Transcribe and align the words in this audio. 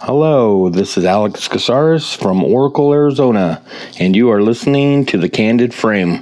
Hello, 0.00 0.68
this 0.68 0.98
is 0.98 1.06
Alex 1.06 1.48
Casares 1.48 2.14
from 2.14 2.44
Oracle, 2.44 2.92
Arizona, 2.92 3.62
and 3.98 4.14
you 4.14 4.30
are 4.30 4.42
listening 4.42 5.06
to 5.06 5.16
The 5.16 5.30
Candid 5.30 5.72
Frame. 5.72 6.18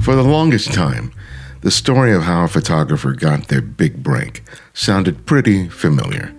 For 0.00 0.14
the 0.14 0.22
longest 0.22 0.72
time, 0.72 1.12
the 1.62 1.72
story 1.72 2.14
of 2.14 2.22
how 2.22 2.44
a 2.44 2.48
photographer 2.48 3.12
got 3.12 3.48
their 3.48 3.60
big 3.60 4.04
break 4.04 4.44
sounded 4.72 5.26
pretty 5.26 5.68
familiar. 5.68 6.32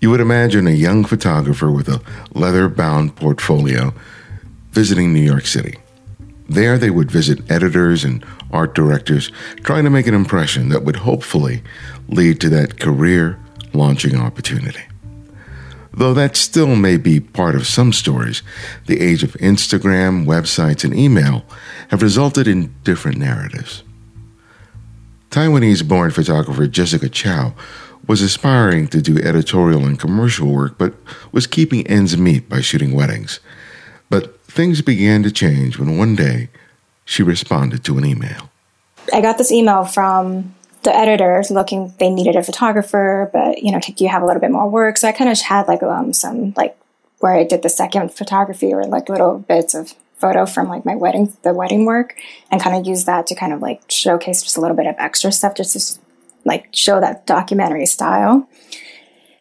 You 0.00 0.10
would 0.10 0.20
imagine 0.20 0.66
a 0.66 0.72
young 0.72 1.04
photographer 1.04 1.70
with 1.70 1.88
a 1.88 2.02
leather 2.34 2.68
bound 2.68 3.14
portfolio 3.14 3.94
visiting 4.72 5.12
New 5.12 5.20
York 5.20 5.46
City. 5.46 5.76
There, 6.50 6.78
they 6.78 6.90
would 6.90 7.12
visit 7.12 7.48
editors 7.48 8.02
and 8.02 8.24
art 8.50 8.74
directors, 8.74 9.30
trying 9.62 9.84
to 9.84 9.90
make 9.90 10.08
an 10.08 10.14
impression 10.14 10.68
that 10.70 10.82
would 10.82 10.96
hopefully 10.96 11.62
lead 12.08 12.40
to 12.40 12.48
that 12.48 12.80
career 12.80 13.38
launching 13.72 14.16
opportunity. 14.16 14.82
Though 15.94 16.12
that 16.14 16.36
still 16.36 16.74
may 16.74 16.96
be 16.96 17.20
part 17.20 17.54
of 17.54 17.68
some 17.68 17.92
stories, 17.92 18.42
the 18.86 19.00
age 19.00 19.22
of 19.22 19.34
Instagram, 19.34 20.26
websites, 20.26 20.82
and 20.82 20.92
email 20.92 21.44
have 21.90 22.02
resulted 22.02 22.48
in 22.48 22.74
different 22.82 23.18
narratives. 23.18 23.84
Taiwanese 25.30 25.86
born 25.86 26.10
photographer 26.10 26.66
Jessica 26.66 27.08
Chou 27.08 27.52
was 28.08 28.22
aspiring 28.22 28.88
to 28.88 29.00
do 29.00 29.18
editorial 29.18 29.84
and 29.84 30.00
commercial 30.00 30.48
work, 30.48 30.78
but 30.78 30.94
was 31.30 31.46
keeping 31.46 31.86
ends 31.86 32.16
meet 32.16 32.48
by 32.48 32.60
shooting 32.60 32.92
weddings. 32.92 33.38
But 34.08 34.39
things 34.50 34.82
began 34.82 35.22
to 35.22 35.30
change 35.30 35.78
when 35.78 35.96
one 35.96 36.16
day 36.16 36.48
she 37.04 37.22
responded 37.22 37.84
to 37.84 37.98
an 37.98 38.04
email. 38.04 38.50
I 39.12 39.20
got 39.20 39.38
this 39.38 39.50
email 39.50 39.84
from 39.84 40.54
the 40.82 40.94
editors 40.94 41.50
looking 41.50 41.92
they 41.98 42.08
needed 42.08 42.36
a 42.36 42.42
photographer 42.42 43.28
but 43.34 43.62
you 43.62 43.70
know 43.70 43.78
do 43.80 43.92
you 43.98 44.08
have 44.08 44.22
a 44.22 44.26
little 44.26 44.40
bit 44.40 44.50
more 44.50 44.68
work. 44.68 44.96
So 44.96 45.08
i 45.08 45.12
kind 45.12 45.30
of 45.30 45.38
had 45.40 45.68
like 45.68 45.82
um 45.82 46.12
some 46.12 46.54
like 46.56 46.76
where 47.18 47.34
i 47.34 47.44
did 47.44 47.62
the 47.62 47.68
second 47.68 48.14
photography 48.14 48.72
or 48.72 48.84
like 48.84 49.08
little 49.08 49.38
bits 49.38 49.74
of 49.74 49.94
photo 50.16 50.46
from 50.46 50.68
like 50.68 50.84
my 50.84 50.94
wedding 50.94 51.36
the 51.42 51.52
wedding 51.52 51.84
work 51.84 52.14
and 52.50 52.62
kind 52.62 52.76
of 52.76 52.86
use 52.86 53.04
that 53.04 53.26
to 53.26 53.34
kind 53.34 53.52
of 53.52 53.60
like 53.60 53.82
showcase 53.90 54.42
just 54.42 54.56
a 54.56 54.60
little 54.60 54.76
bit 54.76 54.86
of 54.86 54.94
extra 54.98 55.32
stuff 55.32 55.54
just 55.54 55.96
to 55.96 56.00
like 56.44 56.68
show 56.72 57.00
that 57.00 57.26
documentary 57.26 57.86
style. 57.86 58.48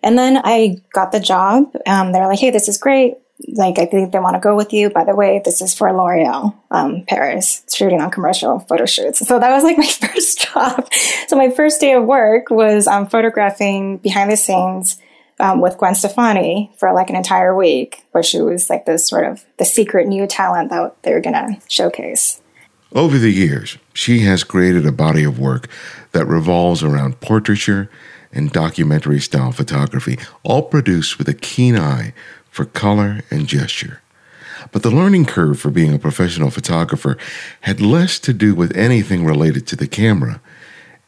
And 0.03 0.17
then 0.17 0.41
i 0.43 0.81
got 0.93 1.11
the 1.11 1.19
job 1.19 1.73
um, 1.85 2.11
they're 2.11 2.27
like 2.27 2.39
hey 2.39 2.52
this 2.52 2.67
is 2.67 2.77
great 2.77 3.15
like 3.47 3.79
I 3.79 3.85
think 3.85 4.11
they 4.11 4.19
want 4.19 4.35
to 4.35 4.39
go 4.39 4.55
with 4.55 4.73
you. 4.73 4.89
By 4.89 5.03
the 5.03 5.15
way, 5.15 5.41
this 5.43 5.61
is 5.61 5.73
for 5.73 5.91
L'Oreal 5.91 6.55
um, 6.71 7.03
Paris, 7.07 7.63
shooting 7.73 8.01
on 8.01 8.11
commercial 8.11 8.59
photo 8.59 8.85
shoots. 8.85 9.25
So 9.25 9.39
that 9.39 9.51
was 9.51 9.63
like 9.63 9.77
my 9.77 9.87
first 9.87 10.41
job. 10.41 10.91
So 11.27 11.35
my 11.35 11.49
first 11.49 11.79
day 11.79 11.93
of 11.93 12.05
work 12.05 12.49
was 12.49 12.87
um, 12.87 13.07
photographing 13.07 13.97
behind 13.97 14.31
the 14.31 14.37
scenes 14.37 14.99
um, 15.39 15.61
with 15.61 15.77
Gwen 15.77 15.95
Stefani 15.95 16.71
for 16.77 16.93
like 16.93 17.09
an 17.09 17.15
entire 17.15 17.55
week, 17.55 18.03
where 18.11 18.23
she 18.23 18.41
was 18.41 18.69
like 18.69 18.85
this 18.85 19.07
sort 19.07 19.25
of 19.25 19.45
the 19.57 19.65
secret 19.65 20.07
new 20.07 20.27
talent 20.27 20.69
that 20.69 21.01
they 21.03 21.13
were 21.13 21.21
gonna 21.21 21.59
showcase. 21.67 22.41
Over 22.93 23.19
the 23.19 23.31
years, 23.31 23.77
she 23.93 24.21
has 24.21 24.43
created 24.43 24.85
a 24.85 24.91
body 24.91 25.23
of 25.23 25.39
work 25.39 25.69
that 26.11 26.25
revolves 26.25 26.83
around 26.83 27.19
portraiture 27.21 27.89
and 28.31 28.51
documentary 28.51 29.19
style 29.19 29.51
photography, 29.51 30.17
all 30.43 30.63
produced 30.63 31.17
with 31.17 31.27
a 31.29 31.33
keen 31.33 31.77
eye 31.77 32.13
for 32.59 32.65
color 32.65 33.21
and 33.31 33.47
gesture. 33.47 34.02
But 34.73 34.83
the 34.83 34.91
learning 34.91 35.27
curve 35.27 35.57
for 35.61 35.69
being 35.69 35.93
a 35.93 35.97
professional 35.97 36.52
photographer 36.52 37.17
had 37.61 37.79
less 37.79 38.19
to 38.19 38.33
do 38.33 38.53
with 38.53 38.75
anything 38.75 39.23
related 39.23 39.65
to 39.67 39.77
the 39.77 39.88
camera 39.88 40.41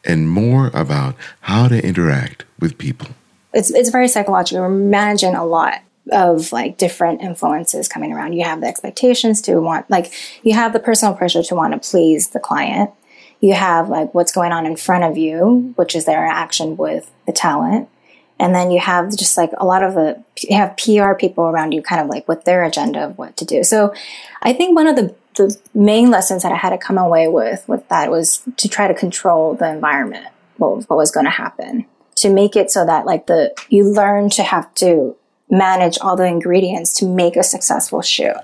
and 0.02 0.30
more 0.30 0.70
about 0.72 1.14
how 1.42 1.68
to 1.68 1.86
interact 1.86 2.46
with 2.58 2.78
people. 2.78 3.08
It's, 3.52 3.70
it's 3.70 3.90
very 3.90 4.08
psychological. 4.08 4.62
We're 4.62 4.70
managing 4.70 5.34
a 5.34 5.44
lot 5.44 5.82
of 6.10 6.52
like 6.52 6.78
different 6.78 7.20
influences 7.20 7.86
coming 7.86 8.14
around. 8.14 8.32
You 8.32 8.44
have 8.44 8.62
the 8.62 8.66
expectations 8.66 9.42
to 9.42 9.60
want, 9.60 9.90
like, 9.90 10.10
you 10.42 10.54
have 10.54 10.72
the 10.72 10.80
personal 10.80 11.12
pressure 11.12 11.42
to 11.42 11.54
want 11.54 11.74
to 11.74 11.90
please 11.90 12.28
the 12.28 12.40
client. 12.40 12.92
You 13.40 13.52
have 13.52 13.90
like 13.90 14.14
what's 14.14 14.32
going 14.32 14.52
on 14.52 14.64
in 14.64 14.76
front 14.76 15.04
of 15.04 15.18
you, 15.18 15.74
which 15.76 15.94
is 15.94 16.06
their 16.06 16.24
interaction 16.24 16.78
with 16.78 17.10
the 17.26 17.32
talent. 17.32 17.90
And 18.38 18.54
then 18.54 18.70
you 18.70 18.80
have 18.80 19.16
just 19.16 19.36
like 19.36 19.50
a 19.58 19.64
lot 19.64 19.82
of 19.82 19.94
the, 19.94 20.22
you 20.40 20.56
have 20.56 20.76
PR 20.76 21.14
people 21.14 21.44
around 21.44 21.72
you 21.72 21.82
kind 21.82 22.00
of 22.00 22.08
like 22.08 22.26
with 22.26 22.44
their 22.44 22.64
agenda 22.64 23.06
of 23.06 23.18
what 23.18 23.36
to 23.36 23.44
do. 23.44 23.62
So 23.62 23.94
I 24.42 24.52
think 24.52 24.74
one 24.74 24.86
of 24.86 24.96
the, 24.96 25.14
the 25.36 25.56
main 25.74 26.10
lessons 26.10 26.42
that 26.42 26.52
I 26.52 26.56
had 26.56 26.70
to 26.70 26.78
come 26.78 26.98
away 26.98 27.28
with, 27.28 27.66
with 27.68 27.88
that 27.88 28.10
was 28.10 28.42
to 28.56 28.68
try 28.68 28.88
to 28.88 28.94
control 28.94 29.54
the 29.54 29.70
environment, 29.70 30.26
what, 30.56 30.88
what 30.90 30.96
was 30.96 31.10
going 31.10 31.26
to 31.26 31.30
happen 31.30 31.86
to 32.16 32.32
make 32.32 32.56
it 32.56 32.70
so 32.70 32.84
that 32.84 33.06
like 33.06 33.26
the, 33.26 33.54
you 33.68 33.84
learn 33.84 34.28
to 34.30 34.42
have 34.42 34.72
to 34.76 35.16
manage 35.50 35.98
all 36.00 36.16
the 36.16 36.24
ingredients 36.24 36.94
to 36.96 37.06
make 37.06 37.36
a 37.36 37.42
successful 37.42 38.02
shoot. 38.02 38.34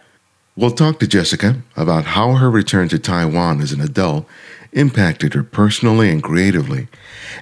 We'll 0.57 0.73
talk 0.73 0.99
to 0.99 1.07
Jessica 1.07 1.63
about 1.77 2.05
how 2.05 2.35
her 2.35 2.51
return 2.51 2.89
to 2.89 2.99
Taiwan 2.99 3.61
as 3.61 3.73
an 3.73 3.81
adult 3.81 4.27
impacted 4.73 5.35
her 5.35 5.43
personally 5.43 6.11
and 6.11 6.23
creatively, 6.23 6.89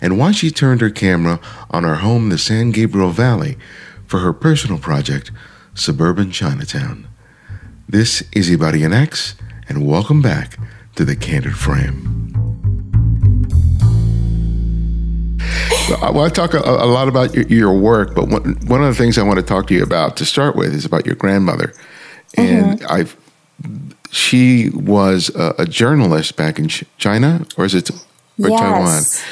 and 0.01 0.19
why 0.19 0.33
she 0.33 0.51
turned 0.51 0.81
her 0.81 0.91
camera 0.91 1.41
on 1.71 1.85
her 1.85 1.97
home 1.97 2.25
in 2.25 2.29
the 2.31 2.39
San 2.39 2.71
Gabriel 2.71 3.11
Valley 3.11 3.57
for 4.07 4.21
her 4.21 4.33
personal 4.33 4.79
project, 4.79 5.31
Suburban 5.75 6.31
Chinatown. 6.31 7.07
This 7.89 8.23
is 8.33 8.51
Ibarionex, 8.51 9.35
and 9.69 9.87
welcome 9.87 10.23
back 10.23 10.59
to 10.97 11.05
the 11.05 11.17
Candid 11.17 11.57
Frame. 11.57 12.33
Well, 15.89 16.05
I 16.05 16.11
want 16.11 16.35
to 16.35 16.41
talk 16.41 16.55
a, 16.55 16.59
a 16.59 16.87
lot 16.87 17.07
about 17.07 17.35
your, 17.35 17.45
your, 17.47 17.73
work, 17.73 18.15
but 18.15 18.29
one, 18.29 18.57
one 18.67 18.83
of 18.83 18.89
the 18.89 18.95
things 18.95 19.19
I 19.19 19.23
want 19.23 19.39
to 19.39 19.45
talk 19.45 19.69
to 19.69 19.75
you 19.75 19.85
about 19.85 20.17
to 20.17 20.25
start 20.25 20.57
with 20.57 20.75
is 20.75 20.85
about 20.85 21.07
your 21.07 21.15
grandmother. 21.15 21.73
And 22.37 22.81
mm-hmm. 22.81 22.93
I've 22.93 23.17
she 24.17 24.71
was 24.71 25.29
a, 25.35 25.55
a 25.59 25.67
journalist 25.67 26.37
back 26.37 26.59
in 26.59 26.69
China, 26.69 27.47
or 27.57 27.65
is 27.65 27.75
it 27.75 27.91
or 27.91 28.49
yes. 28.49 29.23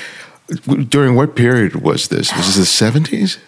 Taiwan? 0.47 0.85
During 0.85 1.15
what 1.15 1.35
period 1.35 1.77
was 1.77 2.09
this? 2.09 2.31
Was 2.37 2.47
this 2.47 2.57
the 2.57 2.67
seventies? 2.67 3.39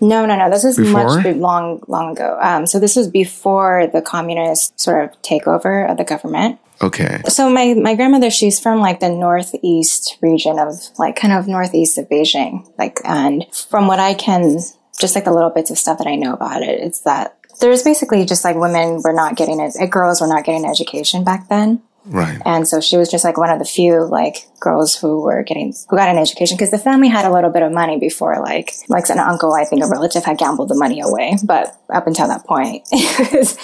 No, 0.00 0.26
no, 0.26 0.36
no. 0.36 0.50
This 0.50 0.64
is 0.64 0.76
before? 0.76 1.20
much 1.20 1.36
long, 1.36 1.82
long 1.88 2.12
ago. 2.12 2.38
Um, 2.40 2.66
so 2.66 2.78
this 2.78 2.96
was 2.96 3.08
before 3.08 3.86
the 3.86 4.02
communist 4.02 4.78
sort 4.80 5.04
of 5.04 5.22
takeover 5.22 5.90
of 5.90 5.96
the 5.96 6.04
government. 6.04 6.58
Okay. 6.82 7.20
So 7.28 7.48
my 7.50 7.74
my 7.74 7.94
grandmother, 7.94 8.30
she's 8.30 8.58
from 8.58 8.80
like 8.80 9.00
the 9.00 9.10
northeast 9.10 10.18
region 10.20 10.58
of 10.58 10.74
like 10.98 11.16
kind 11.16 11.32
of 11.32 11.46
northeast 11.46 11.98
of 11.98 12.08
Beijing. 12.08 12.66
Like, 12.78 12.98
and 13.04 13.44
from 13.54 13.86
what 13.86 13.98
I 13.98 14.14
can, 14.14 14.58
just 14.98 15.14
like 15.14 15.24
the 15.24 15.32
little 15.32 15.50
bits 15.50 15.70
of 15.70 15.78
stuff 15.78 15.98
that 15.98 16.06
I 16.06 16.16
know 16.16 16.32
about 16.32 16.62
it, 16.62 16.80
it's 16.80 17.00
that 17.00 17.36
there's 17.60 17.82
basically 17.82 18.24
just 18.24 18.44
like 18.44 18.56
women 18.56 19.00
were 19.02 19.12
not 19.12 19.36
getting 19.36 19.60
it, 19.60 19.90
girls 19.90 20.20
were 20.20 20.26
not 20.26 20.44
getting 20.44 20.64
education 20.64 21.24
back 21.24 21.48
then. 21.48 21.82
Right. 22.04 22.40
And 22.44 22.66
so 22.66 22.80
she 22.80 22.96
was 22.96 23.08
just 23.08 23.24
like 23.24 23.36
one 23.36 23.50
of 23.50 23.58
the 23.58 23.64
few 23.64 24.04
like 24.04 24.48
girls 24.60 24.96
who 24.96 25.20
were 25.20 25.42
getting, 25.42 25.72
who 25.88 25.96
got 25.96 26.08
an 26.08 26.18
education 26.18 26.56
because 26.56 26.70
the 26.70 26.78
family 26.78 27.08
had 27.08 27.24
a 27.24 27.32
little 27.32 27.50
bit 27.50 27.62
of 27.62 27.72
money 27.72 27.98
before 27.98 28.40
like, 28.40 28.74
like 28.88 29.08
an 29.08 29.18
uncle, 29.18 29.54
I 29.54 29.64
think 29.64 29.84
a 29.84 29.86
relative 29.86 30.24
had 30.24 30.38
gambled 30.38 30.68
the 30.68 30.74
money 30.74 31.00
away. 31.00 31.36
But 31.44 31.76
up 31.92 32.06
until 32.06 32.28
that 32.28 32.44
point, 32.44 32.88
it 32.92 33.32
was, 33.32 33.56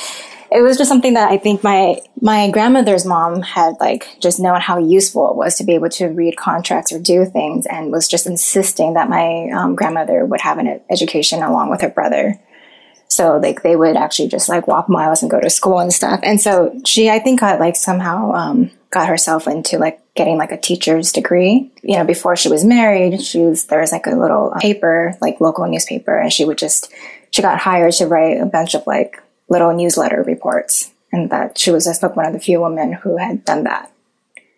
it 0.51 0.63
was 0.63 0.79
just 0.79 0.89
something 0.89 1.15
that 1.15 1.31
I 1.31 1.39
think 1.39 1.65
my, 1.65 2.01
my 2.21 2.51
grandmother's 2.51 3.05
mom 3.05 3.43
had 3.43 3.75
like 3.81 4.07
just 4.21 4.39
known 4.39 4.61
how 4.61 4.79
useful 4.79 5.31
it 5.31 5.37
was 5.37 5.57
to 5.57 5.65
be 5.65 5.75
able 5.75 5.91
to 5.91 6.07
read 6.07 6.37
contracts 6.37 6.93
or 6.93 7.01
do 7.01 7.25
things 7.25 7.67
and 7.67 7.91
was 7.91 8.07
just 8.07 8.27
insisting 8.27 8.95
that 8.95 9.11
my 9.11 9.51
um, 9.51 9.75
grandmother 9.75 10.25
would 10.25 10.41
have 10.41 10.59
an 10.59 10.81
education 10.91 11.43
along 11.43 11.71
with 11.71 11.81
her 11.81 11.91
brother. 11.91 12.41
So 13.09 13.39
like 13.39 13.63
they 13.63 13.75
would 13.75 13.97
actually 13.97 14.29
just 14.29 14.49
like 14.49 14.67
walk 14.67 14.89
miles 14.89 15.23
and 15.23 15.31
go 15.31 15.41
to 15.41 15.51
school 15.51 15.79
and 15.79 15.93
stuff. 15.93 16.21
And 16.23 16.41
so 16.41 16.79
she, 16.85 17.11
I 17.11 17.19
think, 17.19 17.41
got 17.41 17.59
like 17.59 17.75
somehow 17.75 18.33
um, 18.33 18.71
got 18.91 19.09
herself 19.09 19.47
into 19.47 19.79
like 19.79 20.01
getting 20.15 20.37
like 20.37 20.53
a 20.53 20.59
teacher's 20.59 21.13
degree. 21.13 21.71
You 21.83 21.97
know, 21.97 22.05
before 22.05 22.37
she 22.37 22.49
was 22.49 22.65
married, 22.65 23.23
she 23.23 23.41
was 23.41 23.65
there 23.65 23.81
was 23.81 23.93
like 23.93 24.07
a 24.07 24.11
little 24.11 24.53
paper, 24.61 25.15
like 25.21 25.41
local 25.41 25.67
newspaper, 25.67 26.17
and 26.17 26.33
she 26.33 26.45
would 26.45 26.59
just 26.59 26.93
she 27.31 27.43
got 27.43 27.59
hired 27.59 27.93
to 27.95 28.07
write 28.07 28.41
a 28.41 28.47
bunch 28.47 28.75
of 28.75 28.87
like 28.87 29.23
little 29.49 29.75
newsletter 29.75 30.23
reports, 30.23 30.93
and 31.11 31.31
that 31.31 31.59
she 31.59 31.71
was 31.71 31.87
just 31.87 32.03
like 32.03 32.15
one 32.15 32.27
of 32.27 32.35
the 32.35 32.41
few 32.41 32.61
women 32.61 32.93
who 32.93 33.17
had 33.17 33.45
done 33.45 33.65
that. 33.65 33.91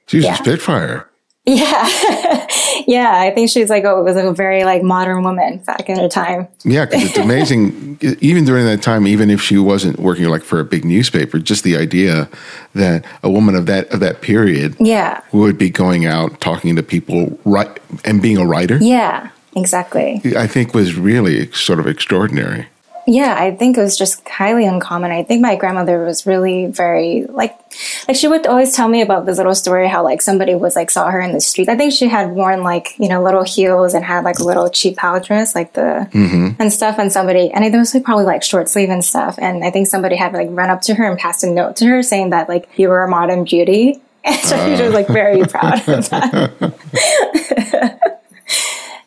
She's 0.07 0.25
yeah. 0.25 0.35
a 0.35 0.37
spitfire. 0.37 1.07
Yeah. 1.47 2.47
Yeah. 2.87 3.13
I 3.13 3.31
think 3.31 3.51
she's 3.51 3.71
like, 3.71 3.85
oh, 3.85 4.01
it 4.01 4.05
was 4.05 4.17
a 4.17 4.33
very 4.33 4.65
like 4.65 4.83
modern 4.83 5.23
woman 5.23 5.59
back 5.59 5.89
in 5.89 5.99
her 5.99 6.09
time. 6.09 6.49
Yeah. 6.65 6.87
Cause 6.87 7.03
it's 7.03 7.19
amazing. 7.19 7.99
even 8.21 8.45
during 8.45 8.67
that 8.67 8.83
time, 8.83 9.07
even 9.07 9.31
if 9.31 9.41
she 9.41 9.59
wasn't 9.59 9.99
working 9.99 10.27
like 10.27 10.43
for 10.43 10.61
a 10.61 10.65
big 10.65 10.85
newspaper, 10.85 11.39
just 11.39 11.65
the 11.65 11.77
idea 11.77 12.29
that 12.75 13.05
a 13.23 13.31
woman 13.31 13.55
of 13.55 13.67
that, 13.67 13.89
of 13.93 14.01
that 14.01 14.21
period 14.21 14.77
yeah. 14.79 15.23
would 15.33 15.59
be 15.59 15.71
going 15.71 16.07
out 16.07 16.41
talking 16.41 16.77
to 16.77 16.83
people 16.83 17.39
right 17.45 17.81
and 18.05 18.23
being 18.23 18.39
a 18.39 18.47
writer. 18.47 18.79
Yeah, 18.81 19.31
exactly. 19.57 20.21
I 20.37 20.47
think 20.47 20.75
was 20.75 20.95
really 20.95 21.51
sort 21.53 21.81
of 21.81 21.87
extraordinary. 21.87 22.67
Yeah, 23.07 23.35
I 23.37 23.55
think 23.55 23.77
it 23.77 23.81
was 23.81 23.97
just 23.97 24.27
highly 24.29 24.67
uncommon. 24.67 25.11
I 25.11 25.23
think 25.23 25.43
my 25.43 25.57
grandmother 25.57 26.05
was 26.05 26.27
really 26.27 26.67
very 26.67 27.25
like 27.27 27.59
like 28.07 28.17
she 28.17 28.29
would 28.29 28.47
always 28.47 28.75
tell 28.75 28.89
me 28.89 29.01
about 29.03 29.27
this 29.27 29.39
little 29.39 29.55
story 29.55 29.89
how 29.89 30.03
like 30.03 30.23
somebody 30.23 30.55
was 30.55 30.77
like 30.77 30.91
saw 30.91 31.11
her 31.11 31.21
in 31.21 31.33
the 31.33 31.41
street. 31.41 31.69
I 31.69 31.77
think 31.77 31.93
she 31.93 32.09
had 32.09 32.31
worn 32.31 32.63
like, 32.63 32.99
you 32.99 33.09
know, 33.09 33.23
little 33.23 33.43
heels 33.43 33.95
and 33.95 34.05
had 34.05 34.25
like 34.25 34.39
a 34.39 34.45
little 34.45 34.69
cheap 34.69 34.99
dress, 35.25 35.55
like 35.55 35.73
the 35.73 36.09
mm-hmm. 36.13 36.61
and 36.61 36.73
stuff 36.73 36.99
and 36.99 37.13
somebody 37.13 37.51
and 37.51 37.65
it 37.65 37.73
was 37.77 37.95
like 37.95 38.05
probably 38.05 38.25
like 38.25 38.43
short 38.43 38.69
sleeve 38.69 38.91
and 38.91 39.05
stuff. 39.05 39.39
And 39.41 39.65
I 39.65 39.71
think 39.71 39.87
somebody 39.87 40.17
had 40.17 40.33
like 40.33 40.49
run 40.51 40.71
up 40.71 40.83
to 40.83 40.95
her 40.95 41.05
and 41.05 41.19
passed 41.19 41.45
a 41.45 41.51
note 41.51 41.77
to 41.77 41.87
her 41.87 42.03
saying 42.03 42.31
that 42.31 42.49
like 42.49 42.69
you 42.77 42.89
were 42.89 43.03
a 43.03 43.09
modern 43.09 43.45
beauty. 43.45 44.01
And 44.23 44.37
so 44.41 44.77
she 44.77 44.83
was 44.83 44.93
like 44.93 45.07
very 45.07 45.43
proud 45.47 45.89
of 45.89 46.11
that. 46.11 47.99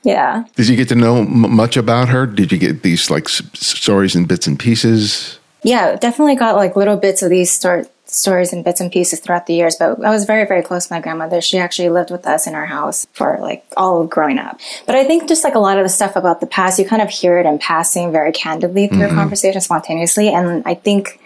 yeah. 0.04 0.44
Did 0.56 0.68
you 0.68 0.76
get 0.76 0.90
to 0.90 0.96
know 0.96 1.18
m- 1.18 1.56
much 1.56 1.78
about 1.78 2.10
her? 2.10 2.26
Did 2.26 2.52
you 2.52 2.58
get 2.58 2.84
these 2.84 3.10
like 3.10 3.26
s- 3.26 3.42
stories 3.54 4.16
and 4.16 4.28
bits 4.28 4.48
and 4.48 4.60
pieces? 4.60 5.40
Yeah, 5.64 5.96
definitely 5.96 6.36
got 6.36 6.56
like 6.56 6.76
little 6.76 6.98
bits 6.98 7.22
of 7.22 7.30
these 7.30 7.50
stor- 7.52 7.88
stories 8.06 8.52
and 8.54 8.64
bits 8.64 8.82
and 8.82 8.92
pieces 8.92 9.20
throughout 9.22 9.48
the 9.48 9.54
years. 9.54 9.76
But 9.78 10.04
I 10.04 10.10
was 10.10 10.26
very, 10.26 10.46
very 10.46 10.62
close 10.62 10.88
to 10.88 10.94
my 10.94 11.00
grandmother. 11.00 11.40
She 11.42 11.58
actually 11.58 11.90
lived 11.90 12.12
with 12.12 12.28
us 12.28 12.46
in 12.48 12.54
our 12.54 12.66
house 12.66 13.08
for 13.14 13.38
like 13.40 13.66
all 13.78 14.02
of 14.02 14.10
growing 14.10 14.40
up. 14.40 14.60
But 14.86 14.96
I 14.96 15.06
think 15.06 15.28
just 15.28 15.44
like 15.44 15.56
a 15.56 15.60
lot 15.60 15.78
of 15.78 15.84
the 15.84 15.90
stuff 15.90 16.16
about 16.16 16.42
the 16.42 16.48
past, 16.48 16.78
you 16.80 16.86
kind 16.86 17.02
of 17.02 17.10
hear 17.10 17.40
it 17.40 17.46
in 17.46 17.58
passing 17.60 18.12
very 18.12 18.32
candidly 18.34 18.88
through 18.88 19.06
a 19.06 19.10
conversation 19.10 19.62
spontaneously. 19.62 20.30
And 20.30 20.64
I 20.66 20.76
think 20.76 21.20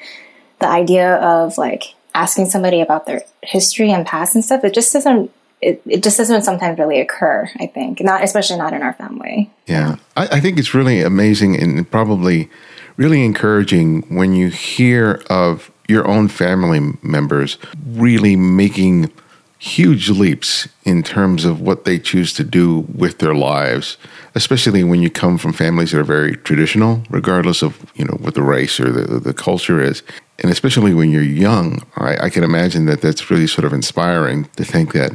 the 0.59 0.67
idea 0.67 1.15
of 1.15 1.57
like 1.57 1.95
asking 2.13 2.45
somebody 2.45 2.79
about 2.81 3.05
their 3.05 3.21
history 3.41 3.91
and 3.91 4.05
past 4.05 4.35
and 4.35 4.45
stuff, 4.45 4.63
it 4.63 4.73
just 4.73 4.93
doesn't. 4.93 5.31
It, 5.61 5.81
it 5.85 6.03
just 6.03 6.17
doesn't 6.17 6.43
sometimes 6.43 6.77
really 6.77 6.99
occur. 6.99 7.49
I 7.59 7.67
think 7.67 8.01
not, 8.01 8.23
especially 8.23 8.57
not 8.57 8.73
in 8.73 8.81
our 8.81 8.93
family. 8.93 9.51
Yeah, 9.65 9.95
I, 10.15 10.27
I 10.27 10.39
think 10.39 10.59
it's 10.59 10.73
really 10.73 11.01
amazing 11.01 11.59
and 11.59 11.89
probably 11.89 12.49
really 12.95 13.23
encouraging 13.23 14.01
when 14.15 14.33
you 14.33 14.49
hear 14.49 15.23
of 15.29 15.71
your 15.87 16.07
own 16.07 16.27
family 16.27 16.97
members 17.01 17.57
really 17.85 18.35
making 18.35 19.11
huge 19.59 20.09
leaps 20.09 20.67
in 20.83 21.01
terms 21.01 21.43
of 21.43 21.61
what 21.61 21.85
they 21.85 21.97
choose 21.97 22.31
to 22.33 22.43
do 22.43 22.85
with 22.93 23.17
their 23.17 23.33
lives, 23.33 23.97
especially 24.35 24.83
when 24.83 25.01
you 25.01 25.09
come 25.09 25.37
from 25.37 25.51
families 25.51 25.91
that 25.91 25.99
are 25.99 26.03
very 26.03 26.35
traditional, 26.35 27.01
regardless 27.09 27.63
of 27.63 27.91
you 27.95 28.05
know 28.05 28.17
what 28.19 28.35
the 28.35 28.43
race 28.43 28.79
or 28.79 28.91
the, 28.91 29.19
the 29.19 29.33
culture 29.33 29.81
is. 29.81 30.03
And 30.39 30.51
especially 30.51 30.93
when 30.93 31.09
you're 31.09 31.23
young, 31.23 31.83
I, 31.95 32.25
I 32.25 32.29
can 32.29 32.43
imagine 32.43 32.85
that 32.85 33.01
that's 33.01 33.31
really 33.31 33.47
sort 33.47 33.65
of 33.65 33.73
inspiring 33.73 34.45
to 34.57 34.63
think 34.63 34.93
that 34.93 35.13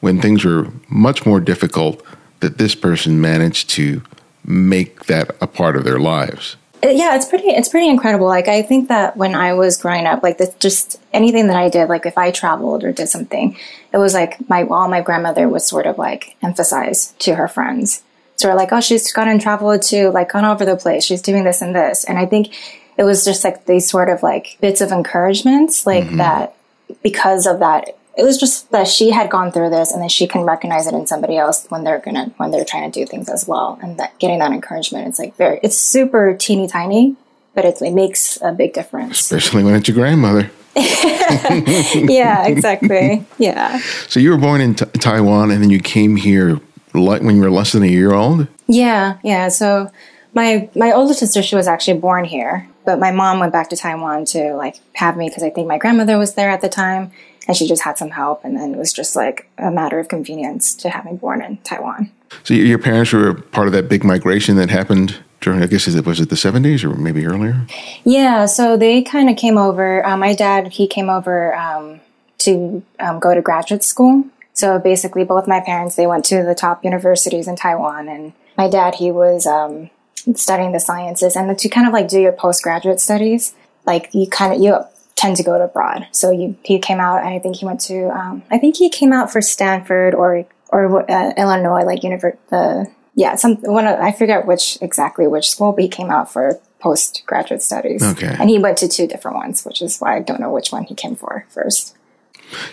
when 0.00 0.20
things 0.20 0.44
were 0.44 0.68
much 0.88 1.24
more 1.26 1.40
difficult, 1.40 2.02
that 2.40 2.58
this 2.58 2.74
person 2.74 3.20
managed 3.20 3.70
to 3.70 4.02
make 4.44 5.04
that 5.06 5.36
a 5.40 5.46
part 5.46 5.76
of 5.76 5.84
their 5.84 5.98
lives. 5.98 6.56
Uh, 6.82 6.88
yeah 6.88 7.14
it's 7.14 7.26
pretty 7.26 7.48
it's 7.48 7.68
pretty 7.68 7.88
incredible. 7.88 8.26
Like 8.26 8.48
i 8.48 8.62
think 8.62 8.88
that 8.88 9.14
when 9.16 9.34
i 9.34 9.52
was 9.52 9.76
growing 9.76 10.06
up 10.06 10.22
like 10.22 10.38
this 10.38 10.54
just 10.54 10.98
anything 11.12 11.48
that 11.48 11.56
i 11.56 11.68
did 11.68 11.90
like 11.90 12.06
if 12.06 12.16
i 12.16 12.30
traveled 12.30 12.84
or 12.84 12.92
did 12.92 13.08
something 13.08 13.54
it 13.92 13.98
was 13.98 14.14
like 14.14 14.48
my 14.48 14.62
all 14.62 14.88
my 14.88 15.02
grandmother 15.02 15.46
was 15.46 15.66
sort 15.66 15.86
of 15.86 15.98
like 15.98 16.36
emphasize 16.42 17.12
to 17.18 17.34
her 17.34 17.48
friends. 17.48 18.02
So 18.36 18.48
we're 18.48 18.56
like 18.56 18.72
oh 18.72 18.80
she's 18.80 19.12
gone 19.12 19.28
and 19.28 19.40
traveled 19.40 19.82
to 19.82 20.08
like 20.10 20.32
gone 20.32 20.46
over 20.46 20.64
the 20.64 20.76
place. 20.76 21.04
She's 21.04 21.20
doing 21.20 21.44
this 21.44 21.60
and 21.60 21.74
this. 21.74 22.04
And 22.04 22.18
i 22.18 22.24
think 22.24 22.54
it 22.96 23.04
was 23.04 23.24
just 23.24 23.44
like 23.44 23.66
these 23.66 23.88
sort 23.88 24.08
of 24.08 24.22
like 24.22 24.56
bits 24.60 24.80
of 24.80 24.90
encouragements 24.92 25.86
like 25.86 26.08
that 26.16 26.56
because 27.02 27.46
of 27.46 27.60
that 27.60 27.96
it 28.16 28.22
was 28.24 28.38
just 28.38 28.70
that 28.70 28.88
she 28.88 29.10
had 29.10 29.30
gone 29.30 29.52
through 29.52 29.70
this 29.70 29.92
and 29.92 30.02
then 30.02 30.08
she 30.08 30.26
can 30.26 30.42
recognize 30.42 30.86
it 30.86 30.94
in 30.94 31.06
somebody 31.06 31.36
else 31.36 31.66
when 31.68 31.84
they're 31.84 32.00
gonna 32.00 32.32
when 32.36 32.50
they're 32.50 32.64
trying 32.64 32.90
to 32.90 33.00
do 33.00 33.06
things 33.06 33.28
as 33.28 33.46
well. 33.46 33.78
And 33.82 33.98
that 33.98 34.18
getting 34.18 34.38
that 34.40 34.52
encouragement 34.52 35.08
it's 35.08 35.18
like 35.18 35.36
very 35.36 35.60
it's 35.62 35.76
super 35.76 36.34
teeny 36.34 36.66
tiny 36.66 37.16
but 37.54 37.64
it, 37.64 37.82
it 37.82 37.92
makes 37.92 38.40
a 38.42 38.52
big 38.52 38.72
difference. 38.72 39.20
Especially 39.20 39.64
when 39.64 39.74
it's 39.74 39.88
your 39.88 39.96
grandmother. 39.96 40.50
yeah 40.76 42.46
exactly. 42.46 43.24
Yeah. 43.38 43.78
So 44.08 44.20
you 44.20 44.30
were 44.30 44.38
born 44.38 44.60
in 44.60 44.76
t- 44.76 44.84
Taiwan, 44.84 45.50
and 45.50 45.60
then 45.62 45.70
you 45.70 45.80
came 45.80 46.14
here 46.14 46.60
like 46.94 47.22
when 47.22 47.36
you 47.36 47.42
were 47.42 47.50
less 47.50 47.72
than 47.72 47.82
a 47.82 47.88
year 47.88 48.12
old. 48.12 48.46
yeah 48.68 49.18
yeah. 49.24 49.48
So 49.48 49.90
my 50.34 50.68
my 50.76 50.92
older 50.92 51.14
sister 51.14 51.42
she 51.42 51.56
was 51.56 51.66
actually 51.66 51.98
born 51.98 52.24
here 52.24 52.68
but 52.84 52.98
my 52.98 53.10
mom 53.10 53.38
went 53.40 53.52
back 53.52 53.68
to 53.68 53.76
taiwan 53.76 54.24
to 54.24 54.54
like 54.54 54.76
have 54.92 55.16
me 55.16 55.28
because 55.28 55.42
i 55.42 55.50
think 55.50 55.66
my 55.66 55.78
grandmother 55.78 56.18
was 56.18 56.34
there 56.34 56.50
at 56.50 56.60
the 56.60 56.68
time 56.68 57.10
and 57.50 57.56
she 57.56 57.66
just 57.66 57.82
had 57.82 57.98
some 57.98 58.10
help 58.10 58.44
and 58.44 58.56
then 58.56 58.72
it 58.72 58.78
was 58.78 58.92
just 58.92 59.16
like 59.16 59.50
a 59.58 59.70
matter 59.70 59.98
of 59.98 60.06
convenience 60.08 60.72
to 60.74 60.88
have 60.88 61.04
me 61.04 61.12
born 61.12 61.42
in 61.42 61.56
taiwan 61.58 62.08
So 62.44 62.54
your 62.54 62.78
parents 62.78 63.12
were 63.12 63.34
part 63.34 63.66
of 63.66 63.72
that 63.72 63.88
big 63.88 64.04
migration 64.04 64.56
that 64.56 64.70
happened 64.70 65.18
during, 65.40 65.62
I 65.62 65.66
guess, 65.66 65.88
is 65.88 65.94
it 65.94 66.06
was 66.06 66.20
it 66.20 66.28
the 66.28 66.36
seventies 66.36 66.84
or 66.84 66.90
maybe 66.90 67.26
earlier? 67.26 67.66
Yeah, 68.04 68.46
so 68.46 68.76
they 68.76 69.02
kind 69.02 69.30
of 69.30 69.36
came 69.36 69.56
over. 69.56 70.06
Uh, 70.06 70.16
my 70.16 70.34
dad, 70.34 70.68
he 70.68 70.86
came 70.86 71.08
over 71.08 71.54
um, 71.54 72.00
to 72.38 72.82
um, 72.98 73.18
go 73.18 73.34
to 73.34 73.42
graduate 73.42 73.82
school. 73.82 74.24
So 74.52 74.78
basically, 74.78 75.24
both 75.24 75.48
my 75.48 75.60
parents, 75.60 75.96
they 75.96 76.06
went 76.06 76.24
to 76.26 76.42
the 76.42 76.54
top 76.54 76.84
universities 76.84 77.48
in 77.48 77.56
Taiwan. 77.56 78.08
And 78.08 78.32
my 78.58 78.68
dad, 78.68 78.96
he 78.96 79.10
was 79.10 79.46
um, 79.46 79.90
studying 80.34 80.72
the 80.72 80.80
sciences. 80.80 81.36
And 81.36 81.58
to 81.58 81.68
kind 81.68 81.86
of 81.86 81.92
like 81.92 82.08
do 82.08 82.20
your 82.20 82.32
postgraduate 82.32 83.00
studies, 83.00 83.54
like 83.86 84.10
you 84.12 84.28
kind 84.28 84.52
of, 84.52 84.60
you 84.60 84.78
tend 85.20 85.36
to 85.36 85.42
go 85.42 85.58
to 85.58 85.64
abroad. 85.64 86.08
So 86.12 86.30
you, 86.30 86.56
he 86.64 86.78
came 86.78 87.00
out, 87.00 87.18
and 87.24 87.28
I 87.36 87.38
think 87.42 87.56
he 87.56 87.66
went 87.66 87.80
to, 87.90 88.08
um, 88.18 88.42
I 88.50 88.58
think 88.58 88.76
he 88.76 88.88
came 88.88 89.12
out 89.12 89.30
for 89.32 89.40
Stanford 89.42 90.14
or, 90.14 90.46
or 90.68 90.80
uh, 91.10 91.32
Illinois, 91.36 91.84
like 91.90 92.00
univer- 92.00 92.38
the, 92.48 92.90
yeah, 93.14 93.36
some 93.36 93.56
one 93.78 93.86
of, 93.86 93.98
I 94.00 94.12
forget 94.12 94.46
which 94.46 94.78
exactly 94.80 95.26
which 95.26 95.50
school, 95.50 95.72
but 95.72 95.82
he 95.82 95.88
came 95.88 96.10
out 96.10 96.32
for 96.32 96.58
postgraduate 96.78 97.62
studies. 97.62 98.02
Okay. 98.02 98.34
And 98.38 98.48
he 98.48 98.58
went 98.58 98.78
to 98.78 98.88
two 98.88 99.06
different 99.06 99.36
ones, 99.36 99.64
which 99.66 99.82
is 99.82 99.98
why 100.00 100.16
I 100.16 100.20
don't 100.20 100.40
know 100.40 100.52
which 100.52 100.72
one 100.72 100.84
he 100.84 100.94
came 100.94 101.16
for 101.16 101.44
first. 101.50 101.94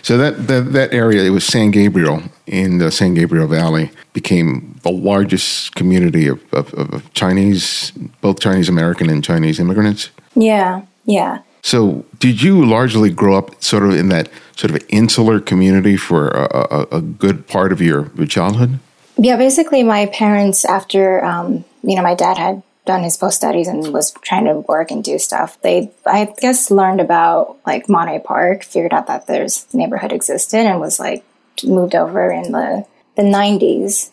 So 0.02 0.16
that, 0.18 0.48
that 0.48 0.72
that 0.72 0.92
area, 0.92 1.22
it 1.22 1.30
was 1.30 1.44
San 1.44 1.70
Gabriel 1.70 2.22
in 2.46 2.78
the 2.78 2.90
San 2.90 3.14
Gabriel 3.14 3.46
Valley, 3.46 3.90
became 4.12 4.78
the 4.82 4.90
largest 4.90 5.74
community 5.74 6.26
of, 6.26 6.40
of, 6.52 6.74
of 6.74 7.12
Chinese, 7.12 7.92
both 8.20 8.40
Chinese 8.40 8.68
American 8.68 9.10
and 9.10 9.22
Chinese 9.22 9.60
immigrants. 9.60 10.10
Yeah, 10.34 10.82
yeah. 11.04 11.42
So, 11.62 12.04
did 12.18 12.42
you 12.42 12.64
largely 12.64 13.10
grow 13.10 13.36
up 13.36 13.62
sort 13.62 13.82
of 13.84 13.94
in 13.94 14.08
that 14.08 14.28
sort 14.56 14.70
of 14.70 14.84
insular 14.88 15.40
community 15.40 15.96
for 15.96 16.28
a, 16.28 16.48
a, 16.70 16.96
a 16.98 17.00
good 17.00 17.46
part 17.46 17.72
of 17.72 17.80
your, 17.80 18.10
childhood? 18.26 18.78
Yeah, 19.16 19.36
basically, 19.36 19.82
my 19.82 20.06
parents, 20.06 20.64
after, 20.64 21.24
um, 21.24 21.64
you 21.82 21.96
know, 21.96 22.02
my 22.02 22.14
dad 22.14 22.38
had 22.38 22.62
done 22.86 23.02
his 23.02 23.16
post 23.16 23.36
studies 23.36 23.68
and 23.68 23.92
was 23.92 24.12
trying 24.22 24.46
to 24.46 24.60
work 24.60 24.90
and 24.90 25.04
do 25.04 25.18
stuff, 25.18 25.60
they, 25.62 25.90
I 26.06 26.32
guess, 26.40 26.70
learned 26.70 27.00
about 27.00 27.58
like 27.66 27.88
Monterey 27.88 28.20
Park, 28.20 28.64
figured 28.64 28.94
out 28.94 29.08
that 29.08 29.26
there's 29.26 29.66
neighborhood 29.74 30.12
existed 30.12 30.60
and 30.60 30.80
was 30.80 30.98
like 30.98 31.24
moved 31.64 31.94
over 31.94 32.30
in 32.30 32.52
the, 32.52 32.86
the 33.16 33.22
90s, 33.22 34.10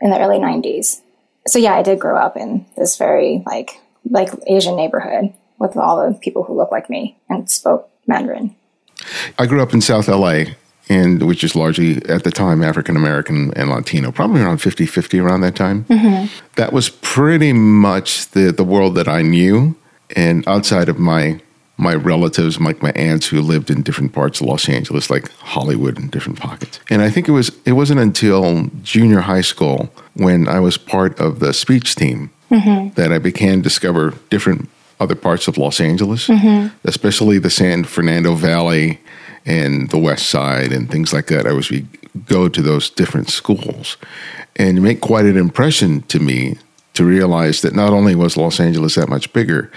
in 0.00 0.10
the 0.10 0.18
early 0.18 0.38
90s. 0.38 1.00
So, 1.46 1.58
yeah, 1.58 1.74
I 1.74 1.82
did 1.82 2.00
grow 2.00 2.18
up 2.18 2.36
in 2.36 2.66
this 2.76 2.96
very 2.96 3.42
like, 3.46 3.78
like 4.10 4.30
Asian 4.46 4.76
neighborhood 4.76 5.32
with 5.58 5.76
all 5.76 6.06
the 6.06 6.18
people 6.18 6.44
who 6.44 6.56
look 6.56 6.70
like 6.70 6.90
me 6.90 7.16
and 7.28 7.50
spoke 7.50 7.90
Mandarin. 8.06 8.54
I 9.38 9.46
grew 9.46 9.62
up 9.62 9.74
in 9.74 9.80
South 9.80 10.08
LA, 10.08 10.44
and 10.88 11.22
which 11.22 11.44
is 11.44 11.54
largely 11.54 11.96
at 12.06 12.24
the 12.24 12.30
time 12.30 12.62
African 12.62 12.96
American 12.96 13.52
and 13.54 13.70
Latino, 13.70 14.12
probably 14.12 14.40
around 14.40 14.58
50 14.58 14.86
50 14.86 15.18
around 15.18 15.40
that 15.40 15.56
time. 15.56 15.84
Mm-hmm. 15.84 16.26
That 16.56 16.72
was 16.72 16.88
pretty 16.88 17.52
much 17.52 18.30
the, 18.30 18.52
the 18.52 18.64
world 18.64 18.94
that 18.94 19.08
I 19.08 19.22
knew. 19.22 19.76
And 20.14 20.46
outside 20.46 20.88
of 20.88 20.98
my 20.98 21.40
my 21.78 21.94
relatives, 21.94 22.58
like 22.58 22.82
my 22.82 22.92
aunts 22.92 23.26
who 23.26 23.42
lived 23.42 23.70
in 23.70 23.82
different 23.82 24.14
parts 24.14 24.40
of 24.40 24.46
Los 24.46 24.68
Angeles, 24.68 25.10
like 25.10 25.30
Hollywood 25.32 25.98
and 25.98 26.10
different 26.10 26.38
pockets. 26.38 26.80
And 26.88 27.02
I 27.02 27.10
think 27.10 27.28
it 27.28 27.32
was 27.32 27.50
it 27.64 27.72
wasn't 27.72 28.00
until 28.00 28.70
junior 28.82 29.20
high 29.20 29.42
school 29.42 29.90
when 30.14 30.48
I 30.48 30.60
was 30.60 30.78
part 30.78 31.18
of 31.20 31.40
the 31.40 31.52
speech 31.52 31.94
team 31.94 32.30
mm-hmm. 32.50 32.94
that 32.94 33.12
I 33.12 33.18
began 33.18 33.58
to 33.58 33.62
discover 33.62 34.14
different 34.30 34.70
other 35.00 35.14
parts 35.14 35.48
of 35.48 35.58
Los 35.58 35.80
Angeles, 35.80 36.28
mm-hmm. 36.28 36.74
especially 36.84 37.38
the 37.38 37.50
San 37.50 37.84
Fernando 37.84 38.34
Valley 38.34 39.00
and 39.44 39.90
the 39.90 39.98
West 39.98 40.28
Side 40.28 40.72
and 40.72 40.90
things 40.90 41.12
like 41.12 41.26
that. 41.26 41.46
I 41.46 41.52
was 41.52 41.70
we 41.70 41.86
go 42.26 42.48
to 42.48 42.62
those 42.62 42.90
different 42.90 43.28
schools 43.28 43.96
and 44.56 44.82
make 44.82 45.00
quite 45.00 45.26
an 45.26 45.36
impression 45.36 46.02
to 46.02 46.18
me 46.18 46.56
to 46.94 47.04
realize 47.04 47.60
that 47.60 47.74
not 47.74 47.92
only 47.92 48.14
was 48.14 48.36
Los 48.36 48.58
Angeles 48.58 48.94
that 48.94 49.08
much 49.08 49.30
bigger, 49.34 49.70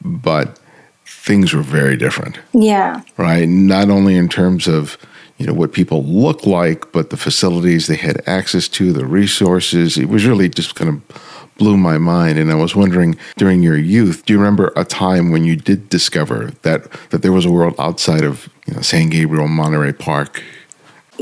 but 0.00 0.58
things 1.04 1.52
were 1.52 1.62
very 1.62 1.96
different 1.96 2.38
Yeah. 2.54 3.02
right? 3.16 3.48
Not 3.48 3.90
only 3.90 4.16
in 4.16 4.28
terms 4.28 4.66
of 4.68 4.96
you 5.36 5.46
know 5.46 5.54
what 5.54 5.72
people 5.72 6.04
look 6.04 6.46
like, 6.46 6.92
but 6.92 7.08
the 7.08 7.16
facilities 7.16 7.86
they 7.86 7.96
had 7.96 8.22
access 8.26 8.68
to, 8.68 8.92
the 8.92 9.06
resources. 9.06 9.96
It 9.96 10.10
was 10.10 10.26
really 10.26 10.50
just 10.50 10.74
kind 10.74 10.90
of 10.90 11.39
blew 11.60 11.76
my 11.76 11.98
mind. 11.98 12.38
And 12.38 12.50
I 12.50 12.56
was 12.56 12.74
wondering 12.74 13.16
during 13.36 13.62
your 13.62 13.76
youth, 13.76 14.24
do 14.24 14.32
you 14.32 14.38
remember 14.38 14.72
a 14.74 14.84
time 14.84 15.30
when 15.30 15.44
you 15.44 15.54
did 15.54 15.88
discover 15.90 16.52
that 16.62 16.90
that 17.10 17.22
there 17.22 17.32
was 17.32 17.44
a 17.44 17.52
world 17.52 17.74
outside 17.78 18.24
of 18.24 18.48
you 18.66 18.74
know, 18.74 18.80
San 18.80 19.10
Gabriel, 19.10 19.46
Monterey 19.46 19.92
Park? 19.92 20.42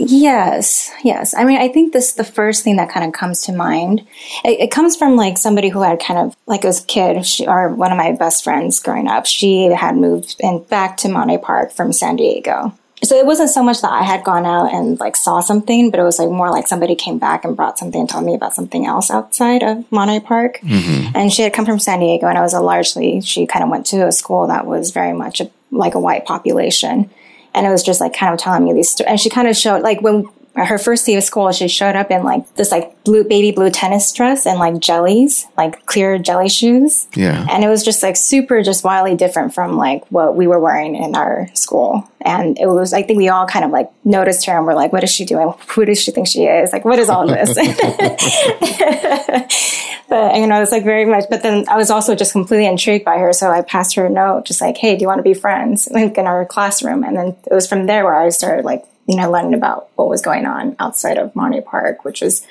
Yes, 0.01 0.93
yes. 1.03 1.35
I 1.37 1.43
mean, 1.43 1.61
I 1.61 1.67
think 1.67 1.93
this 1.93 2.13
the 2.13 2.23
first 2.23 2.63
thing 2.63 2.77
that 2.77 2.89
kind 2.89 3.05
of 3.05 3.13
comes 3.13 3.43
to 3.43 3.53
mind. 3.53 4.07
It, 4.45 4.61
it 4.61 4.71
comes 4.71 4.97
from 4.97 5.17
like 5.17 5.37
somebody 5.37 5.71
who 5.71 5.83
had 5.83 5.99
kind 6.01 6.21
of 6.21 6.37
like 6.47 6.65
as 6.65 6.85
a 6.85 6.87
kid, 6.87 7.27
she, 7.27 7.49
or 7.49 7.75
one 7.75 7.91
of 7.91 7.99
my 7.99 8.13
best 8.13 8.45
friends 8.45 8.79
growing 8.79 9.09
up. 9.09 9.27
She 9.27 9.65
had 9.65 9.97
moved 9.97 10.41
back 10.69 10.99
to 10.99 11.09
Monterey 11.09 11.39
Park 11.39 11.73
from 11.73 11.93
San 11.93 12.15
Diego. 12.15 12.73
So 13.03 13.17
it 13.17 13.27
wasn't 13.27 13.51
so 13.51 13.63
much 13.63 13.81
that 13.83 13.93
I 13.93 14.03
had 14.03 14.25
gone 14.25 14.45
out 14.45 14.73
and 14.73 14.99
like 14.99 15.17
saw 15.17 15.41
something, 15.41 15.91
but 15.91 16.01
it 16.01 16.03
was 16.03 16.19
like 16.19 16.31
more 16.31 16.51
like 16.51 16.67
somebody 16.67 16.95
came 16.95 17.19
back 17.19 17.45
and 17.45 17.57
brought 17.57 17.79
something 17.79 18.01
and 18.01 18.09
told 18.09 18.25
me 18.25 18.35
about 18.35 18.55
something 18.55 18.87
else 18.87 19.11
outside 19.11 19.63
of 19.63 19.91
Monterey 19.93 20.21
Park. 20.21 20.59
Mm-hmm. 20.63 21.17
And 21.17 21.33
she 21.33 21.43
had 21.43 21.53
come 21.53 21.65
from 21.65 21.79
San 21.79 22.01
Diego, 22.01 22.27
and 22.27 22.37
I 22.37 22.43
was 22.43 22.55
a 22.55 22.61
largely 22.61 23.21
she 23.21 23.47
kind 23.47 23.63
of 23.63 23.71
went 23.71 23.87
to 23.87 24.07
a 24.07 24.13
school 24.13 24.49
that 24.49 24.67
was 24.67 24.91
very 24.91 25.13
much 25.13 25.41
a, 25.41 25.51
like 25.71 25.95
a 25.95 26.01
white 26.01 26.25
population 26.25 27.11
and 27.55 27.67
it 27.67 27.71
was 27.71 27.83
just 27.83 28.01
like 28.01 28.15
kind 28.15 28.33
of 28.33 28.39
telling 28.39 28.65
me 28.65 28.73
these 28.73 28.91
stories. 28.91 29.11
And 29.11 29.21
she 29.21 29.31
kind 29.31 29.49
of 29.49 29.57
showed 29.57 29.83
like 29.83 30.01
when 30.01 30.29
her 30.67 30.79
first 30.79 31.07
day 31.07 31.17
of 31.17 31.25
school, 31.25 31.51
she 31.53 31.69
showed 31.69 31.97
up 31.97 32.11
in 32.11 32.25
like 32.25 32.55
this 32.55 32.71
like 32.71 33.03
blue 33.05 33.25
baby 33.25 33.53
blue 33.53 33.71
tennis 33.71 34.13
dress 34.13 34.47
and 34.47 34.59
like 34.59 34.79
jellies, 34.81 35.47
like 35.57 35.85
clear 35.87 36.19
jelly 36.19 36.49
shoes. 36.49 37.09
Yeah. 37.15 37.47
And 37.51 37.65
it 37.65 37.69
was 37.69 37.85
just 37.85 38.03
like 38.03 38.17
super, 38.17 38.63
just 38.63 38.85
wildly 38.85 39.15
different 39.15 39.55
from 39.55 39.77
like 39.77 40.05
what 40.11 40.37
we 40.37 40.47
were 40.47 40.61
wearing 40.61 40.97
in 40.97 41.15
our 41.15 41.49
school. 41.55 42.09
And 42.21 42.59
it 42.59 42.67
was, 42.67 42.93
I 42.93 43.03
think 43.03 43.19
we 43.19 43.29
all 43.29 43.47
kind 43.47 43.65
of 43.65 43.71
like 43.71 43.91
noticed 44.05 44.45
her 44.47 44.57
and 44.57 44.67
we're 44.67 44.75
like, 44.75 44.93
what 44.93 45.05
is 45.05 45.11
she 45.11 45.25
doing? 45.25 45.53
Who 45.69 45.85
does 45.85 46.03
she 46.03 46.11
think 46.11 46.29
she 46.29 46.45
is? 46.45 46.73
Like, 46.73 46.85
what 46.85 46.99
is 46.99 47.09
all 47.09 47.27
this? 47.27 47.55
but 50.09 50.37
you 50.37 50.47
know, 50.47 50.57
it 50.57 50.61
was 50.61 50.73
like 50.73 50.85
very 50.85 51.05
much. 51.05 51.25
But 51.29 51.43
then 51.43 51.65
I 51.69 51.77
was 51.77 51.91
also 51.91 52.15
just 52.15 52.33
completely 52.33 52.67
intrigued 52.67 53.05
by 53.05 53.19
her, 53.19 53.33
so 53.33 53.51
I 53.51 53.63
passed 53.63 53.95
her 53.97 54.07
a 54.07 54.11
note, 54.11 54.47
just 54.47 54.61
like, 54.61 54.77
"Hey, 54.77 54.97
do 54.97 55.03
you 55.03 55.07
want 55.07 55.19
to 55.19 55.23
be 55.23 55.35
friends?" 55.35 55.89
Like 55.91 56.17
in 56.17 56.27
our 56.27 56.47
classroom, 56.47 57.05
and 57.05 57.17
then 57.17 57.37
it 57.51 57.55
was 57.55 57.69
from 57.69 57.87
there 57.87 58.05
where 58.05 58.15
I 58.15 58.29
started 58.31 58.65
like 58.65 58.85
you 59.09 59.17
know 59.17 59.31
learning 59.31 59.55
about 59.55 59.89
what 59.97 60.09
was 60.09 60.23
going 60.23 60.47
on 60.47 60.77
outside 60.79 61.19
of 61.19 61.35
Monterey 61.35 61.63
Park, 61.63 62.05
which 62.05 62.21
was 62.21 62.47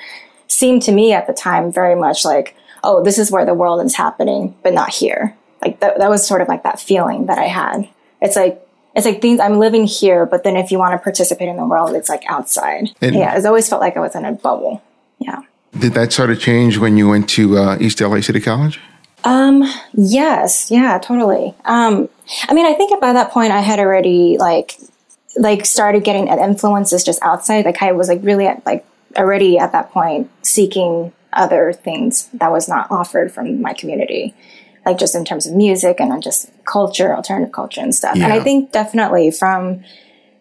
seemed 0.48 0.82
to 0.84 0.92
me 0.92 1.14
at 1.14 1.28
the 1.28 1.34
time 1.34 1.72
very 1.72 1.96
much 1.96 2.26
like, 2.26 2.56
"Oh, 2.84 3.04
this 3.04 3.18
is 3.18 3.32
where 3.32 3.46
the 3.46 3.54
world 3.54 3.86
is 3.86 3.96
happening, 3.96 4.56
but 4.64 4.74
not 4.74 4.90
here." 4.90 5.36
Like 5.62 5.80
that, 5.80 6.00
that 6.00 6.10
was 6.10 6.28
sort 6.28 6.42
of 6.42 6.48
like 6.48 6.64
that 6.64 6.80
feeling 6.80 7.28
that 7.28 7.38
I 7.38 7.46
had. 7.46 7.88
It's 8.22 8.36
like 8.36 8.62
it's 8.96 9.06
like 9.06 9.22
things 9.22 9.40
I'm 9.40 9.60
living 9.60 9.86
here, 9.86 10.26
but 10.26 10.44
then 10.44 10.58
if 10.58 10.72
you 10.72 10.80
want 10.80 10.94
to 10.94 10.98
participate 10.98 11.48
in 11.48 11.56
the 11.56 11.66
world, 11.66 11.96
it's 11.96 12.10
like 12.10 12.24
outside. 12.28 12.90
And- 13.00 13.16
yeah, 13.16 13.38
it's 13.38 13.46
always 13.46 13.70
felt 13.70 13.80
like 13.80 13.96
I 13.96 14.00
was 14.00 14.16
in 14.16 14.26
a 14.26 14.32
bubble. 14.32 14.82
Yeah. 15.20 15.42
Did 15.78 15.94
that 15.94 16.12
sort 16.12 16.32
of 16.32 16.40
change 16.40 16.80
when 16.80 16.98
you 16.98 17.08
went 17.08 17.30
to 17.30 17.58
uh, 17.58 17.78
East 17.80 18.02
LA 18.02 18.22
City 18.22 18.40
College? 18.40 18.80
Um, 19.24 19.64
yes, 19.94 20.72
yeah, 20.72 20.98
totally. 20.98 21.54
Um, 21.66 22.10
I 22.48 22.54
mean, 22.54 22.66
I 22.66 22.74
think 22.74 23.00
by 23.00 23.14
that 23.14 23.30
point 23.32 23.52
I 23.52 23.60
had 23.60 23.80
already 23.80 24.38
like, 24.40 24.80
like 25.38 25.66
started 25.66 26.04
getting 26.04 26.28
influences 26.28 27.04
just 27.04 27.22
outside. 27.22 27.66
Like 27.66 27.82
I 27.82 27.92
was 27.92 28.08
like 28.08 28.20
really 28.24 28.48
at, 28.48 28.66
like 28.66 28.86
already 29.16 29.58
at 29.58 29.72
that 29.72 29.92
point 29.92 30.30
seeking 30.42 31.14
other 31.34 31.74
things 31.74 32.28
that 32.34 32.52
was 32.52 32.68
not 32.68 32.90
offered 32.92 33.32
from 33.32 33.62
my 33.62 33.74
community. 33.74 34.36
Like 34.86 34.98
just 34.98 35.16
in 35.16 35.26
terms 35.26 35.46
of 35.46 35.54
music 35.54 36.00
and 36.00 36.24
just 36.24 36.50
culture, 36.66 37.16
alternative 37.16 37.52
culture 37.52 37.82
and 37.82 37.94
stuff. 37.94 38.16
And 38.16 38.32
I 38.32 38.40
think 38.40 38.72
definitely 38.72 39.32
from, 39.32 39.84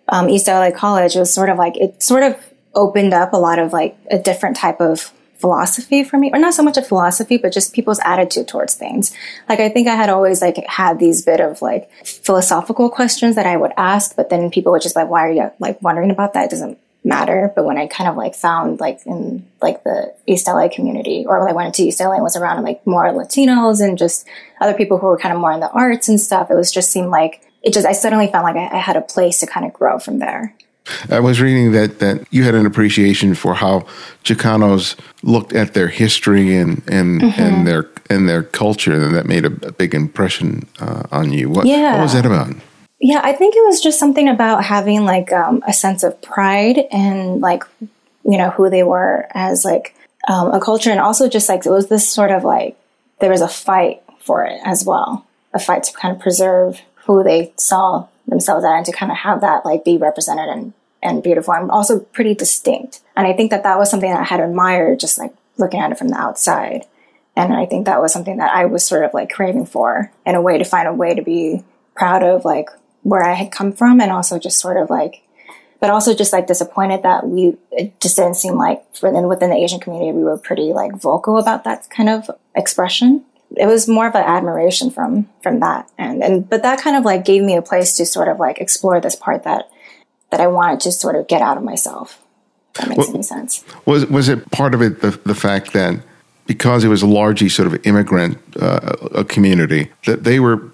um, 0.09 0.29
East 0.29 0.47
LA 0.47 0.71
College, 0.71 1.17
it 1.17 1.19
was 1.19 1.33
sort 1.33 1.49
of 1.49 1.59
like, 1.59 1.77
it 1.77 2.01
sort 2.03 2.23
of 2.23 2.37
opened 2.75 3.13
up 3.13 3.33
a 3.33 3.37
lot 3.37 3.59
of 3.59 3.73
like 3.73 3.97
a 4.11 4.19
different 4.19 4.57
type 4.57 4.81
of 4.81 5.13
philosophy 5.39 6.05
for 6.05 6.19
me, 6.19 6.31
or 6.33 6.39
not 6.39 6.55
so 6.55 6.63
much 6.63 6.77
a 6.77 6.83
philosophy, 6.83 7.37
but 7.37 7.53
just 7.53 7.73
people's 7.73 8.01
attitude 8.05 8.49
towards 8.49 8.75
things. 8.75 9.13
Like 9.49 9.61
I 9.61 9.69
think 9.69 9.89
I 9.89 9.95
had 9.95 10.11
always 10.11 10.43
like 10.43 10.57
had 10.67 10.99
these 10.99 11.25
bit 11.25 11.41
of 11.41 11.63
like 11.63 11.91
philosophical 12.05 12.91
questions 12.91 13.37
that 13.37 13.47
I 13.47 13.57
would 13.57 13.73
ask, 13.77 14.17
but 14.17 14.31
then 14.31 14.51
people 14.51 14.73
would 14.73 14.83
just 14.83 14.97
like, 14.97 15.09
why 15.09 15.27
are 15.27 15.33
you 15.33 15.51
like 15.59 15.81
wondering 15.83 16.11
about 16.11 16.35
that? 16.35 16.47
It 16.47 16.51
doesn't 16.51 16.79
matter. 17.07 17.53
But 17.55 17.65
when 17.65 17.79
I 17.79 17.87
kind 17.87 18.11
of 18.11 18.17
like 18.17 18.35
found 18.35 18.81
like 18.81 19.01
in 19.07 19.47
like 19.63 19.85
the 19.85 20.15
East 20.27 20.47
LA 20.49 20.69
community, 20.69 21.25
or 21.27 21.39
when 21.39 21.49
I 21.49 21.55
went 21.55 21.69
into 21.69 21.83
East 21.83 22.01
LA 22.01 22.15
and 22.15 22.23
was 22.23 22.37
around 22.37 22.63
like 22.65 22.87
more 22.87 23.07
Latinos 23.07 23.81
and 23.81 23.97
just 23.97 24.27
other 24.61 24.75
people 24.75 24.99
who 24.99 25.07
were 25.07 25.19
kind 25.19 25.35
of 25.35 25.41
more 25.41 25.53
in 25.53 25.61
the 25.61 25.71
arts 25.71 26.09
and 26.09 26.21
stuff, 26.21 26.51
it 26.51 26.55
was 26.55 26.73
just 26.73 26.91
seemed 26.91 27.11
like 27.11 27.43
it 27.63 27.73
just 27.73 27.87
I 27.87 27.93
suddenly 27.93 28.27
found 28.27 28.45
like 28.45 28.57
I, 28.57 28.77
I 28.77 28.81
had 28.81 28.97
a 28.97 29.01
place 29.01 29.41
to 29.41 29.47
kind 29.47 29.65
of 29.65 29.73
grow 29.73 29.99
from 29.99 30.19
there. 30.19 30.55
I 31.11 31.21
was 31.21 31.41
reading 31.41 31.73
that 31.73 31.99
that 31.99 32.27
you 32.31 32.45
had 32.45 32.55
an 32.55 32.67
appreciation 32.67 33.35
for 33.35 33.55
how 33.55 33.87
Chicanos 34.25 34.97
looked 35.23 35.53
at 35.53 35.75
their 35.75 35.89
history 35.89 36.57
and 36.57 36.83
and 36.89 37.21
Mm-hmm. 37.23 37.41
and 37.43 37.67
their 37.67 37.87
and 38.11 38.29
their 38.29 38.43
culture, 38.43 38.93
and 38.93 39.15
that 39.17 39.27
made 39.27 39.45
a, 39.45 39.53
a 39.67 39.73
big 39.73 39.95
impression 39.95 40.67
uh, 40.81 41.03
on 41.11 41.33
you. 41.33 41.49
What, 41.51 41.67
Yeah. 41.67 41.95
what 41.95 42.03
was 42.03 42.13
that 42.13 42.25
about? 42.27 42.55
Yeah, 43.01 43.21
I 43.23 43.33
think 43.33 43.55
it 43.57 43.65
was 43.67 43.81
just 43.81 43.99
something 43.99 44.29
about 44.29 44.65
having 44.65 45.05
like 45.05 45.33
um, 45.33 45.63
a 45.67 45.73
sense 45.73 46.03
of 46.03 46.21
pride 46.23 46.79
and 46.93 47.41
like 47.41 47.65
you 48.25 48.39
know 48.39 48.51
who 48.51 48.71
they 48.71 48.83
were 48.85 49.27
as 49.35 49.65
like 49.65 49.95
um, 50.29 50.53
a 50.53 50.61
culture, 50.61 50.91
and 50.91 51.01
also 51.01 51.29
just 51.29 51.49
like 51.49 51.67
it 51.67 51.71
was 51.71 51.89
this 51.89 52.09
sort 52.09 52.31
of 52.31 52.45
like 52.45 52.77
there 53.21 53.31
was 53.31 53.41
a 53.43 53.49
fight 53.49 54.03
for 54.21 54.45
it 54.45 54.61
as 54.65 54.85
well, 54.85 55.27
a 55.55 55.59
fight 55.59 55.83
to 55.85 55.93
kind 55.93 56.15
of 56.15 56.21
preserve 56.23 56.81
who 57.07 57.23
they 57.23 57.53
saw 57.57 58.07
themselves 58.27 58.65
at, 58.65 58.73
and 58.77 58.87
to 58.87 58.93
kind 58.93 59.11
of 59.13 59.19
have 59.19 59.41
that 59.41 59.65
like 59.65 59.85
be 59.85 59.97
represented 59.97 60.49
and 60.49 60.73
and 61.03 61.23
beautiful, 61.23 61.55
I'm 61.55 61.71
also 61.71 62.01
pretty 62.01 62.35
distinct. 62.35 63.01
And 63.17 63.27
I 63.27 63.33
think 63.33 63.51
that 63.51 63.63
that 63.63 63.79
was 63.79 63.91
something 63.91 64.11
that 64.11 64.21
I 64.21 64.25
had 64.25 64.41
admired, 64.41 65.01
just 65.01 65.19
like 65.19 65.35
looking 65.57 65.81
at 65.81 65.93
it 65.93 65.99
from 65.99 66.09
the 66.09 66.19
outside. 66.19 66.85
And 67.37 67.53
I 67.53 67.67
think 67.67 67.87
that 67.87 68.01
was 68.01 68.13
something 68.13 68.39
that 68.39 68.55
I 68.55 68.65
was 68.65 68.85
sort 68.85 69.05
of 69.05 69.13
like 69.13 69.31
craving 69.31 69.67
for 69.67 70.11
in 70.25 70.35
a 70.35 70.41
way 70.41 70.59
to 70.59 70.65
find 70.65 70.89
a 70.89 70.93
way 70.93 71.15
to 71.15 71.23
be 71.23 71.65
proud 71.95 72.23
of 72.23 72.45
like 72.45 72.71
where 73.03 73.23
I 73.23 73.35
had 73.35 73.53
come 73.53 73.73
from 73.73 74.01
and 74.01 74.11
also 74.11 74.39
just 74.39 74.59
sort 74.59 74.79
of 74.79 74.91
like, 74.91 75.23
but 75.79 75.91
also 75.91 76.15
just 76.15 76.33
like 76.33 76.47
disappointed 76.47 77.03
that 77.03 77.27
we, 77.27 77.57
it 77.71 78.01
just 78.01 78.17
didn't 78.17 78.37
seem 78.37 78.55
like 78.55 78.83
within, 79.03 79.29
within 79.29 79.51
the 79.51 79.57
Asian 79.57 79.81
community, 79.81 80.13
we 80.13 80.25
were 80.25 80.39
pretty 80.39 80.73
like 80.73 80.95
vocal 80.95 81.39
about 81.39 81.65
that 81.65 81.89
kind 81.91 82.09
of 82.09 82.31
expression. 82.55 83.25
It 83.55 83.67
was 83.67 83.87
more 83.87 84.09
of 84.09 84.15
an 84.15 84.25
admiration 84.25 84.91
from, 84.91 85.29
from 85.43 85.61
that. 85.61 85.91
And, 85.99 86.23
and, 86.23 86.49
but 86.49 86.63
that 86.63 86.81
kind 86.81 86.97
of 86.97 87.05
like 87.05 87.25
gave 87.25 87.43
me 87.43 87.57
a 87.57 87.63
place 87.63 87.97
to 87.99 88.07
sort 88.07 88.29
of 88.29 88.41
like 88.41 88.59
explore 88.59 89.01
this 89.01 89.15
part 89.15 89.45
that, 89.45 89.71
that 90.37 90.43
I 90.43 90.47
wanted 90.49 90.81
to 90.81 90.93
sort 90.93 91.17
of 91.17 91.27
get 91.29 91.41
out 91.41 91.57
of 91.57 91.63
myself. 91.63 92.23
If 92.75 92.81
that 92.83 92.89
makes 92.91 93.09
any 93.09 93.23
sense. 93.23 93.65
Was 93.87 94.05
was 94.07 94.29
it 94.29 94.51
part 94.51 94.75
of 94.75 94.83
it 94.83 95.01
the 95.01 95.19
the 95.25 95.35
fact 95.35 95.73
that 95.73 96.01
because 96.47 96.85
it 96.85 96.89
was 96.89 97.03
a 97.03 97.07
largely 97.07 97.49
sort 97.49 97.67
of 97.67 97.87
immigrant 97.87 98.39
uh, 98.61 98.97
a 99.15 99.25
community 99.25 99.91
that 100.05 100.25
they 100.25 100.39
were 100.39 100.71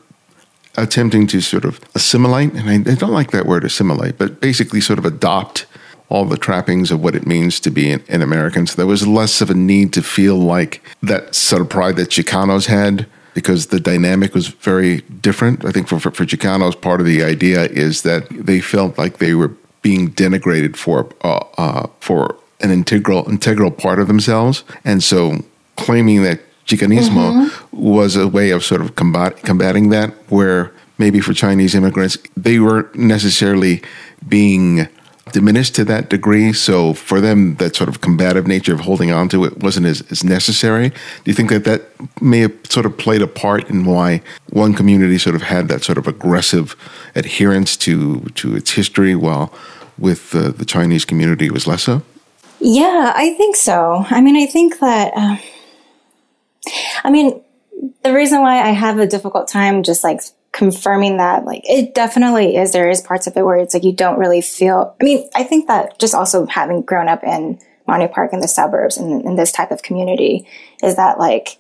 attempting 0.76 1.28
to 1.28 1.40
sort 1.40 1.64
of 1.64 1.81
assimilate, 1.95 2.52
and 2.54 2.69
I, 2.69 2.90
I 2.90 2.95
don't 2.97 3.12
like 3.12 3.31
that 3.31 3.47
word 3.47 3.62
assimilate, 3.64 4.19
but 4.19 4.40
basically 4.40 4.81
sort 4.81 4.99
of 4.99 5.04
adopt 5.04 5.66
all 6.09 6.25
the 6.25 6.37
trappings 6.37 6.90
of 6.90 7.00
what 7.00 7.14
it 7.14 7.25
means 7.25 7.61
to 7.61 7.71
be 7.71 7.92
an, 7.92 8.02
an 8.09 8.21
American. 8.21 8.66
So 8.66 8.76
there 8.76 8.87
was 8.87 9.07
less 9.07 9.40
of 9.40 9.49
a 9.49 9.54
need 9.54 9.92
to 9.92 10.02
feel 10.02 10.37
like 10.37 10.83
that 11.02 11.37
sort 11.37 11.62
of 11.62 11.69
pride 11.69 11.97
that 11.97 12.11
Chicanos 12.11 12.66
had 12.66 13.07
because 13.34 13.66
the 13.66 13.80
dynamic 13.80 14.34
was 14.34 14.48
very 14.48 15.00
different. 15.20 15.64
I 15.64 15.72
think 15.72 15.88
for, 15.88 15.98
for, 15.98 16.10
for 16.10 16.24
Chicanos, 16.24 16.80
part 16.80 17.00
of 17.00 17.06
the 17.06 17.22
idea 17.22 17.64
is 17.64 18.02
that 18.02 18.28
they 18.30 18.60
felt 18.60 18.98
like 18.98 19.18
they 19.18 19.34
were 19.34 19.52
being 19.82 20.10
denigrated 20.12 20.76
for 20.76 21.08
uh, 21.22 21.44
uh, 21.58 21.86
for 22.00 22.36
an 22.60 22.70
integral 22.70 23.28
integral 23.28 23.70
part 23.70 23.98
of 23.98 24.06
themselves, 24.06 24.64
and 24.84 25.02
so 25.02 25.44
claiming 25.76 26.22
that 26.22 26.40
Chicanismo 26.66 27.50
was 27.72 28.16
a 28.16 28.28
way 28.28 28.50
of 28.50 28.64
sort 28.64 28.80
of 28.80 28.94
combat, 28.94 29.42
combating 29.42 29.90
that, 29.90 30.10
where 30.28 30.72
maybe 30.98 31.20
for 31.20 31.34
Chinese 31.34 31.74
immigrants 31.74 32.16
they 32.36 32.60
weren't 32.60 32.94
necessarily 32.94 33.82
being 34.28 34.88
diminished 35.30 35.74
to 35.76 35.84
that 35.84 36.10
degree. 36.10 36.52
So 36.52 36.94
for 36.94 37.20
them, 37.20 37.54
that 37.56 37.76
sort 37.76 37.88
of 37.88 38.00
combative 38.00 38.46
nature 38.46 38.74
of 38.74 38.80
holding 38.80 39.12
on 39.12 39.28
to 39.28 39.44
it 39.44 39.62
wasn't 39.62 39.86
as, 39.86 40.02
as 40.10 40.24
necessary. 40.24 40.88
Do 40.88 40.96
you 41.26 41.34
think 41.34 41.50
that 41.50 41.64
that 41.64 41.82
may 42.20 42.40
have 42.40 42.52
sort 42.68 42.86
of 42.86 42.98
played 42.98 43.22
a 43.22 43.28
part 43.28 43.70
in 43.70 43.84
why 43.84 44.22
one 44.50 44.74
community 44.74 45.18
sort 45.18 45.36
of 45.36 45.42
had 45.42 45.68
that 45.68 45.84
sort 45.84 45.98
of 45.98 46.08
aggressive 46.08 46.74
adherence 47.14 47.76
to 47.78 48.20
to 48.34 48.56
its 48.56 48.72
history, 48.72 49.14
while 49.14 49.52
with 49.98 50.34
uh, 50.34 50.50
the 50.50 50.64
Chinese 50.64 51.04
community 51.04 51.50
was 51.50 51.66
less 51.66 51.84
so? 51.84 52.02
Yeah, 52.58 53.12
I 53.14 53.34
think 53.34 53.56
so. 53.56 54.06
I 54.10 54.20
mean, 54.20 54.36
I 54.36 54.46
think 54.46 54.78
that, 54.78 55.12
um, 55.16 55.38
I 57.04 57.10
mean, 57.10 57.40
the 58.02 58.12
reason 58.12 58.40
why 58.40 58.60
I 58.60 58.70
have 58.70 58.98
a 58.98 59.06
difficult 59.06 59.48
time 59.48 59.82
just 59.82 60.04
like 60.04 60.20
confirming 60.52 61.16
that, 61.16 61.44
like, 61.44 61.62
it 61.64 61.94
definitely 61.94 62.56
is, 62.56 62.73
there 62.73 62.90
is 62.90 63.00
parts 63.00 63.26
of 63.26 63.37
it 63.37 63.44
where 63.44 63.56
it's 63.56 63.75
like 63.75 63.85
you 63.85 63.92
don't 63.92 64.18
really 64.18 64.42
feel, 64.42 64.94
I 65.00 65.04
mean, 65.04 65.28
I 65.35 65.44
think 65.44 65.66
that 65.68 65.99
just 65.99 66.14
also 66.14 66.47
having 66.47 66.82
grown 66.82 67.09
up 67.09 67.25
in 67.25 67.59
Monterey 67.87 68.12
Park 68.12 68.32
in 68.32 68.40
the 68.40 68.49
suburbs 68.49 68.97
and 68.97 69.25
in 69.25 69.37
this 69.37 69.50
type 69.50 69.71
of 69.71 69.82
community 69.82 70.47
is 70.82 70.97
that 70.97 71.18
like, 71.18 71.59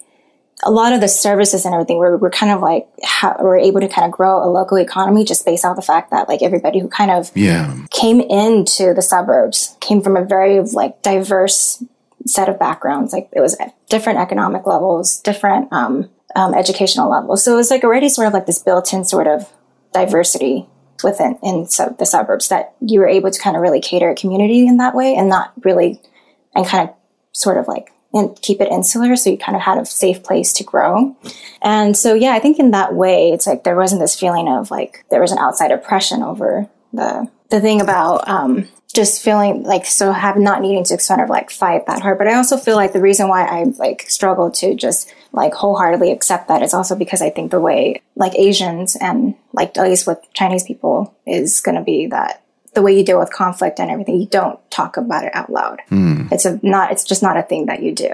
a 0.64 0.70
lot 0.70 0.92
of 0.92 1.00
the 1.00 1.08
services 1.08 1.64
and 1.64 1.74
everything, 1.74 1.98
we're, 1.98 2.16
we're 2.16 2.30
kind 2.30 2.52
of 2.52 2.60
like, 2.60 2.86
ha- 3.02 3.36
we're 3.40 3.58
able 3.58 3.80
to 3.80 3.88
kind 3.88 4.04
of 4.04 4.12
grow 4.12 4.44
a 4.44 4.46
local 4.46 4.78
economy 4.78 5.24
just 5.24 5.44
based 5.44 5.64
on 5.64 5.74
the 5.74 5.82
fact 5.82 6.10
that 6.12 6.28
like 6.28 6.40
everybody 6.40 6.78
who 6.78 6.86
kind 6.86 7.10
of 7.10 7.32
Yeah, 7.34 7.76
came 7.90 8.20
into 8.20 8.94
the 8.94 9.02
suburbs 9.02 9.76
came 9.80 10.02
from 10.02 10.16
a 10.16 10.24
very 10.24 10.60
like 10.60 11.02
diverse 11.02 11.82
set 12.26 12.48
of 12.48 12.60
backgrounds. 12.60 13.12
Like 13.12 13.28
it 13.32 13.40
was 13.40 13.56
different 13.88 14.20
economic 14.20 14.64
levels, 14.64 15.18
different 15.18 15.72
um, 15.72 16.08
um, 16.36 16.54
educational 16.54 17.10
levels. 17.10 17.44
So 17.44 17.52
it 17.52 17.56
was 17.56 17.70
like 17.70 17.84
already 17.84 18.08
sort 18.08 18.26
of 18.26 18.34
like 18.34 18.46
this 18.46 18.58
built-in 18.58 19.04
sort 19.04 19.26
of 19.26 19.50
diversity 19.92 20.66
within 21.02 21.38
in 21.42 21.66
sub, 21.66 21.98
the 21.98 22.06
suburbs 22.06 22.48
that 22.48 22.74
you 22.80 23.00
were 23.00 23.08
able 23.08 23.30
to 23.30 23.40
kind 23.40 23.56
of 23.56 23.62
really 23.62 23.80
cater 23.80 24.10
a 24.10 24.14
community 24.14 24.66
in 24.66 24.76
that 24.78 24.94
way 24.94 25.14
and 25.14 25.28
not 25.28 25.52
really 25.64 26.00
and 26.54 26.66
kind 26.66 26.88
of 26.88 26.94
sort 27.32 27.56
of 27.56 27.66
like 27.66 27.90
and 28.14 28.40
keep 28.42 28.60
it 28.60 28.70
insular 28.70 29.16
so 29.16 29.30
you 29.30 29.38
kind 29.38 29.56
of 29.56 29.62
had 29.62 29.78
a 29.78 29.86
safe 29.86 30.22
place 30.22 30.52
to 30.52 30.64
grow 30.64 31.16
and 31.62 31.96
so 31.96 32.14
yeah 32.14 32.32
i 32.32 32.38
think 32.38 32.58
in 32.58 32.70
that 32.70 32.94
way 32.94 33.30
it's 33.30 33.46
like 33.46 33.64
there 33.64 33.76
wasn't 33.76 34.00
this 34.00 34.18
feeling 34.18 34.48
of 34.48 34.70
like 34.70 35.04
there 35.10 35.20
was 35.20 35.32
an 35.32 35.38
outside 35.38 35.70
oppression 35.70 36.22
over 36.22 36.68
the 36.92 37.28
the 37.52 37.60
thing 37.60 37.80
about 37.80 38.26
um, 38.28 38.66
just 38.92 39.22
feeling 39.22 39.62
like 39.62 39.86
so 39.86 40.10
have 40.10 40.36
not 40.36 40.60
needing 40.60 40.84
to 40.84 40.98
sort 40.98 41.20
of 41.20 41.28
like 41.28 41.50
fight 41.50 41.86
that 41.86 42.02
hard. 42.02 42.18
But 42.18 42.28
i 42.28 42.34
also 42.34 42.56
feel 42.56 42.76
like 42.76 42.92
the 42.92 43.00
reason 43.00 43.28
why 43.28 43.44
i 43.44 43.64
like 43.78 44.08
struggle 44.08 44.50
to 44.50 44.74
just 44.74 45.14
like 45.32 45.54
wholeheartedly 45.54 46.10
accept 46.10 46.48
that 46.48 46.62
is 46.62 46.74
also 46.74 46.96
because 46.96 47.22
i 47.22 47.30
think 47.30 47.50
the 47.50 47.60
way 47.60 48.02
like 48.16 48.34
asians 48.38 48.96
and 48.96 49.34
like 49.52 49.76
at 49.78 49.84
least 49.84 50.06
with 50.06 50.18
chinese 50.34 50.64
people 50.64 51.14
is 51.26 51.60
going 51.60 51.76
to 51.76 51.82
be 51.82 52.06
that 52.06 52.42
the 52.74 52.82
way 52.82 52.96
you 52.96 53.04
deal 53.04 53.18
with 53.18 53.30
conflict 53.30 53.78
and 53.78 53.90
everything 53.90 54.20
you 54.20 54.26
don't 54.26 54.58
talk 54.70 54.96
about 54.96 55.24
it 55.24 55.34
out 55.34 55.50
loud. 55.50 55.82
It's 56.32 56.46
a 56.46 56.58
not 56.62 56.90
it's 56.90 57.04
just 57.04 57.22
not 57.22 57.36
a 57.36 57.42
thing 57.42 57.66
that 57.66 57.82
you 57.82 57.94
do. 57.94 58.10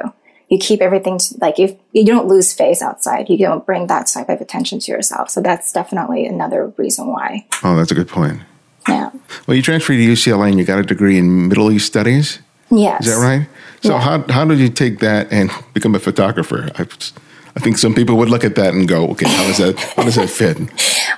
You 0.49 0.59
keep 0.59 0.81
everything 0.81 1.19
to, 1.19 1.35
like 1.41 1.61
if 1.61 1.77
you 1.93 2.05
don't 2.05 2.27
lose 2.27 2.53
face 2.53 2.83
outside 2.83 3.29
you 3.29 3.39
don't 3.39 3.65
bring 3.65 3.87
that 3.87 4.07
type 4.09 4.29
of 4.29 4.41
attention 4.41 4.81
to 4.81 4.91
yourself. 4.93 5.31
So 5.31 5.41
that's 5.41 5.73
definitely 5.73 6.27
another 6.27 6.73
reason 6.77 7.07
why. 7.07 7.47
Oh, 7.63 7.77
that's 7.77 7.93
a 7.93 7.95
good 7.95 8.09
point. 8.09 8.41
Yeah 8.87 9.11
Well, 9.47 9.57
you 9.57 9.63
transferred 9.63 9.97
to 9.97 10.07
UCLA 10.13 10.51
and 10.51 10.59
you 10.59 10.65
got 10.65 10.79
a 10.79 10.83
degree 10.83 11.19
in 11.19 11.49
Middle 11.49 11.71
East 11.73 11.87
Studies. 11.87 12.39
yes 12.71 13.07
Is 13.07 13.15
that 13.15 13.21
right? 13.23 13.49
So 13.83 13.91
Yeah. 13.95 14.01
how 14.01 14.33
how 14.33 14.45
did 14.45 14.59
you 14.59 14.69
take 14.69 14.99
that 15.01 15.33
and 15.33 15.51
become 15.75 15.95
a 15.95 15.99
photographer? 15.99 16.71
I, 16.79 16.83
I 17.57 17.61
think 17.61 17.79
some 17.79 17.95
people 17.95 18.17
would 18.19 18.29
look 18.31 18.45
at 18.45 18.55
that 18.55 18.75
and 18.75 18.87
go, 18.87 19.09
okay, 19.13 19.27
how 19.29 19.45
does 19.49 19.59
that 19.59 19.79
how 19.97 20.03
does 20.05 20.15
that 20.17 20.31
fit? 20.31 20.57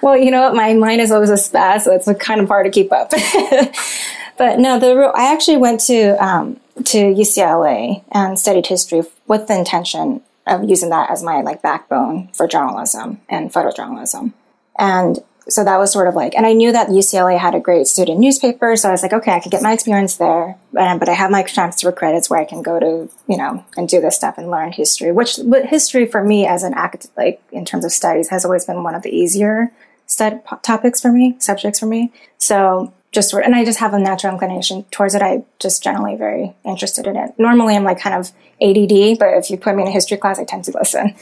Well, 0.02 0.16
you 0.16 0.30
know 0.30 0.40
what? 0.42 0.54
My 0.54 0.72
mind 0.72 1.00
is 1.02 1.10
always 1.10 1.28
a 1.28 1.34
spaz, 1.34 1.82
so 1.82 1.92
it's 1.92 2.08
kind 2.22 2.40
of 2.40 2.48
hard 2.48 2.64
to 2.64 2.70
keep 2.70 2.90
up. 2.92 3.10
but 4.38 4.58
no, 4.58 4.78
the 4.78 4.96
real, 4.96 5.12
I 5.14 5.32
actually 5.34 5.58
went 5.58 5.80
to 5.80 6.16
um, 6.24 6.58
to 6.84 6.98
UCLA 6.98 8.02
and 8.12 8.38
studied 8.38 8.66
history 8.66 9.02
with 9.26 9.46
the 9.48 9.58
intention 9.58 10.22
of 10.46 10.64
using 10.64 10.88
that 10.90 11.10
as 11.10 11.22
my 11.22 11.42
like 11.42 11.60
backbone 11.60 12.28
for 12.32 12.48
journalism 12.48 13.20
and 13.28 13.52
photojournalism. 13.52 14.32
And 14.78 15.18
so 15.50 15.64
that 15.64 15.78
was 15.78 15.92
sort 15.92 16.08
of 16.08 16.14
like, 16.14 16.34
and 16.34 16.46
I 16.46 16.52
knew 16.52 16.72
that 16.72 16.88
UCLA 16.88 17.38
had 17.38 17.54
a 17.54 17.60
great 17.60 17.86
student 17.86 18.20
newspaper, 18.20 18.76
so 18.76 18.88
I 18.88 18.92
was 18.92 19.02
like, 19.02 19.12
okay, 19.12 19.32
I 19.32 19.40
could 19.40 19.52
get 19.52 19.62
my 19.62 19.72
experience 19.72 20.16
there, 20.16 20.56
but, 20.72 20.98
but 20.98 21.08
I 21.08 21.12
have 21.12 21.30
my 21.30 21.42
transfer 21.42 21.92
credits 21.92 22.30
where 22.30 22.40
I 22.40 22.44
can 22.44 22.62
go 22.62 22.78
to, 22.78 23.10
you 23.28 23.36
know, 23.36 23.64
and 23.76 23.88
do 23.88 24.00
this 24.00 24.16
stuff 24.16 24.38
and 24.38 24.50
learn 24.50 24.72
history. 24.72 25.12
Which, 25.12 25.38
but 25.44 25.66
history 25.66 26.06
for 26.06 26.22
me 26.22 26.46
as 26.46 26.62
an 26.62 26.74
act, 26.74 27.08
like 27.16 27.42
in 27.52 27.64
terms 27.64 27.84
of 27.84 27.92
studies, 27.92 28.28
has 28.28 28.44
always 28.44 28.64
been 28.64 28.82
one 28.82 28.94
of 28.94 29.02
the 29.02 29.10
easier 29.10 29.72
stud 30.06 30.40
topics 30.62 31.00
for 31.00 31.12
me, 31.12 31.36
subjects 31.38 31.78
for 31.78 31.86
me. 31.86 32.12
So 32.38 32.92
just 33.12 33.34
and 33.34 33.54
I 33.54 33.64
just 33.64 33.80
have 33.80 33.92
a 33.92 33.98
natural 33.98 34.32
inclination 34.32 34.84
towards 34.92 35.14
it. 35.14 35.22
I 35.22 35.42
just 35.58 35.82
generally 35.82 36.14
very 36.14 36.54
interested 36.64 37.06
in 37.06 37.16
it. 37.16 37.32
Normally, 37.38 37.74
I'm 37.74 37.82
like 37.82 37.98
kind 37.98 38.14
of 38.14 38.30
ADD, 38.62 39.18
but 39.18 39.36
if 39.36 39.50
you 39.50 39.56
put 39.56 39.74
me 39.74 39.82
in 39.82 39.88
a 39.88 39.90
history 39.90 40.16
class, 40.16 40.38
I 40.38 40.44
tend 40.44 40.64
to 40.64 40.72
listen. 40.72 41.16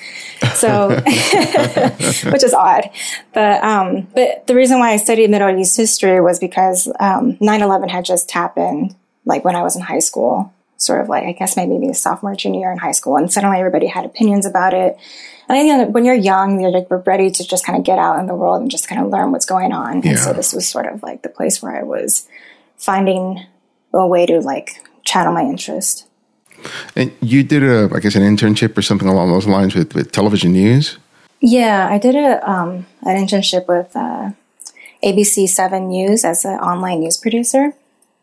So, 0.55 0.89
which 2.31 2.45
is 2.45 2.53
odd. 2.53 2.91
But 3.33 3.65
um, 3.65 4.07
but 4.15 4.47
the 4.47 4.55
reason 4.55 4.79
why 4.79 4.91
I 4.91 4.97
studied 4.99 5.31
Middle 5.31 5.59
East 5.59 5.77
history 5.77 6.21
was 6.21 6.39
because 6.39 6.89
um, 7.01 7.37
9/11 7.37 7.89
had 7.89 8.05
just 8.05 8.31
happened, 8.33 8.95
like 9.25 9.45
when 9.45 9.57
I 9.57 9.63
was 9.63 9.75
in 9.75 9.83
high 9.83 10.01
school, 10.01 10.53
sort 10.79 11.03
of 11.03 11.09
like 11.09 11.25
I 11.25 11.33
guess 11.33 11.57
maybe 11.57 11.77
maybe 11.77 11.93
sophomore 11.93 12.35
junior 12.35 12.61
year 12.61 12.73
in 12.73 12.79
high 12.79 12.93
school, 12.93 13.17
and 13.17 13.31
suddenly 13.31 13.59
everybody 13.59 13.87
had 13.87 14.05
opinions 14.05 14.47
about 14.47 14.73
it. 14.73 14.97
And 15.49 15.59
I 15.59 15.63
think 15.63 15.95
when 15.95 16.05
you're 16.05 16.15
young, 16.15 16.61
you're 16.61 16.71
like 16.71 16.91
we're 16.91 16.99
ready 16.99 17.31
to 17.31 17.47
just 17.47 17.65
kind 17.65 17.79
of 17.79 17.85
get 17.85 17.99
out 17.99 18.19
in 18.19 18.27
the 18.27 18.35
world 18.35 18.63
and 18.63 18.71
just 18.71 18.89
kind 18.89 19.03
of 19.03 19.11
learn 19.11 19.33
what's 19.33 19.47
going 19.47 19.73
on. 19.73 20.07
And 20.07 20.19
so 20.19 20.33
this 20.33 20.53
was 20.53 20.67
sort 20.67 20.87
of 20.87 21.03
like 21.03 21.23
the 21.23 21.29
place 21.29 21.63
where 21.63 21.77
I 21.77 21.83
was 21.83 22.27
finding 22.77 23.45
a 23.93 24.07
way 24.07 24.27
to 24.27 24.41
like 24.41 24.83
channel 25.05 25.33
my 25.33 25.43
interest. 25.43 26.07
And 26.97 27.13
you 27.21 27.43
did 27.43 27.63
a, 27.63 27.89
I 27.95 28.01
guess, 28.01 28.15
an 28.15 28.23
internship 28.23 28.77
or 28.77 28.83
something 28.83 29.09
along 29.09 29.31
those 29.31 29.47
lines 29.47 29.75
with, 29.75 29.95
with 29.95 30.13
television 30.13 30.53
news. 30.53 30.99
Yeah, 31.41 31.89
I 31.89 31.99
did 31.99 32.17
a 32.17 32.51
um, 32.51 32.87
an 33.03 33.17
internship 33.17 33.69
with 33.69 33.95
uh, 33.95 34.33
ABC 35.05 35.49
Seven 35.49 35.89
News 35.89 36.25
as 36.25 36.45
an 36.45 36.59
online 36.59 37.01
news 37.01 37.17
producer. 37.17 37.75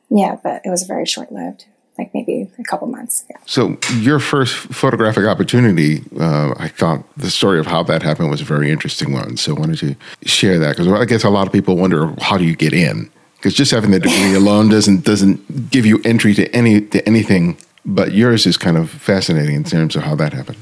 Yeah, 0.09 0.37
but 0.43 0.61
it 0.65 0.69
was 0.69 0.83
very 0.83 1.05
short 1.05 1.31
lived, 1.31 1.65
like 1.97 2.13
maybe 2.13 2.49
a 2.59 2.63
couple 2.63 2.87
months. 2.87 3.23
Yeah. 3.29 3.37
So 3.45 3.77
your 3.99 4.19
first 4.19 4.55
photographic 4.55 5.25
opportunity, 5.25 6.03
uh, 6.19 6.53
I 6.57 6.67
thought 6.67 7.03
the 7.15 7.31
story 7.31 7.59
of 7.59 7.67
how 7.67 7.83
that 7.83 8.03
happened 8.03 8.29
was 8.29 8.41
a 8.41 8.45
very 8.45 8.69
interesting 8.69 9.13
one. 9.13 9.37
So 9.37 9.53
why 9.53 9.65
don't 9.67 9.81
you 9.81 9.95
share 10.23 10.59
that? 10.59 10.75
Because 10.75 10.87
I 10.87 11.05
guess 11.05 11.23
a 11.23 11.29
lot 11.29 11.47
of 11.47 11.53
people 11.53 11.77
wonder 11.77 12.13
how 12.21 12.37
do 12.37 12.43
you 12.43 12.55
get 12.55 12.73
in? 12.73 13.09
Because 13.37 13.53
just 13.53 13.71
having 13.71 13.91
the 13.91 13.99
degree 13.99 14.35
alone 14.35 14.69
doesn't 14.69 15.03
doesn't 15.05 15.69
give 15.69 15.85
you 15.85 16.01
entry 16.03 16.33
to 16.33 16.53
any 16.53 16.81
to 16.81 17.05
anything. 17.07 17.57
But 17.85 18.13
yours 18.13 18.47
is 18.47 18.57
kind 18.57 18.77
of 18.77 18.89
fascinating 18.89 19.55
in 19.55 19.63
terms 19.63 19.95
of 19.95 20.03
how 20.03 20.15
that 20.15 20.33
happened. 20.33 20.57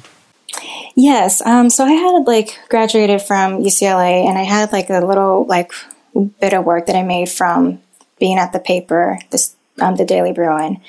Yes. 0.96 1.42
Um, 1.46 1.70
so 1.70 1.86
I 1.86 1.92
had 1.92 2.28
like 2.28 2.60
graduated 2.70 3.22
from 3.22 3.64
UCLA, 3.64 4.28
and 4.28 4.38
I 4.38 4.44
had 4.44 4.72
like 4.72 4.90
a 4.90 5.00
little 5.00 5.46
like 5.46 5.72
bit 6.40 6.54
of 6.54 6.66
work 6.66 6.86
that 6.88 6.96
I 6.96 7.04
made 7.04 7.30
from 7.30 7.82
being 8.20 8.38
at 8.38 8.54
the 8.54 8.60
paper, 8.60 9.18
this 9.32 9.56
um, 9.82 9.96
the 9.96 10.06
Daily 10.06 10.34
Bruin, 10.34 10.80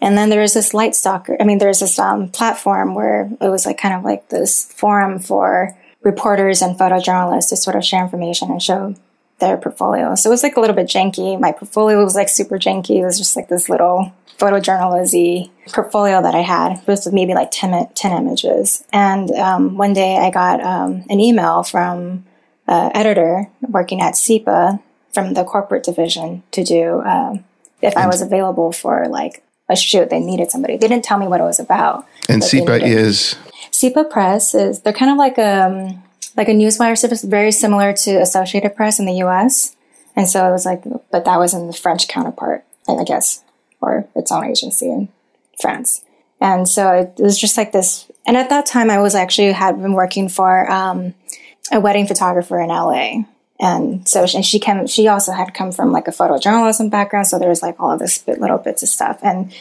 and 0.00 0.16
then 0.16 0.30
there 0.30 0.40
was 0.40 0.54
this 0.54 0.72
Lightstalker. 0.72 1.36
I 1.40 1.44
mean, 1.44 1.58
there 1.58 1.68
was 1.68 1.80
this 1.80 1.98
um, 1.98 2.28
platform 2.28 2.94
where 2.94 3.30
it 3.40 3.48
was 3.48 3.66
like 3.66 3.78
kind 3.78 3.94
of 3.94 4.04
like 4.04 4.28
this 4.28 4.72
forum 4.72 5.18
for 5.18 5.76
reporters 6.02 6.62
and 6.62 6.78
photojournalists 6.78 7.50
to 7.50 7.56
sort 7.56 7.76
of 7.76 7.84
share 7.84 8.02
information 8.02 8.50
and 8.50 8.62
show 8.62 8.94
their 9.40 9.56
portfolio. 9.56 10.14
So 10.14 10.30
it 10.30 10.32
was 10.32 10.42
like 10.42 10.56
a 10.56 10.60
little 10.60 10.76
bit 10.76 10.86
janky. 10.86 11.38
My 11.38 11.52
portfolio 11.52 12.02
was 12.02 12.14
like 12.14 12.28
super 12.28 12.58
janky. 12.58 13.00
It 13.00 13.04
was 13.04 13.18
just 13.18 13.36
like 13.36 13.48
this 13.48 13.68
little 13.68 14.12
photojournalism 14.38 15.50
portfolio 15.68 16.22
that 16.22 16.34
I 16.34 16.40
had. 16.40 16.78
It 16.78 16.86
was 16.86 17.10
maybe 17.12 17.34
like 17.34 17.50
10, 17.50 17.90
10 17.94 18.12
images. 18.12 18.84
And 18.92 19.30
um, 19.32 19.76
one 19.76 19.92
day 19.92 20.16
I 20.16 20.30
got 20.30 20.62
um, 20.62 21.04
an 21.10 21.20
email 21.20 21.62
from 21.62 22.24
an 22.66 22.90
editor 22.94 23.50
working 23.60 24.00
at 24.00 24.16
Sipa 24.16 24.80
from 25.12 25.34
the 25.34 25.44
corporate 25.44 25.82
division 25.82 26.42
to 26.52 26.64
do 26.64 27.02
um, 27.02 27.44
if 27.82 27.96
I 27.96 28.06
was 28.06 28.22
available 28.22 28.72
for 28.72 29.08
like 29.08 29.42
a 29.70 29.76
shoot. 29.76 30.10
They 30.10 30.20
needed 30.20 30.50
somebody. 30.50 30.76
They 30.76 30.88
didn't 30.88 31.04
tell 31.04 31.18
me 31.18 31.26
what 31.26 31.40
it 31.40 31.44
was 31.44 31.60
about. 31.60 32.06
And 32.28 32.40
but 32.40 32.50
they 32.50 32.58
Sipa 32.58 32.78
needed- 32.78 32.98
is 32.98 33.36
Sipa 33.70 34.04
Press 34.04 34.54
is 34.54 34.80
they're 34.80 34.92
kind 34.92 35.10
of 35.10 35.16
like 35.16 35.38
a, 35.38 35.96
like 36.36 36.48
a 36.48 36.52
newswire 36.52 36.98
service, 36.98 37.22
very 37.22 37.52
similar 37.52 37.92
to 37.92 38.20
Associated 38.20 38.76
Press 38.76 38.98
in 38.98 39.06
the 39.06 39.14
U.S. 39.14 39.76
And 40.16 40.28
so 40.28 40.46
it 40.48 40.50
was 40.50 40.66
like, 40.66 40.82
but 41.10 41.24
that 41.24 41.38
was 41.38 41.54
in 41.54 41.66
the 41.66 41.72
French 41.72 42.08
counterpart, 42.08 42.64
I 42.88 43.04
guess, 43.04 43.42
or 43.80 44.06
its 44.14 44.32
own 44.32 44.44
agency 44.44 44.86
in 44.90 45.08
France. 45.60 46.04
And 46.40 46.68
so 46.68 46.92
it 46.92 47.22
was 47.22 47.38
just 47.38 47.56
like 47.56 47.72
this. 47.72 48.10
And 48.26 48.36
at 48.36 48.50
that 48.50 48.66
time, 48.66 48.90
I 48.90 48.98
was 49.00 49.14
actually 49.14 49.52
had 49.52 49.80
been 49.80 49.92
working 49.92 50.28
for 50.28 50.70
um, 50.70 51.14
a 51.70 51.80
wedding 51.80 52.06
photographer 52.06 52.60
in 52.60 52.68
LA. 52.68 53.24
And 53.60 54.08
so 54.08 54.24
and 54.34 54.44
she 54.44 54.58
came, 54.58 54.86
she 54.86 55.06
also 55.06 55.32
had 55.32 55.52
come 55.52 55.70
from 55.70 55.92
like 55.92 56.08
a 56.08 56.12
photojournalism 56.12 56.90
background. 56.90 57.26
So 57.26 57.38
there 57.38 57.50
was 57.50 57.62
like 57.62 57.78
all 57.78 57.92
of 57.92 57.98
this 57.98 58.18
bit, 58.18 58.40
little 58.40 58.56
bits 58.56 58.82
of 58.82 58.88
stuff. 58.88 59.20
And 59.22 59.52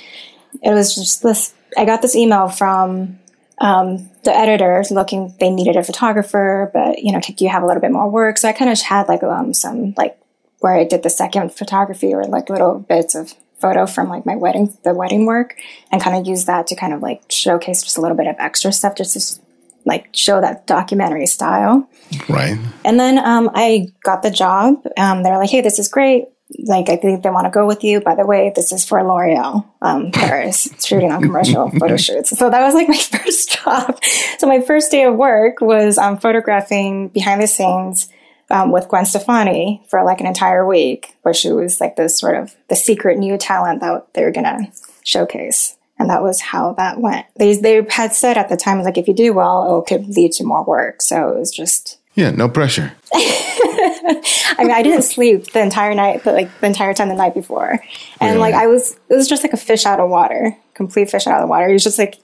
it 0.64 0.74
was 0.74 0.96
just 0.96 1.22
this, 1.22 1.54
I 1.78 1.84
got 1.84 2.02
this 2.02 2.16
email 2.16 2.48
from 2.48 3.20
um, 3.60 4.10
the 4.24 4.34
editor 4.34 4.82
looking, 4.90 5.36
they 5.42 5.50
needed 5.50 5.76
a 5.76 5.84
photographer, 5.84 6.72
but 6.74 7.00
you 7.00 7.12
know, 7.12 7.20
do 7.20 7.44
you 7.44 7.50
have 7.50 7.62
a 7.62 7.68
little 7.68 7.82
bit 7.82 7.92
more 7.92 8.10
work? 8.10 8.38
So 8.38 8.48
I 8.48 8.54
kind 8.54 8.72
of 8.72 8.80
had 8.80 9.10
like, 9.10 9.22
um, 9.22 9.54
some 9.54 9.94
like 9.98 10.18
where 10.60 10.76
I 10.76 10.86
did 10.86 11.04
the 11.04 11.10
second 11.10 11.54
photography 11.54 12.14
or 12.14 12.24
like 12.24 12.50
little 12.50 12.80
bits 12.80 13.16
of 13.16 13.34
photo 13.60 13.86
from 13.86 14.08
like 14.08 14.26
my 14.26 14.38
wedding, 14.38 14.78
the 14.84 14.94
wedding 14.94 15.26
work 15.26 15.58
and 15.92 16.02
kind 16.02 16.16
of 16.16 16.26
use 16.26 16.46
that 16.46 16.68
to 16.68 16.76
kind 16.76 16.94
of 16.94 17.02
like 17.02 17.24
showcase 17.30 17.84
just 17.84 17.98
a 17.98 18.02
little 18.02 18.16
bit 18.16 18.28
of 18.28 18.38
extra 18.40 18.72
stuff 18.72 18.96
just 18.96 19.14
to 19.14 19.42
like 19.86 20.10
show 20.14 20.42
that 20.42 20.68
documentary 20.68 21.26
style. 21.26 21.88
right. 22.28 22.58
And 22.86 23.00
then 23.00 23.18
um, 23.20 23.50
I 23.54 23.88
got 24.04 24.24
the 24.24 24.32
job. 24.32 24.86
Um, 24.98 25.24
they're 25.24 25.38
like, 25.38 25.50
"Hey, 25.50 25.62
this 25.62 25.80
is 25.80 25.88
great. 25.88 26.26
Like, 26.64 26.90
I 26.90 26.96
think 26.96 27.22
they 27.22 27.30
want 27.30 27.46
to 27.46 27.52
go 27.52 27.68
with 27.68 27.84
you. 27.84 28.02
By 28.02 28.16
the 28.16 28.26
way, 28.26 28.52
this 28.56 28.72
is 28.72 28.84
for 28.84 29.04
L'Oreal 29.04 29.66
um, 29.82 30.12
Paris, 30.14 30.68
shooting 30.84 31.12
on 31.12 31.22
commercial 31.22 31.70
photo 31.80 31.98
shoots." 31.98 32.38
So 32.38 32.50
that 32.50 32.62
was 32.62 32.74
like 32.74 32.88
my 32.90 32.98
first 32.98 33.52
job. 33.64 34.04
So 34.38 34.48
my 34.48 34.62
first 34.62 34.92
day 34.92 35.04
of 35.04 35.16
work 35.16 35.62
was 35.62 35.98
um, 35.98 36.18
photographing 36.18 37.10
behind 37.10 37.42
the 37.42 37.48
scenes 37.48 38.10
um, 38.50 38.72
with 38.72 38.88
Gwen 38.88 39.06
Stefani 39.06 39.84
for 39.90 40.04
like 40.04 40.20
an 40.22 40.28
entire 40.28 40.66
week, 40.66 41.16
where 41.22 41.34
she 41.34 41.52
was 41.52 41.80
like 41.80 41.96
this 41.96 42.18
sort 42.18 42.36
of 42.36 42.56
the 42.68 42.76
secret 42.76 43.18
new 43.18 43.38
talent 43.38 43.82
that 43.82 44.14
they 44.14 44.24
were 44.24 44.32
gonna 44.32 44.72
showcase. 45.04 45.76
And 46.00 46.10
that 46.10 46.24
was 46.24 46.40
how 46.42 46.74
that 46.74 47.00
went. 47.02 47.26
They 47.36 47.56
they 47.58 47.86
had 47.90 48.14
said 48.14 48.38
at 48.38 48.50
the 48.50 48.58
time, 48.58 48.82
like 48.84 48.98
if 48.98 49.08
you 49.08 49.14
do 49.14 49.34
well, 49.34 49.80
it 49.80 49.88
could 49.88 50.08
lead 50.16 50.32
to 50.34 50.44
more 50.46 50.64
work. 50.64 51.02
So 51.02 51.30
it 51.30 51.38
was 51.38 51.52
just 51.52 52.00
Yeah, 52.16 52.32
no 52.32 52.48
pressure. 52.48 52.94
I 53.14 54.56
mean, 54.60 54.72
I 54.72 54.82
didn't 54.82 55.04
sleep 55.04 55.52
the 55.52 55.62
entire 55.62 55.94
night, 55.94 56.22
but 56.24 56.34
like 56.34 56.60
the 56.60 56.68
entire 56.68 56.94
time 56.94 57.10
the 57.10 57.16
night 57.16 57.34
before. 57.34 57.80
And 58.22 58.40
like, 58.40 58.56
I 58.56 58.68
was, 58.68 58.94
it 59.10 59.16
was 59.16 59.28
just 59.28 59.44
like 59.44 59.54
a 59.54 59.58
fish 59.58 59.86
out 59.86 60.00
of 60.00 60.10
water, 60.10 60.56
complete 60.74 61.10
fish 61.10 61.28
out 61.28 61.36
of 61.36 61.42
the 61.42 61.48
water. 61.48 61.68
It 61.70 61.74
was 61.74 61.84
just 61.84 62.00
like, 62.00 62.20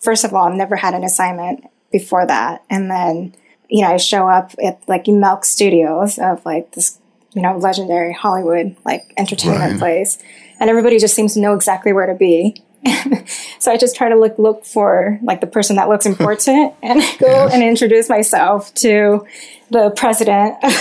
first 0.00 0.24
of 0.24 0.32
all, 0.32 0.46
I've 0.48 0.54
never 0.54 0.76
had 0.76 0.94
an 0.94 1.04
assignment 1.04 1.64
before 1.92 2.26
that. 2.26 2.64
And 2.70 2.90
then, 2.90 3.34
you 3.68 3.82
know, 3.82 3.92
I 3.92 3.96
show 3.96 4.28
up 4.28 4.52
at 4.64 4.80
like 4.88 5.06
Milk 5.08 5.44
Studios 5.44 6.18
of 6.18 6.44
like 6.44 6.72
this 6.72 6.98
you 7.34 7.42
know, 7.42 7.56
legendary 7.58 8.12
Hollywood 8.12 8.74
like 8.84 9.12
entertainment 9.16 9.72
Right. 9.72 9.78
place, 9.78 10.18
and 10.58 10.70
everybody 10.70 10.98
just 10.98 11.14
seems 11.14 11.34
to 11.34 11.40
know 11.40 11.54
exactly 11.54 11.92
where 11.92 12.06
to 12.06 12.14
be. 12.14 12.62
so 13.58 13.70
I 13.72 13.76
just 13.76 13.96
try 13.96 14.08
to 14.08 14.16
look 14.16 14.38
look 14.38 14.64
for 14.64 15.18
like 15.22 15.40
the 15.40 15.46
person 15.46 15.76
that 15.76 15.88
looks 15.88 16.06
important 16.12 16.74
and 16.82 17.00
go 17.18 17.26
Yes. 17.26 17.54
and 17.54 17.62
introduce 17.62 18.08
myself 18.08 18.72
to 18.74 19.26
the 19.70 19.90
president 19.90 20.56
of 20.62 20.72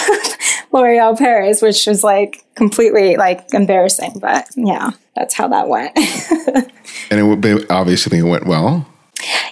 L'Oreal 0.71 1.17
Paris, 1.17 1.61
which 1.61 1.85
was 1.87 2.03
like 2.03 2.43
completely 2.55 3.15
like 3.17 3.53
embarrassing. 3.53 4.19
But 4.19 4.47
yeah, 4.55 4.91
that's 5.15 5.33
how 5.33 5.47
that 5.49 5.67
went. 5.67 5.91
And 7.11 7.45
it 7.45 7.65
obviously 7.69 8.19
it 8.19 8.23
went 8.23 8.45
well. 8.45 8.85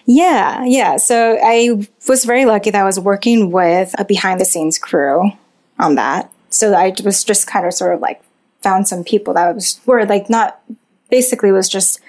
Yeah, 0.05 0.63
yeah. 0.65 0.97
So 0.97 1.37
I 1.43 1.87
was 2.07 2.25
very 2.25 2.45
lucky 2.45 2.69
that 2.71 2.81
I 2.81 2.85
was 2.85 2.99
working 2.99 3.51
with 3.51 3.93
a 3.99 4.05
behind 4.05 4.39
the 4.39 4.45
scenes 4.45 4.77
crew 4.77 5.31
on 5.79 5.95
that. 5.95 6.31
So 6.49 6.73
I 6.73 6.93
was 7.03 7.23
just 7.23 7.47
kind 7.47 7.65
of 7.65 7.73
sort 7.73 7.93
of 7.95 8.01
like 8.01 8.21
found 8.61 8.87
some 8.87 9.03
people 9.03 9.33
that 9.33 9.53
was 9.55 9.79
were 9.85 10.05
like 10.05 10.29
not 10.29 10.61
basically 11.09 11.51
was 11.51 11.67
just 11.67 11.99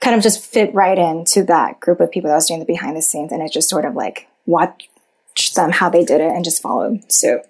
kind 0.00 0.16
of 0.16 0.22
just 0.22 0.44
fit 0.44 0.74
right 0.74 0.98
into 0.98 1.44
that 1.44 1.78
group 1.80 2.00
of 2.00 2.10
people 2.10 2.28
that 2.28 2.36
was 2.36 2.46
doing 2.46 2.60
the 2.60 2.66
behind 2.66 2.96
the 2.96 3.02
scenes 3.02 3.32
and 3.32 3.42
it 3.42 3.52
just 3.52 3.68
sort 3.68 3.84
of 3.84 3.94
like 3.94 4.28
watched 4.46 5.54
them 5.54 5.70
how 5.70 5.88
they 5.88 6.04
did 6.04 6.20
it 6.20 6.32
and 6.32 6.44
just 6.44 6.62
followed 6.62 7.10
suit 7.12 7.42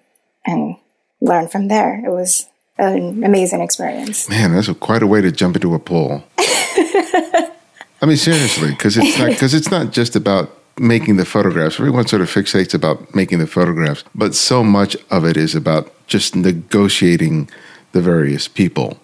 and 0.45 0.75
learned 1.21 1.51
from 1.51 1.67
there. 1.67 2.03
It 2.05 2.11
was 2.11 2.47
an 2.77 3.23
amazing 3.23 3.61
experience. 3.61 4.29
Man, 4.29 4.53
that's 4.53 4.67
a, 4.67 4.73
quite 4.73 5.03
a 5.03 5.07
way 5.07 5.21
to 5.21 5.31
jump 5.31 5.55
into 5.55 5.73
a 5.73 5.79
pool. 5.79 6.23
I 6.37 8.07
mean, 8.07 8.17
seriously, 8.17 8.71
because 8.71 8.97
it's 8.97 9.17
not 9.19 9.29
because 9.29 9.53
it's 9.53 9.69
not 9.69 9.91
just 9.91 10.15
about 10.15 10.57
making 10.79 11.17
the 11.17 11.25
photographs. 11.25 11.79
Everyone 11.79 12.07
sort 12.07 12.23
of 12.23 12.29
fixates 12.29 12.73
about 12.73 13.13
making 13.13 13.37
the 13.39 13.47
photographs, 13.47 14.03
but 14.15 14.33
so 14.33 14.63
much 14.63 14.97
of 15.11 15.23
it 15.23 15.37
is 15.37 15.53
about 15.53 15.91
just 16.07 16.35
negotiating 16.35 17.49
the 17.91 18.01
various 18.01 18.47
people, 18.47 18.99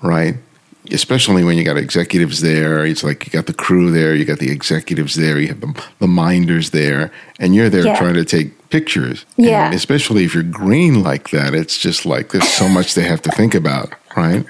right? 0.00 0.36
Especially 0.92 1.44
when 1.44 1.56
you 1.58 1.64
got 1.64 1.76
executives 1.76 2.40
there, 2.40 2.84
it's 2.86 3.02
like 3.04 3.26
you 3.26 3.32
got 3.32 3.46
the 3.46 3.52
crew 3.54 3.90
there, 3.90 4.14
you 4.14 4.24
got 4.24 4.38
the 4.38 4.50
executives 4.50 5.14
there, 5.16 5.38
you 5.38 5.48
have 5.48 5.60
the, 5.60 5.84
the 5.98 6.06
minders 6.06 6.70
there, 6.70 7.12
and 7.38 7.54
you're 7.54 7.68
there 7.70 7.84
Yeah. 7.84 7.96
trying 7.98 8.14
to 8.14 8.24
take 8.24 8.68
pictures. 8.70 9.24
Yeah. 9.36 9.66
And 9.66 9.74
especially 9.74 10.24
if 10.24 10.34
you're 10.34 10.42
green 10.42 11.02
like 11.02 11.30
that, 11.30 11.54
it's 11.54 11.78
just 11.78 12.04
like 12.06 12.30
there's 12.32 12.48
so 12.48 12.68
much 12.68 12.94
they 12.94 13.02
have 13.06 13.22
to 13.22 13.30
think 13.32 13.54
about, 13.54 13.92
right? 14.16 14.44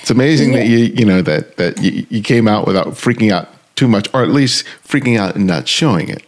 It's 0.00 0.10
amazing 0.10 0.52
that 0.52 0.66
you 0.66 0.78
you 0.78 1.04
know 1.04 1.20
that 1.22 1.56
that 1.56 1.82
you, 1.82 2.06
you 2.08 2.22
came 2.22 2.48
out 2.48 2.66
without 2.66 2.88
freaking 2.88 3.30
out 3.30 3.48
too 3.76 3.88
much, 3.88 4.08
or 4.14 4.22
at 4.22 4.30
least 4.30 4.64
freaking 4.86 5.18
out 5.18 5.34
and 5.36 5.46
not 5.46 5.68
showing 5.68 6.08
it. 6.08 6.22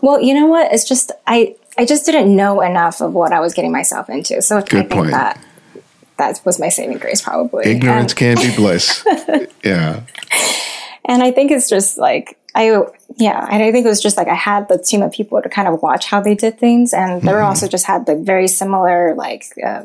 Well, 0.00 0.20
you 0.20 0.34
know 0.34 0.46
what? 0.46 0.72
It's 0.72 0.84
just 0.88 1.10
I 1.26 1.54
I 1.78 1.84
just 1.84 2.04
didn't 2.06 2.34
know 2.36 2.60
enough 2.60 3.00
of 3.00 3.12
what 3.14 3.32
I 3.32 3.40
was 3.40 3.54
getting 3.54 3.72
myself 3.72 4.08
into. 4.10 4.40
So 4.42 4.58
I 4.58 4.60
Good 4.60 4.70
think 4.70 4.90
point. 4.90 5.10
that 5.10 5.42
that 6.22 6.40
was 6.44 6.58
my 6.60 6.68
saving 6.68 6.98
grace, 6.98 7.20
probably. 7.20 7.66
Ignorance 7.70 8.12
And, 8.12 8.18
can 8.18 8.36
be 8.36 8.54
bliss. 8.56 9.04
yeah, 9.64 10.02
and 11.04 11.22
I 11.22 11.30
think 11.30 11.50
it's 11.50 11.68
just 11.68 11.98
like 11.98 12.38
I 12.54 12.82
yeah, 13.16 13.46
and 13.50 13.62
I 13.62 13.72
think 13.72 13.86
it 13.86 13.88
was 13.88 14.00
just 14.02 14.16
like 14.16 14.28
I 14.28 14.34
had 14.34 14.68
the 14.68 14.78
team 14.78 15.02
of 15.02 15.12
people 15.12 15.40
to 15.42 15.48
kind 15.48 15.68
of 15.68 15.82
watch 15.82 16.06
how 16.06 16.20
they 16.20 16.34
did 16.34 16.58
things, 16.58 16.92
and 16.92 17.22
they 17.22 17.32
were 17.32 17.42
also 17.42 17.66
just 17.68 17.86
had 17.86 18.06
like 18.06 18.20
very 18.20 18.48
similar 18.48 19.14
like 19.14 19.44
uh, 19.64 19.82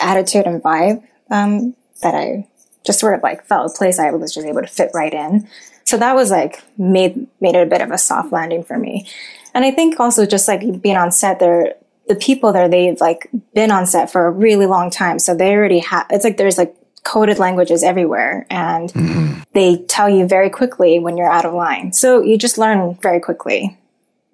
attitude 0.00 0.46
and 0.46 0.62
vibe 0.62 1.02
um, 1.30 1.74
that 2.02 2.14
I 2.14 2.46
just 2.84 3.00
sort 3.00 3.14
of 3.14 3.22
like 3.22 3.44
felt 3.46 3.72
a 3.72 3.78
place 3.78 3.98
I 3.98 4.10
was 4.10 4.34
just 4.34 4.46
able 4.46 4.60
to 4.62 4.66
fit 4.66 4.90
right 4.94 5.12
in. 5.12 5.48
So 5.84 5.96
that 5.98 6.14
was 6.14 6.30
like 6.30 6.62
made 6.78 7.26
made 7.40 7.54
it 7.54 7.66
a 7.66 7.70
bit 7.70 7.80
of 7.80 7.90
a 7.90 7.98
soft 7.98 8.32
landing 8.32 8.64
for 8.64 8.78
me. 8.78 9.08
And 9.54 9.64
I 9.64 9.70
think 9.70 10.00
also 10.00 10.24
just 10.26 10.48
like 10.48 10.80
being 10.80 10.96
on 10.96 11.12
set 11.12 11.38
there, 11.38 11.74
the 12.12 12.20
people 12.20 12.52
there, 12.52 12.68
they've 12.68 13.00
like 13.00 13.28
been 13.54 13.70
on 13.70 13.86
set 13.86 14.10
for 14.10 14.26
a 14.26 14.30
really 14.30 14.66
long 14.66 14.90
time. 14.90 15.18
So 15.18 15.34
they 15.34 15.54
already 15.54 15.78
have, 15.78 16.06
it's 16.10 16.24
like 16.24 16.36
there's 16.36 16.58
like 16.58 16.76
coded 17.04 17.38
languages 17.38 17.82
everywhere 17.82 18.46
and 18.50 18.92
mm-hmm. 18.92 19.40
they 19.54 19.78
tell 19.88 20.10
you 20.10 20.28
very 20.28 20.50
quickly 20.50 20.98
when 20.98 21.16
you're 21.16 21.30
out 21.30 21.46
of 21.46 21.54
line. 21.54 21.92
So 21.92 22.22
you 22.22 22.36
just 22.36 22.58
learn 22.58 22.98
very 23.00 23.18
quickly 23.18 23.78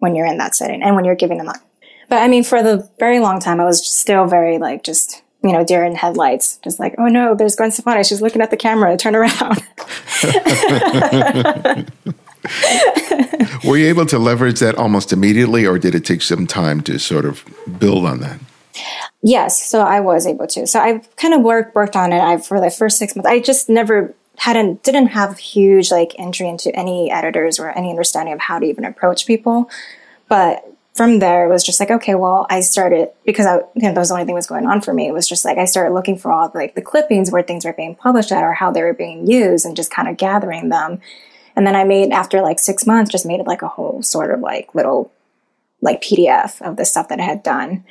when 0.01 0.17
you're 0.17 0.27
in 0.27 0.39
that 0.39 0.57
setting 0.57 0.83
and 0.83 0.97
when 0.97 1.05
you're 1.05 1.15
giving 1.15 1.39
them 1.39 1.49
up. 1.49 1.61
But 2.09 2.19
I 2.19 2.29
mean, 2.29 2.43
for 2.43 2.63
the 2.63 2.89
very 2.99 3.21
long 3.21 3.39
time, 3.39 3.61
I 3.61 3.65
was 3.65 3.87
still 3.87 4.27
very 4.27 4.59
like 4.59 4.83
just, 4.83 5.23
you 5.45 5.53
know, 5.53 5.65
deer 5.65 5.85
in 5.85 5.95
headlights, 5.95 6.59
just 6.65 6.81
like, 6.81 6.97
oh 6.99 7.07
no, 7.07 7.37
there's 7.37 7.55
Gwen 7.55 7.71
Stefani. 7.71 8.03
She's 8.03 8.23
looking 8.23 8.43
at 8.43 8.51
the 8.51 8.57
camera. 8.57 8.97
Turn 8.97 9.15
around. 9.15 9.63
were 13.65 13.77
you 13.77 13.87
able 13.89 14.07
to 14.07 14.19
leverage 14.19 14.61
that 14.61 14.77
almost 14.77 15.13
immediately, 15.13 15.67
or 15.67 15.79
did 15.79 15.95
it 15.95 16.05
take 16.05 16.23
some 16.23 16.47
time 16.47 16.81
to 16.83 16.99
sort 16.99 17.25
of 17.25 17.45
build 17.79 18.07
on 18.07 18.21
that? 18.21 18.41
Yes, 19.23 19.63
so 19.69 19.81
I 19.81 20.01
was 20.01 20.27
able 20.27 20.47
to. 20.49 20.67
So 20.67 20.79
I 20.79 20.99
kind 21.17 21.35
of 21.35 21.43
worked 21.43 21.75
worked 21.75 21.97
on 21.97 22.13
it. 22.13 22.21
I 22.21 22.39
for 22.39 22.61
the 22.61 22.71
first 22.71 22.99
six 22.99 23.17
months, 23.17 23.29
I 23.29 23.41
just 23.41 23.69
never 23.69 24.15
hadn't 24.37 24.85
didn't 24.85 25.09
have 25.09 25.39
huge 25.39 25.91
like 25.91 26.15
entry 26.19 26.49
into 26.49 26.75
any 26.75 27.11
editors 27.11 27.59
or 27.59 27.71
any 27.71 27.91
understanding 27.91 28.33
of 28.33 28.41
how 28.41 28.59
to 28.59 28.67
even 28.67 28.85
approach 28.85 29.27
people. 29.27 29.69
But 30.29 30.65
from 30.95 31.19
there, 31.19 31.47
it 31.47 31.49
was 31.49 31.65
just 31.65 31.81
like 31.81 31.91
okay, 31.91 32.15
well, 32.15 32.47
I 32.49 32.61
started 32.61 33.11
because 33.27 33.47
I 33.47 33.57
you 33.57 33.83
know 33.83 33.93
that 33.93 33.99
was 33.99 34.09
the 34.09 34.15
only 34.15 34.27
thing 34.27 34.35
that 34.35 34.39
was 34.39 34.47
going 34.47 34.67
on 34.67 34.81
for 34.81 34.95
me. 34.95 35.09
It 35.09 35.13
was 35.13 35.29
just 35.29 35.45
like 35.45 35.59
I 35.59 35.65
started 35.65 35.95
looking 35.95 36.17
for 36.17 36.31
all 36.31 36.53
like 36.55 36.77
the 36.77 36.83
clippings 36.83 37.33
where 37.33 37.43
things 37.43 37.65
were 37.65 37.73
being 37.73 37.97
published 37.97 38.31
at 38.31 38.45
or 38.45 38.53
how 38.53 38.71
they 38.71 38.83
were 38.83 38.95
being 38.95 39.27
used, 39.27 39.67
and 39.67 39.75
just 39.75 39.91
kind 39.91 40.09
of 40.09 40.17
gathering 40.17 40.69
them. 40.69 41.01
And 41.59 41.67
then 41.67 41.75
I 41.75 41.83
made 41.83 42.13
after 42.13 42.41
like 42.41 42.61
six 42.61 42.87
months, 42.87 43.11
just 43.11 43.27
made 43.27 43.41
it 43.41 43.47
like 43.47 43.63
a 43.63 43.69
whole 43.69 44.01
sort 44.03 44.31
of 44.31 44.39
like 44.39 44.75
little 44.75 45.13
like 45.83 46.01
PDF 46.03 46.63
of 46.63 46.77
the 46.77 46.85
stuff 46.85 47.09
that 47.09 47.21
I 47.21 47.25
had 47.25 47.43
done 47.43 47.85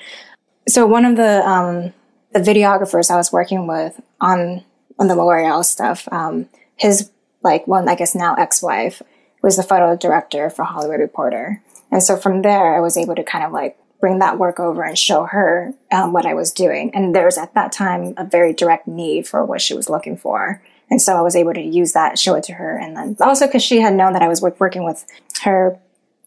so 0.67 0.85
one 0.85 1.05
of 1.05 1.15
the 1.15 1.47
um, 1.47 1.93
the 2.33 2.39
videographers 2.39 3.09
I 3.09 3.15
was 3.15 3.31
working 3.31 3.67
with 3.67 3.99
on 4.19 4.63
on 4.99 5.07
the 5.07 5.15
L'Oreal 5.15 5.63
stuff, 5.63 6.07
um, 6.11 6.49
his 6.75 7.11
like 7.43 7.67
one 7.67 7.87
I 7.87 7.95
guess 7.95 8.15
now 8.15 8.35
ex 8.35 8.61
wife 8.61 9.01
was 9.41 9.55
the 9.55 9.63
photo 9.63 9.95
director 9.95 10.49
for 10.49 10.63
Hollywood 10.63 10.99
Reporter, 10.99 11.61
and 11.91 12.03
so 12.03 12.17
from 12.17 12.41
there 12.41 12.75
I 12.75 12.79
was 12.79 12.97
able 12.97 13.15
to 13.15 13.23
kind 13.23 13.45
of 13.45 13.51
like 13.51 13.77
bring 13.99 14.19
that 14.19 14.37
work 14.37 14.59
over 14.59 14.83
and 14.83 14.97
show 14.97 15.23
her 15.23 15.73
um, 15.91 16.13
what 16.13 16.25
I 16.25 16.35
was 16.35 16.51
doing. 16.51 16.91
And 16.93 17.15
there 17.15 17.25
was 17.25 17.37
at 17.37 17.55
that 17.55 17.71
time 17.71 18.13
a 18.15 18.23
very 18.23 18.53
direct 18.53 18.87
need 18.87 19.27
for 19.27 19.43
what 19.43 19.59
she 19.59 19.73
was 19.73 19.89
looking 19.89 20.17
for. 20.17 20.61
And 20.89 21.01
so 21.01 21.17
I 21.17 21.21
was 21.21 21.35
able 21.35 21.53
to 21.53 21.61
use 21.61 21.93
that, 21.93 22.17
show 22.17 22.35
it 22.35 22.43
to 22.45 22.53
her. 22.53 22.77
And 22.77 22.95
then 22.95 23.17
also 23.19 23.45
because 23.47 23.63
she 23.63 23.81
had 23.81 23.93
known 23.93 24.13
that 24.13 24.21
I 24.21 24.27
was 24.27 24.41
work- 24.41 24.59
working 24.59 24.83
with 24.85 25.05
her 25.43 25.77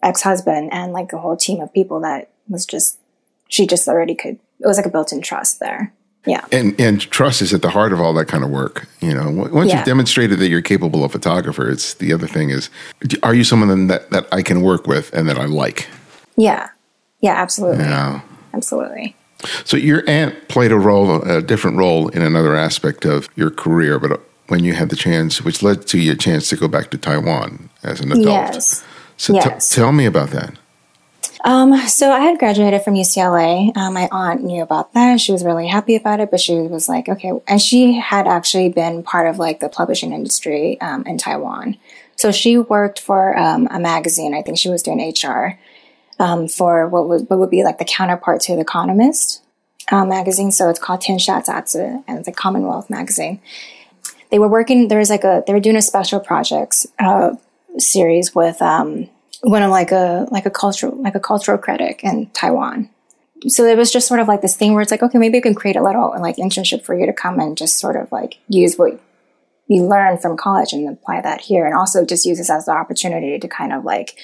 ex-husband 0.02 0.72
and 0.72 0.92
like 0.92 1.12
a 1.12 1.18
whole 1.18 1.36
team 1.36 1.60
of 1.60 1.72
people 1.72 2.00
that 2.00 2.30
was 2.48 2.66
just, 2.66 2.98
she 3.48 3.66
just 3.66 3.88
already 3.88 4.14
could, 4.14 4.38
it 4.60 4.66
was 4.66 4.76
like 4.76 4.86
a 4.86 4.90
built-in 4.90 5.22
trust 5.22 5.60
there. 5.60 5.92
Yeah. 6.26 6.44
And 6.52 6.78
and 6.78 7.00
trust 7.00 7.40
is 7.40 7.54
at 7.54 7.62
the 7.62 7.70
heart 7.70 7.94
of 7.94 8.00
all 8.00 8.12
that 8.12 8.26
kind 8.28 8.44
of 8.44 8.50
work. 8.50 8.86
You 9.00 9.14
know, 9.14 9.30
once 9.50 9.70
Yeah. 9.70 9.78
you've 9.78 9.86
demonstrated 9.86 10.38
that 10.40 10.48
you're 10.48 10.60
capable 10.60 11.02
of 11.02 11.12
photographer, 11.12 11.70
it's 11.70 11.94
the 11.94 12.12
other 12.12 12.26
thing 12.26 12.50
is, 12.50 12.68
are 13.22 13.34
you 13.34 13.42
someone 13.42 13.86
that 13.86 14.10
that 14.10 14.26
I 14.30 14.42
can 14.42 14.60
work 14.60 14.86
with 14.86 15.10
and 15.14 15.26
that 15.30 15.38
I 15.38 15.46
like? 15.46 15.88
Yeah. 16.36 16.68
Yeah, 17.20 17.32
absolutely. 17.40 17.84
Yeah. 17.84 18.20
Absolutely. 18.52 19.16
So 19.64 19.78
your 19.78 20.02
aunt 20.06 20.48
played 20.48 20.72
a 20.72 20.78
role, 20.78 21.22
a 21.22 21.40
different 21.40 21.78
role 21.78 22.08
in 22.08 22.20
another 22.20 22.54
aspect 22.54 23.06
of 23.06 23.26
your 23.34 23.50
career, 23.50 23.98
but 23.98 24.20
when 24.50 24.64
you 24.64 24.72
had 24.74 24.90
the 24.90 24.96
chance, 24.96 25.42
which 25.42 25.62
led 25.62 25.86
to 25.88 25.98
your 25.98 26.16
chance 26.16 26.48
to 26.50 26.56
go 26.56 26.68
back 26.68 26.90
to 26.90 26.98
Taiwan 26.98 27.70
as 27.82 28.00
an 28.00 28.12
adult. 28.12 28.26
Yes. 28.26 28.84
So 29.16 29.32
t- 29.32 29.38
Yes. 29.38 29.68
tell 29.74 29.92
me 29.92 30.06
about 30.06 30.30
that. 30.30 30.54
Um, 31.44 31.76
so 31.88 32.10
I 32.10 32.20
had 32.20 32.38
graduated 32.38 32.82
from 32.82 32.94
UCLA. 32.94 33.74
Uh, 33.74 33.90
my 33.90 34.08
aunt 34.12 34.42
knew 34.42 34.62
about 34.62 34.92
that. 34.92 35.20
She 35.20 35.32
was 35.32 35.42
really 35.42 35.68
happy 35.68 35.96
about 35.96 36.20
it, 36.20 36.30
but 36.30 36.40
she 36.40 36.54
was 36.54 36.88
like, 36.88 37.08
okay. 37.08 37.32
And 37.48 37.60
she 37.60 37.94
had 37.98 38.26
actually 38.26 38.68
been 38.68 39.02
part 39.02 39.26
of 39.26 39.38
like 39.38 39.60
the 39.60 39.70
publishing 39.70 40.12
industry 40.12 40.78
um, 40.80 41.06
in 41.06 41.16
Taiwan. 41.16 41.78
So 42.16 42.30
she 42.30 42.58
worked 42.58 43.00
for 43.00 43.38
um, 43.38 43.68
a 43.70 43.80
magazine. 43.80 44.34
I 44.34 44.42
think 44.42 44.58
she 44.58 44.68
was 44.68 44.82
doing 44.82 45.00
HR 45.00 45.58
um, 46.18 46.46
for 46.48 46.86
what 46.86 47.08
would 47.08 47.30
what 47.30 47.38
would 47.38 47.50
be 47.50 47.64
like 47.64 47.78
the 47.78 47.86
counterpart 47.86 48.42
to 48.42 48.54
the 48.54 48.60
Economist 48.60 49.42
uh, 49.90 50.04
magazine. 50.04 50.52
So 50.52 50.68
it's 50.68 50.78
called 50.78 51.00
Zatsu, 51.00 52.04
and 52.06 52.18
it's 52.18 52.28
a 52.28 52.32
Commonwealth 52.32 52.90
magazine. 52.90 53.40
They 54.30 54.38
were 54.38 54.48
working. 54.48 54.88
There 54.88 54.98
was 54.98 55.10
like 55.10 55.24
a 55.24 55.42
they 55.46 55.52
were 55.52 55.60
doing 55.60 55.76
a 55.76 55.82
special 55.82 56.20
projects 56.20 56.86
uh, 56.98 57.36
series 57.78 58.34
with 58.34 58.60
um, 58.62 59.08
one 59.42 59.62
of 59.62 59.70
like 59.70 59.92
a 59.92 60.26
like 60.30 60.46
a 60.46 60.50
cultural 60.50 60.96
like 61.02 61.14
a 61.14 61.20
cultural 61.20 61.58
critic 61.58 62.04
in 62.04 62.26
Taiwan. 62.30 62.90
So 63.48 63.64
it 63.64 63.78
was 63.78 63.90
just 63.90 64.06
sort 64.06 64.20
of 64.20 64.28
like 64.28 64.42
this 64.42 64.54
thing 64.54 64.74
where 64.74 64.82
it's 64.82 64.90
like, 64.90 65.02
okay, 65.02 65.18
maybe 65.18 65.38
we 65.38 65.42
can 65.42 65.54
create 65.54 65.76
a 65.76 65.82
little 65.82 66.14
like 66.20 66.36
internship 66.36 66.84
for 66.84 66.94
you 66.94 67.06
to 67.06 67.12
come 67.12 67.40
and 67.40 67.56
just 67.56 67.78
sort 67.78 67.96
of 67.96 68.12
like 68.12 68.38
use 68.48 68.76
what 68.76 69.00
you 69.66 69.84
learn 69.86 70.18
from 70.18 70.36
college 70.36 70.72
and 70.72 70.88
apply 70.88 71.22
that 71.22 71.40
here, 71.40 71.64
and 71.64 71.74
also 71.74 72.04
just 72.04 72.26
use 72.26 72.38
this 72.38 72.50
as 72.50 72.66
the 72.66 72.72
opportunity 72.72 73.38
to 73.38 73.48
kind 73.48 73.72
of 73.72 73.84
like 73.84 74.16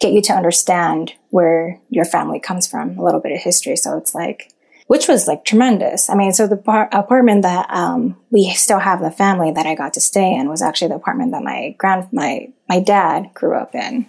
get 0.00 0.12
you 0.12 0.22
to 0.22 0.32
understand 0.32 1.12
where 1.28 1.78
your 1.90 2.06
family 2.06 2.40
comes 2.40 2.66
from, 2.66 2.96
a 2.96 3.04
little 3.04 3.20
bit 3.20 3.32
of 3.32 3.40
history. 3.40 3.76
So 3.76 3.98
it's 3.98 4.14
like, 4.14 4.54
which 4.90 5.06
was 5.06 5.28
like 5.28 5.44
tremendous. 5.44 6.10
I 6.10 6.16
mean, 6.16 6.32
so 6.32 6.48
the 6.48 6.56
par- 6.56 6.88
apartment 6.90 7.42
that 7.42 7.70
um, 7.70 8.16
we 8.32 8.50
still 8.54 8.80
have 8.80 8.98
in 8.98 9.04
the 9.04 9.12
family 9.12 9.52
that 9.52 9.64
I 9.64 9.76
got 9.76 9.94
to 9.94 10.00
stay 10.00 10.34
in 10.34 10.48
was 10.48 10.62
actually 10.62 10.88
the 10.88 10.96
apartment 10.96 11.30
that 11.30 11.44
my 11.44 11.76
grand 11.78 12.08
my 12.12 12.48
my 12.68 12.80
dad 12.80 13.30
grew 13.32 13.56
up 13.56 13.72
in. 13.76 14.06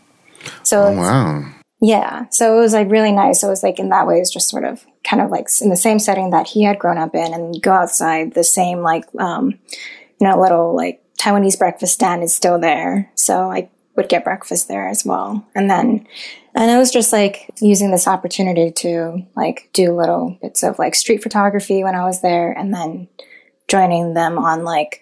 So 0.64 0.88
Oh, 0.88 0.96
wow. 0.98 1.46
yeah, 1.84 2.26
so 2.32 2.58
it 2.58 2.62
was 2.62 2.74
like 2.74 2.90
really 2.90 3.12
nice. 3.12 3.42
So 3.42 3.46
it 3.46 3.52
was 3.52 3.62
like 3.62 3.78
in 3.78 3.90
that 3.90 4.08
way, 4.08 4.18
it's 4.18 4.34
just 4.34 4.50
sort 4.50 4.64
of 4.64 4.84
kind 5.04 5.22
of 5.22 5.30
like 5.30 5.50
in 5.62 5.70
the 5.70 5.76
same 5.76 6.00
setting 6.00 6.32
that 6.32 6.48
he 6.48 6.64
had 6.64 6.80
grown 6.80 6.98
up 6.98 7.14
in 7.14 7.32
and 7.32 7.62
go 7.62 7.74
outside 7.74 8.34
the 8.34 8.44
same 8.44 8.80
like 8.80 9.06
um 9.20 9.60
you 10.20 10.28
know 10.28 10.42
little 10.42 10.76
like 10.76 11.04
taiwanese 11.20 11.60
breakfast 11.60 11.94
stand 11.94 12.24
is 12.24 12.34
still 12.34 12.58
there 12.60 13.12
so 13.14 13.52
i 13.52 13.70
would 13.96 14.10
get 14.10 14.24
breakfast 14.24 14.68
there 14.68 14.88
as 14.88 15.06
well. 15.06 15.46
And 15.56 15.70
then 15.70 16.08
and 16.54 16.70
I 16.70 16.78
was 16.78 16.92
just 16.92 17.14
like 17.14 17.50
using 17.62 17.92
this 17.92 18.08
opportunity 18.08 18.72
to 18.72 19.26
like 19.36 19.70
do 19.74 19.94
little 19.96 20.38
bits 20.42 20.64
of 20.64 20.80
like 20.80 20.96
street 20.96 21.24
photography 21.24 21.84
when 21.84 21.96
I 21.96 22.06
was 22.06 22.22
there 22.22 22.52
and 22.52 22.74
then 22.74 23.08
joining 23.68 24.14
them 24.14 24.38
on 24.38 24.64
like 24.64 25.02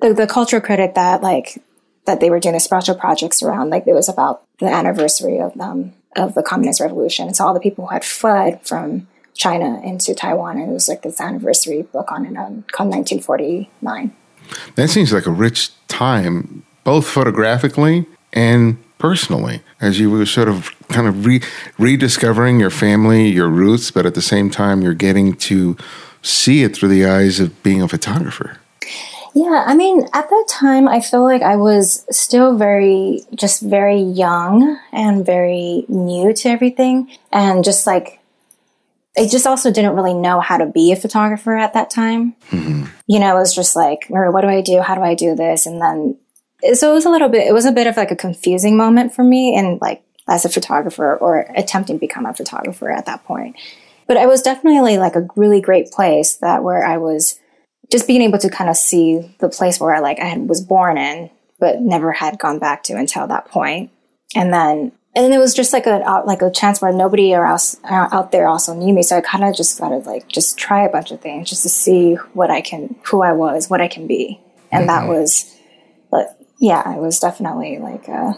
the, 0.00 0.12
the 0.12 0.26
cultural 0.26 0.60
critic 0.60 0.94
that 0.94 1.22
like 1.22 1.62
that 2.06 2.20
they 2.20 2.28
were 2.28 2.40
doing 2.40 2.54
the 2.54 2.60
special 2.60 2.94
projects 2.94 3.42
around. 3.42 3.70
Like 3.70 3.86
it 3.86 3.94
was 3.94 4.08
about 4.08 4.42
the 4.58 4.66
anniversary 4.66 5.40
of 5.40 5.54
them 5.54 5.94
of 6.16 6.34
the 6.34 6.42
communist 6.42 6.80
revolution. 6.80 7.26
And 7.26 7.36
so 7.36 7.46
all 7.46 7.54
the 7.54 7.60
people 7.60 7.86
who 7.86 7.94
had 7.94 8.04
fled 8.04 8.66
from 8.66 9.08
China 9.34 9.80
into 9.82 10.14
Taiwan 10.14 10.58
and 10.58 10.70
it 10.70 10.72
was 10.72 10.88
like 10.88 11.02
this 11.02 11.20
anniversary 11.20 11.82
book 11.82 12.12
on 12.12 12.24
it 12.24 12.36
um, 12.36 12.64
called 12.70 12.90
1949 12.90 14.14
that 14.76 14.88
seems 14.88 15.12
like 15.12 15.26
a 15.26 15.30
rich 15.30 15.70
time 15.88 16.64
both 16.84 17.06
photographically 17.06 18.06
and 18.34 18.76
personally 18.98 19.62
as 19.80 19.98
you 19.98 20.10
were 20.10 20.26
sort 20.26 20.48
of 20.48 20.70
kind 20.88 21.06
of 21.06 21.24
re- 21.24 21.42
rediscovering 21.78 22.60
your 22.60 22.70
family, 22.70 23.28
your 23.28 23.48
roots, 23.48 23.90
but 23.90 24.06
at 24.06 24.14
the 24.14 24.22
same 24.22 24.50
time, 24.50 24.82
you're 24.82 24.94
getting 24.94 25.34
to 25.34 25.76
see 26.22 26.62
it 26.62 26.74
through 26.74 26.88
the 26.88 27.06
eyes 27.06 27.40
of 27.40 27.62
being 27.62 27.82
a 27.82 27.88
photographer. 27.88 28.58
Yeah, 29.34 29.64
I 29.66 29.74
mean, 29.74 30.04
at 30.12 30.30
that 30.30 30.46
time, 30.48 30.86
I 30.86 31.00
feel 31.00 31.24
like 31.24 31.42
I 31.42 31.56
was 31.56 32.06
still 32.10 32.56
very, 32.56 33.22
just 33.34 33.62
very 33.62 34.00
young 34.00 34.78
and 34.92 35.26
very 35.26 35.84
new 35.88 36.32
to 36.34 36.48
everything. 36.48 37.10
And 37.32 37.64
just 37.64 37.84
like, 37.84 38.20
I 39.18 39.26
just 39.26 39.46
also 39.46 39.72
didn't 39.72 39.96
really 39.96 40.14
know 40.14 40.40
how 40.40 40.58
to 40.58 40.66
be 40.66 40.92
a 40.92 40.96
photographer 40.96 41.56
at 41.56 41.74
that 41.74 41.90
time. 41.90 42.36
Mm-hmm. 42.50 42.84
You 43.08 43.18
know, 43.18 43.36
it 43.36 43.40
was 43.40 43.54
just 43.54 43.74
like, 43.74 44.06
what 44.08 44.40
do 44.40 44.48
I 44.48 44.60
do? 44.60 44.80
How 44.80 44.94
do 44.94 45.02
I 45.02 45.14
do 45.14 45.34
this? 45.34 45.66
And 45.66 45.82
then 45.82 46.16
so 46.72 46.90
it 46.90 46.94
was 46.94 47.04
a 47.04 47.10
little 47.10 47.28
bit, 47.28 47.46
it 47.46 47.52
was 47.52 47.66
a 47.66 47.72
bit 47.72 47.86
of 47.86 47.96
like 47.96 48.10
a 48.10 48.16
confusing 48.16 48.76
moment 48.76 49.14
for 49.14 49.22
me 49.22 49.56
and 49.56 49.80
like 49.80 50.02
as 50.28 50.44
a 50.44 50.48
photographer 50.48 51.16
or 51.16 51.50
attempting 51.54 51.96
to 51.96 52.00
become 52.00 52.26
a 52.26 52.34
photographer 52.34 52.90
at 52.90 53.06
that 53.06 53.24
point. 53.24 53.56
But 54.06 54.16
it 54.16 54.28
was 54.28 54.42
definitely 54.42 54.98
like 54.98 55.16
a 55.16 55.28
really 55.36 55.60
great 55.60 55.90
place 55.90 56.34
that 56.36 56.62
where 56.62 56.84
I 56.84 56.98
was 56.98 57.38
just 57.90 58.06
being 58.06 58.22
able 58.22 58.38
to 58.38 58.50
kind 58.50 58.70
of 58.70 58.76
see 58.76 59.34
the 59.38 59.48
place 59.48 59.78
where 59.78 59.94
I 59.94 60.00
like 60.00 60.18
I 60.18 60.36
was 60.38 60.60
born 60.60 60.98
in, 60.98 61.30
but 61.58 61.80
never 61.80 62.12
had 62.12 62.38
gone 62.38 62.58
back 62.58 62.82
to 62.84 62.94
until 62.94 63.26
that 63.26 63.46
point. 63.46 63.90
And 64.34 64.52
then, 64.52 64.92
and 65.14 65.24
then 65.24 65.32
it 65.32 65.38
was 65.38 65.54
just 65.54 65.72
like 65.72 65.86
a, 65.86 65.96
uh, 65.96 66.22
like 66.26 66.42
a 66.42 66.50
chance 66.50 66.80
where 66.80 66.92
nobody 66.92 67.32
else 67.32 67.76
uh, 67.84 68.08
out 68.10 68.32
there 68.32 68.48
also 68.48 68.74
knew 68.74 68.92
me. 68.92 69.02
So 69.02 69.16
I 69.16 69.20
kind 69.20 69.44
of 69.44 69.54
just 69.54 69.76
started 69.76 70.06
like, 70.06 70.28
just 70.28 70.58
try 70.58 70.84
a 70.84 70.90
bunch 70.90 71.12
of 71.12 71.20
things 71.20 71.48
just 71.48 71.62
to 71.62 71.68
see 71.68 72.14
what 72.32 72.50
I 72.50 72.60
can, 72.60 72.96
who 73.04 73.22
I 73.22 73.32
was, 73.32 73.70
what 73.70 73.80
I 73.80 73.88
can 73.88 74.06
be. 74.06 74.40
And 74.72 74.88
mm-hmm. 74.88 75.06
that 75.06 75.08
was, 75.08 75.54
yeah, 76.64 76.96
it 76.96 77.00
was 77.00 77.18
definitely 77.20 77.78
like 77.78 78.08
a, 78.08 78.34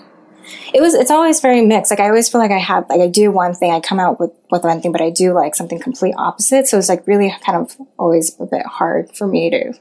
it 0.74 0.80
was 0.80 0.94
it's 0.94 1.12
always 1.12 1.40
very 1.40 1.64
mixed. 1.64 1.92
Like 1.92 2.00
I 2.00 2.08
always 2.08 2.28
feel 2.28 2.40
like 2.40 2.50
I 2.50 2.58
have 2.58 2.88
like 2.88 3.00
I 3.00 3.06
do 3.06 3.30
one 3.30 3.54
thing, 3.54 3.70
I 3.70 3.78
come 3.78 4.00
out 4.00 4.18
with 4.18 4.32
with 4.50 4.64
one 4.64 4.80
thing, 4.80 4.90
but 4.90 5.00
I 5.00 5.10
do 5.10 5.32
like 5.32 5.54
something 5.54 5.78
complete 5.78 6.14
opposite. 6.18 6.66
So 6.66 6.76
it's 6.76 6.88
like 6.88 7.06
really 7.06 7.32
kind 7.44 7.58
of 7.58 7.76
always 7.98 8.38
a 8.40 8.46
bit 8.46 8.66
hard 8.66 9.16
for 9.16 9.28
me 9.28 9.50
to 9.50 9.74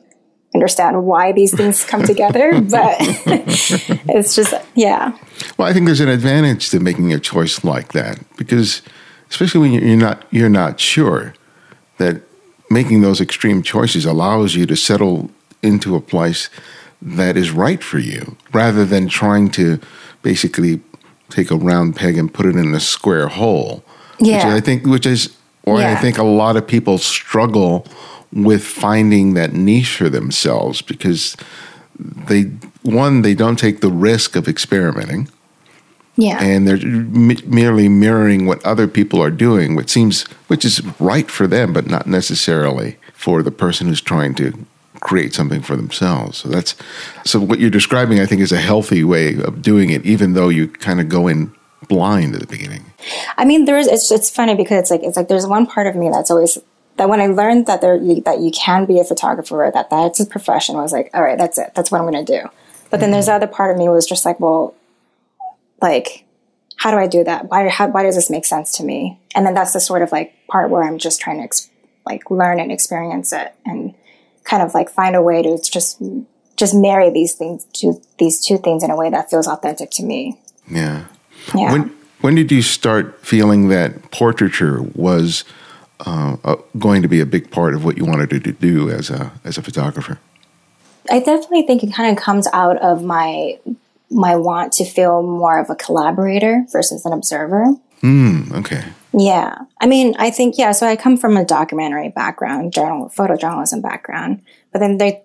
understand 0.53 1.05
why 1.05 1.31
these 1.31 1.55
things 1.55 1.84
come 1.84 2.03
together, 2.13 2.62
but 2.62 2.97
it's 2.99 4.36
just 4.36 4.53
yeah. 4.75 5.17
Well, 5.58 5.67
I 5.67 5.73
think 5.73 5.88
there's 5.88 6.01
an 6.01 6.10
advantage 6.10 6.69
to 6.69 6.79
making 6.79 7.13
a 7.13 7.19
choice 7.19 7.63
like 7.63 7.93
that 7.93 8.19
because 8.38 8.84
especially 9.31 9.62
when 9.62 9.73
you're 9.73 9.97
not 9.97 10.23
you're 10.29 10.49
not 10.49 10.79
sure 10.79 11.34
that 11.97 12.21
making 12.69 13.01
those 13.01 13.19
extreme 13.19 13.63
choices 13.63 14.05
allows 14.05 14.53
you 14.53 14.67
to 14.67 14.75
settle 14.75 15.31
into 15.63 15.95
a 15.95 16.01
place 16.01 16.49
that 17.05 17.37
is 17.37 17.51
right 17.51 17.83
for 17.83 17.99
you 17.99 18.35
rather 18.51 18.83
than 18.83 19.07
trying 19.07 19.49
to 19.51 19.79
basically 20.23 20.81
take 21.29 21.51
a 21.51 21.55
round 21.55 21.95
peg 21.95 22.17
and 22.17 22.33
put 22.33 22.45
it 22.47 22.55
in 22.55 22.73
a 22.73 22.79
square 22.79 23.27
hole. 23.27 23.83
Yeah. 24.19 24.37
Which 24.37 24.55
I 24.55 24.59
think, 24.59 24.85
which 24.85 25.05
is 25.05 25.35
why 25.63 25.81
yeah. 25.81 25.91
I 25.91 25.95
think 25.95 26.17
a 26.17 26.23
lot 26.23 26.57
of 26.57 26.67
people 26.67 26.97
struggle 26.97 27.87
with 28.33 28.63
finding 28.63 29.35
that 29.35 29.53
niche 29.53 29.97
for 29.97 30.09
themselves 30.09 30.81
because 30.81 31.37
they, 31.99 32.43
one, 32.81 33.21
they 33.21 33.35
don't 33.35 33.57
take 33.57 33.81
the 33.81 33.91
risk 33.91 34.35
of 34.35 34.47
experimenting. 34.47 35.29
Yeah. 36.15 36.41
And 36.41 36.67
they're 36.67 36.77
m- 36.77 37.37
merely 37.45 37.87
mirroring 37.87 38.45
what 38.45 38.65
other 38.65 38.87
people 38.87 39.21
are 39.21 39.31
doing, 39.31 39.75
which 39.75 39.89
seems, 39.89 40.23
which 40.47 40.65
is 40.65 40.81
right 40.99 41.29
for 41.29 41.45
them, 41.45 41.73
but 41.73 41.87
not 41.87 42.07
necessarily 42.07 42.97
for 43.13 43.43
the 43.43 43.51
person 43.51 43.87
who's 43.87 44.01
trying 44.01 44.33
to 44.35 44.65
create 45.05 45.35
something 45.35 45.61
for 45.61 45.75
themselves. 45.75 46.39
So 46.39 46.49
that's 46.49 46.75
so 47.25 47.39
what 47.39 47.59
you're 47.59 47.69
describing 47.69 48.19
I 48.19 48.25
think 48.25 48.41
is 48.41 48.51
a 48.51 48.57
healthy 48.57 49.03
way 49.03 49.35
of 49.35 49.61
doing 49.61 49.91
it 49.91 50.03
even 50.03 50.33
though 50.33 50.49
you 50.49 50.67
kind 50.67 50.99
of 50.99 51.07
go 51.07 51.27
in 51.27 51.53
blind 51.87 52.33
at 52.33 52.41
the 52.41 52.47
beginning. 52.47 52.83
I 53.37 53.45
mean 53.45 53.65
there's 53.65 53.85
it's 53.85 54.11
it's 54.11 54.31
funny 54.31 54.55
because 54.55 54.79
it's 54.79 54.89
like 54.89 55.03
it's 55.03 55.15
like 55.15 55.27
there's 55.27 55.45
one 55.45 55.67
part 55.67 55.85
of 55.85 55.95
me 55.95 56.09
that's 56.09 56.31
always 56.31 56.57
that 56.97 57.07
when 57.07 57.21
I 57.21 57.27
learned 57.27 57.67
that 57.67 57.81
there 57.81 57.99
that 58.21 58.39
you 58.39 58.49
can 58.49 58.85
be 58.85 58.99
a 58.99 59.03
photographer 59.03 59.69
that 59.71 59.91
that's 59.91 60.19
a 60.19 60.25
profession 60.25 60.75
I 60.75 60.81
was 60.81 60.91
like 60.91 61.11
all 61.13 61.21
right 61.21 61.37
that's 61.37 61.59
it 61.59 61.73
that's 61.75 61.91
what 61.91 62.01
I'm 62.01 62.09
going 62.09 62.25
to 62.25 62.41
do. 62.41 62.49
But 62.89 62.99
then 62.99 63.07
mm-hmm. 63.07 63.13
there's 63.13 63.27
the 63.27 63.33
other 63.33 63.47
part 63.47 63.69
of 63.71 63.77
me 63.77 63.87
was 63.87 64.07
just 64.07 64.25
like 64.25 64.39
well 64.39 64.73
like 65.83 66.25
how 66.77 66.89
do 66.89 66.97
I 66.97 67.05
do 67.05 67.23
that? 67.23 67.49
Why 67.49 67.69
how, 67.69 67.89
why 67.89 68.01
does 68.01 68.15
this 68.15 68.31
make 68.31 68.45
sense 68.45 68.75
to 68.77 68.83
me? 68.83 69.19
And 69.35 69.45
then 69.45 69.53
that's 69.53 69.73
the 69.73 69.79
sort 69.79 70.01
of 70.01 70.11
like 70.11 70.33
part 70.47 70.71
where 70.71 70.83
I'm 70.83 70.97
just 70.97 71.21
trying 71.21 71.37
to 71.37 71.43
ex- 71.43 71.69
like 72.07 72.31
learn 72.31 72.59
and 72.59 72.71
experience 72.71 73.31
it 73.33 73.53
and 73.65 73.93
kind 74.45 74.63
of 74.63 74.73
like 74.73 74.89
find 74.89 75.15
a 75.15 75.21
way 75.21 75.41
to 75.41 75.60
just 75.62 76.01
just 76.55 76.73
marry 76.73 77.10
these 77.10 77.34
things 77.34 77.65
to 77.73 78.01
these 78.17 78.43
two 78.43 78.58
things 78.58 78.84
in 78.84 78.89
a 78.89 78.95
way 78.95 79.10
that 79.10 79.29
feels 79.29 79.47
authentic 79.47 79.89
to 79.91 80.03
me. 80.03 80.39
Yeah. 80.69 81.05
Yeah. 81.53 81.71
When 81.71 81.95
when 82.21 82.36
did 82.36 82.51
you 82.51 82.62
start 82.62 83.23
feeling 83.25 83.67
that 83.67 84.12
portraiture 84.12 84.81
was 84.95 85.43
uh, 86.05 86.38
uh, 86.43 86.55
going 86.79 87.01
to 87.01 87.08
be 87.08 87.19
a 87.19 87.25
big 87.25 87.51
part 87.51 87.75
of 87.75 87.84
what 87.84 87.97
you 87.97 88.05
wanted 88.05 88.29
to 88.29 88.51
do 88.53 88.89
as 88.89 89.10
a 89.10 89.31
as 89.43 89.58
a 89.58 89.62
photographer? 89.62 90.19
I 91.12 91.19
definitely 91.19 91.63
think 91.63 91.84
it 91.84 91.93
kind 91.93 92.17
of 92.17 92.23
comes 92.23 92.47
out 92.53 92.77
of 92.77 93.03
my 93.03 93.60
my 94.10 94.36
want 94.36 94.71
to 94.73 94.86
feel 94.86 95.21
more 95.21 95.60
of 95.60 95.69
a 95.69 95.75
collaborator 95.75 96.65
versus 96.71 97.05
an 97.05 97.13
observer. 97.13 97.75
Mm, 98.01 98.53
okay. 98.53 98.86
Yeah. 99.17 99.60
I 99.80 99.88
mean, 99.88 100.15
I 100.19 100.30
think, 100.30 100.58
yeah, 100.58 100.73
so 100.73 100.86
I 100.86 100.97
come 100.97 101.15
from 101.15 101.38
a 101.38 101.45
documentary 101.45 102.10
background, 102.10 102.73
journal, 102.73 103.10
photojournalism 103.15 103.82
background, 103.82 104.41
but 104.73 104.80
then 104.80 104.97
they, 104.97 105.23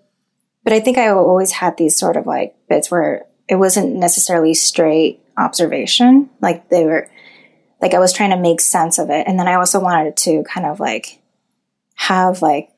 but 0.63 0.73
I 0.73 0.79
think 0.79 0.97
I 0.97 1.09
always 1.09 1.51
had 1.51 1.77
these 1.77 1.99
sort 1.99 2.17
of 2.17 2.27
like 2.27 2.55
bits 2.69 2.91
where 2.91 3.27
it 3.49 3.57
wasn't 3.57 3.97
necessarily 3.97 4.55
straight 4.55 5.21
observation. 5.37 6.31
Like 6.41 6.69
they 6.69 6.85
were, 6.85 7.11
like 7.83 7.95
I 7.95 7.99
was 7.99 8.13
trying 8.13 8.31
to 8.31 8.37
make 8.37 8.61
sense 8.61 8.99
of 8.99 9.11
it. 9.11 9.27
And 9.27 9.39
then 9.39 9.49
I 9.49 9.55
also 9.55 9.81
wanted 9.81 10.17
to 10.19 10.45
kind 10.45 10.67
of 10.67 10.79
like 10.79 11.21
have 11.95 12.43
like, 12.43 12.71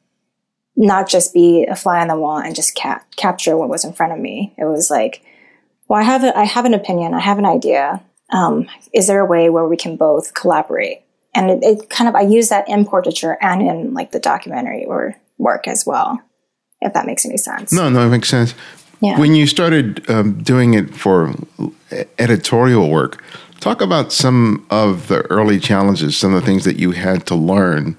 not 0.75 1.07
just 1.07 1.35
be 1.35 1.67
a 1.69 1.77
fly 1.77 2.01
on 2.01 2.09
the 2.09 2.17
wall 2.17 2.39
and 2.39 2.57
just 2.57 2.75
cap- 2.75 3.15
capture 3.17 3.55
what 3.59 3.69
was 3.69 3.85
in 3.85 3.93
front 3.93 4.15
of 4.15 4.19
me. 4.19 4.55
It 4.57 4.65
was 4.65 4.91
like, 4.91 5.23
well, 5.87 6.01
I 6.01 6.05
have 6.05 6.25
a, 6.25 6.35
I 6.37 6.45
have 6.45 6.65
an 6.65 6.73
opinion. 6.73 7.13
I 7.13 7.21
have 7.21 7.39
an 7.39 7.45
idea 7.45 8.03
um, 8.33 8.69
is 8.93 9.07
there 9.07 9.21
a 9.21 9.27
way 9.27 9.51
where 9.51 9.69
we 9.69 9.77
can 9.77 9.97
both 9.97 10.35
collaborate? 10.35 11.03
And 11.35 11.51
it, 11.51 11.63
it, 11.63 11.91
kind 11.91 12.09
of, 12.09 12.15
I 12.15 12.23
use 12.23 12.49
that 12.49 12.69
in 12.69 12.85
portraiture 12.85 13.39
and 13.41 13.63
in 13.63 13.95
like 13.95 14.13
the 14.13 14.21
documentary 14.21 14.85
or 14.85 15.17
work 15.39 15.67
as 15.67 15.87
well, 15.87 16.21
if 16.81 16.93
that 16.93 17.07
makes 17.07 17.25
any 17.25 17.37
sense. 17.37 17.73
No, 17.73 17.89
no, 17.89 18.07
it 18.07 18.11
makes 18.11 18.29
sense. 18.29 18.55
Yeah. 19.01 19.19
When 19.19 19.35
you 19.35 19.47
started 19.47 20.09
um, 20.11 20.43
doing 20.43 20.75
it 20.75 20.95
for 20.95 21.35
editorial 22.19 22.89
work, 22.89 23.23
talk 23.61 23.81
about 23.81 24.13
some 24.13 24.67
of 24.71 25.09
the 25.09 25.23
early 25.23 25.59
challenges, 25.59 26.17
some 26.17 26.35
of 26.35 26.41
the 26.41 26.47
things 26.47 26.65
that 26.65 26.79
you 26.79 26.93
had 26.93 27.27
to 27.27 27.35
learn 27.35 27.97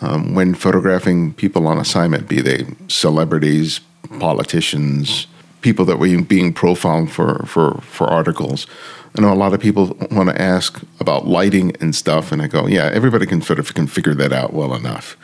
um, 0.00 0.34
when 0.34 0.54
photographing 0.54 1.34
people 1.34 1.66
on 1.66 1.78
assignment, 1.78 2.28
be 2.28 2.40
they 2.40 2.66
celebrities, 2.88 3.80
politicians, 4.18 5.26
people 5.60 5.84
that 5.84 5.98
were 5.98 6.22
being 6.22 6.52
profiled 6.52 7.10
for, 7.10 7.44
for, 7.46 7.80
for 7.82 8.06
articles. 8.06 8.66
I 9.16 9.20
know 9.20 9.32
a 9.32 9.34
lot 9.34 9.52
of 9.52 9.60
people 9.60 9.96
want 10.10 10.28
to 10.28 10.40
ask 10.40 10.80
about 11.00 11.26
lighting 11.26 11.76
and 11.80 11.94
stuff, 11.94 12.30
and 12.32 12.40
I 12.40 12.46
go, 12.46 12.66
yeah, 12.66 12.90
everybody 12.92 13.26
can 13.26 13.42
sort 13.42 13.58
of 13.58 13.74
can 13.74 13.86
figure 13.86 14.14
that 14.14 14.32
out 14.32 14.52
well 14.52 14.74
enough. 14.74 15.16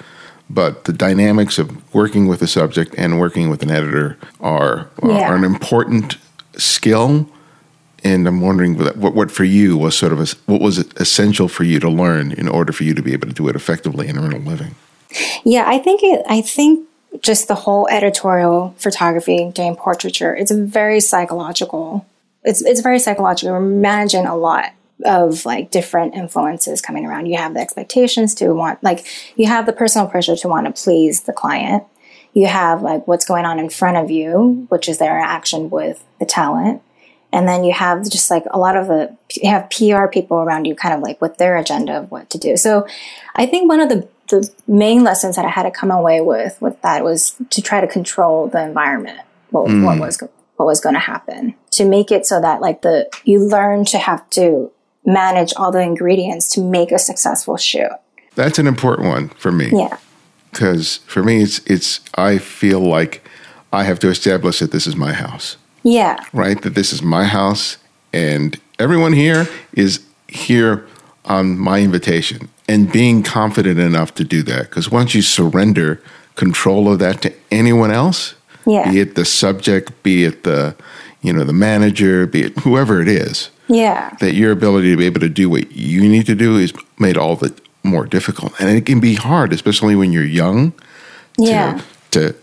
But 0.49 0.85
the 0.85 0.92
dynamics 0.92 1.59
of 1.59 1.94
working 1.94 2.27
with 2.27 2.42
a 2.42 2.46
subject 2.46 2.94
and 2.96 3.18
working 3.18 3.51
with 3.51 3.62
an 3.62 3.70
editor 3.70 4.16
are 4.40 4.88
uh, 5.03 5.09
yeah. 5.09 5.31
are 5.31 5.37
an 5.37 5.44
important 5.44 6.16
skill. 6.57 7.29
And 8.05 8.29
I'm 8.29 8.40
wondering 8.40 8.79
what, 8.79 9.14
what 9.14 9.31
for 9.33 9.42
you 9.42 9.77
was 9.77 9.96
sort 9.96 10.12
of 10.12 10.20
a, 10.20 10.27
what 10.46 10.61
was 10.61 10.79
essential 10.79 11.49
for 11.49 11.64
you 11.64 11.81
to 11.81 11.88
learn 11.88 12.31
in 12.33 12.46
order 12.46 12.72
for 12.72 12.85
you 12.85 12.94
to 12.94 13.03
be 13.03 13.12
able 13.12 13.27
to 13.27 13.35
do 13.35 13.49
it 13.49 13.57
effectively 13.57 14.07
and 14.07 14.18
earn 14.18 14.33
a 14.33 14.38
living. 14.38 14.77
Yeah, 15.44 15.64
I 15.66 15.79
think 15.79 16.03
it, 16.05 16.25
I 16.29 16.40
think 16.40 16.87
just 17.22 17.49
the 17.49 17.55
whole 17.55 17.88
editorial 17.88 18.75
photography, 18.79 19.51
doing 19.53 19.75
portraiture, 19.75 20.37
it's 20.37 20.53
very 20.53 21.01
psychological 21.01 22.07
it's 22.47 22.63
it's 22.63 22.81
very 22.81 22.99
psychological. 22.99 23.53
We're 23.53 23.61
managing 23.61 24.25
a 24.25 24.37
lot 24.37 24.73
of 25.05 25.45
like 25.45 25.71
different 25.71 26.15
influences 26.15 26.81
coming 26.81 27.05
around. 27.05 27.27
You 27.27 27.37
have 27.37 27.55
the 27.55 27.61
expectations 27.61 28.35
to 28.37 28.53
want, 28.55 28.83
like, 28.83 29.05
you 29.37 29.47
have 29.47 29.67
the 29.67 29.73
personal 29.73 30.09
pressure 30.09 30.37
to 30.37 30.49
want 30.49 30.67
to 30.67 30.83
please 30.83 31.23
the 31.23 31.33
client. 31.33 31.85
You 32.33 32.47
have 32.47 32.83
like 32.83 33.07
what's 33.07 33.25
going 33.25 33.45
on 33.45 33.59
in 33.59 33.69
front 33.69 33.97
of 33.97 34.11
you, 34.11 34.67
which 34.69 34.89
is 34.89 34.99
their 34.99 35.19
interaction 35.19 35.71
with 35.71 36.05
the 36.19 36.27
talent. 36.27 36.83
And 37.33 37.49
then 37.49 37.65
you 37.65 37.73
have 37.73 38.09
just 38.09 38.31
like 38.31 38.45
a 38.51 38.59
lot 38.59 38.77
of 38.77 38.87
the, 38.87 39.15
you 39.35 39.51
have 39.51 39.71
PR 39.71 40.07
people 40.07 40.39
around 40.39 40.65
you 40.65 40.75
kind 40.75 40.95
of 40.95 41.01
like 41.01 41.21
with 41.21 41.37
their 41.39 41.57
agenda 41.57 41.99
of 41.99 42.11
what 42.11 42.31
to 42.31 42.39
do. 42.39 42.57
So 42.57 42.87
I 43.35 43.47
think 43.47 43.69
one 43.69 43.81
of 43.81 43.89
the, 43.89 44.09
the 44.31 44.51
main 44.67 45.03
lessons 45.03 45.37
that 45.37 45.45
I 45.45 45.49
had 45.49 45.65
to 45.65 45.71
come 45.71 45.91
away 45.91 46.21
with, 46.21 46.61
with 46.61 46.81
that 46.83 47.05
was 47.05 47.37
to 47.51 47.61
try 47.61 47.81
to 47.81 47.87
control 47.87 48.49
the 48.49 48.63
environment. 48.63 49.21
What, 49.51 49.69
mm. 49.69 49.85
what 49.85 49.99
was, 49.99 50.23
what 50.57 50.67
was 50.67 50.81
going 50.81 50.95
to 50.95 51.01
happen 51.01 51.55
to 51.77 51.85
make 51.85 52.11
it 52.11 52.27
so 52.27 52.41
that 52.41 52.61
like 52.61 52.83
the, 52.83 53.09
you 53.25 53.41
learn 53.41 53.85
to 53.87 53.99
have 53.99 54.29
to 54.31 54.71
manage 55.05 55.53
all 55.57 55.71
the 55.71 55.81
ingredients 55.81 56.51
to 56.51 56.61
make 56.61 56.93
a 56.93 56.99
successful 56.99 57.57
shoot. 57.57 57.91
That's 58.35 58.59
an 58.59 58.67
important 58.67 59.09
one 59.09 59.29
for 59.31 59.53
me. 59.53 59.71
Yeah. 59.73 59.99
Because 60.51 60.99
for 61.07 61.23
me, 61.23 61.43
it's, 61.43 61.59
it's, 61.67 62.01
I 62.15 62.39
feel 62.39 62.81
like 62.81 63.27
I 63.73 63.85
have 63.85 63.99
to 64.01 64.09
establish 64.09 64.59
that 64.59 64.73
this 64.73 64.87
is 64.87 64.97
my 64.97 65.12
house. 65.12 65.57
Yeah. 65.83 66.23
Right? 66.33 66.61
That 66.62 66.75
this 66.75 66.93
is 66.93 67.03
my 67.03 67.25
house 67.25 67.79
and 68.12 68.59
everyone 68.79 69.12
here 69.12 69.47
is 69.73 70.05
here 70.29 70.87
on 71.25 71.59
my 71.59 71.81
invitation 71.81 72.49
and 72.69 72.91
being 72.91 73.23
confident 73.23 73.79
enough 73.79 74.15
to 74.15 74.25
do 74.25 74.43
that. 74.45 74.62
Because 74.71 74.91
once 74.91 75.15
you 75.15 75.23
surrender 75.23 76.03
control 76.35 76.91
of 76.91 76.99
that 76.99 77.23
to 77.23 77.33
anyone 77.51 77.91
else, 77.91 78.35
yeah. 78.67 78.91
be 78.91 79.01
it 79.01 79.15
the 79.15 79.25
subject, 79.25 80.03
be 80.03 80.25
it 80.25 80.43
the, 80.43 80.75
you 81.27 81.33
know, 81.33 81.45
the 81.45 81.53
manager, 81.53 82.27
be 82.27 82.45
it 82.45 82.59
whoever 82.59 83.01
it 83.01 83.09
is, 83.09 83.51
yeah. 83.69 84.15
That 84.21 84.35
your 84.35 84.53
ability 84.53 84.91
to 84.91 84.97
be 84.97 85.07
able 85.07 85.21
to 85.21 85.29
do 85.29 85.51
what 85.51 85.73
you 85.73 86.09
need 86.09 86.27
to 86.27 86.35
do 86.35 86.57
is 86.57 86.73
made 86.99 87.17
all 87.17 87.37
the 87.37 87.55
more 87.83 88.07
difficult. 88.07 88.53
And 88.61 88.71
it 88.71 88.87
can 88.87 89.01
be 89.01 89.15
hard, 89.15 89.53
especially 89.53 89.97
when 89.97 90.12
you're 90.12 90.25
young. 90.25 90.73
Yeah. 91.39 91.81
To, 92.11 92.33
to 92.33 92.39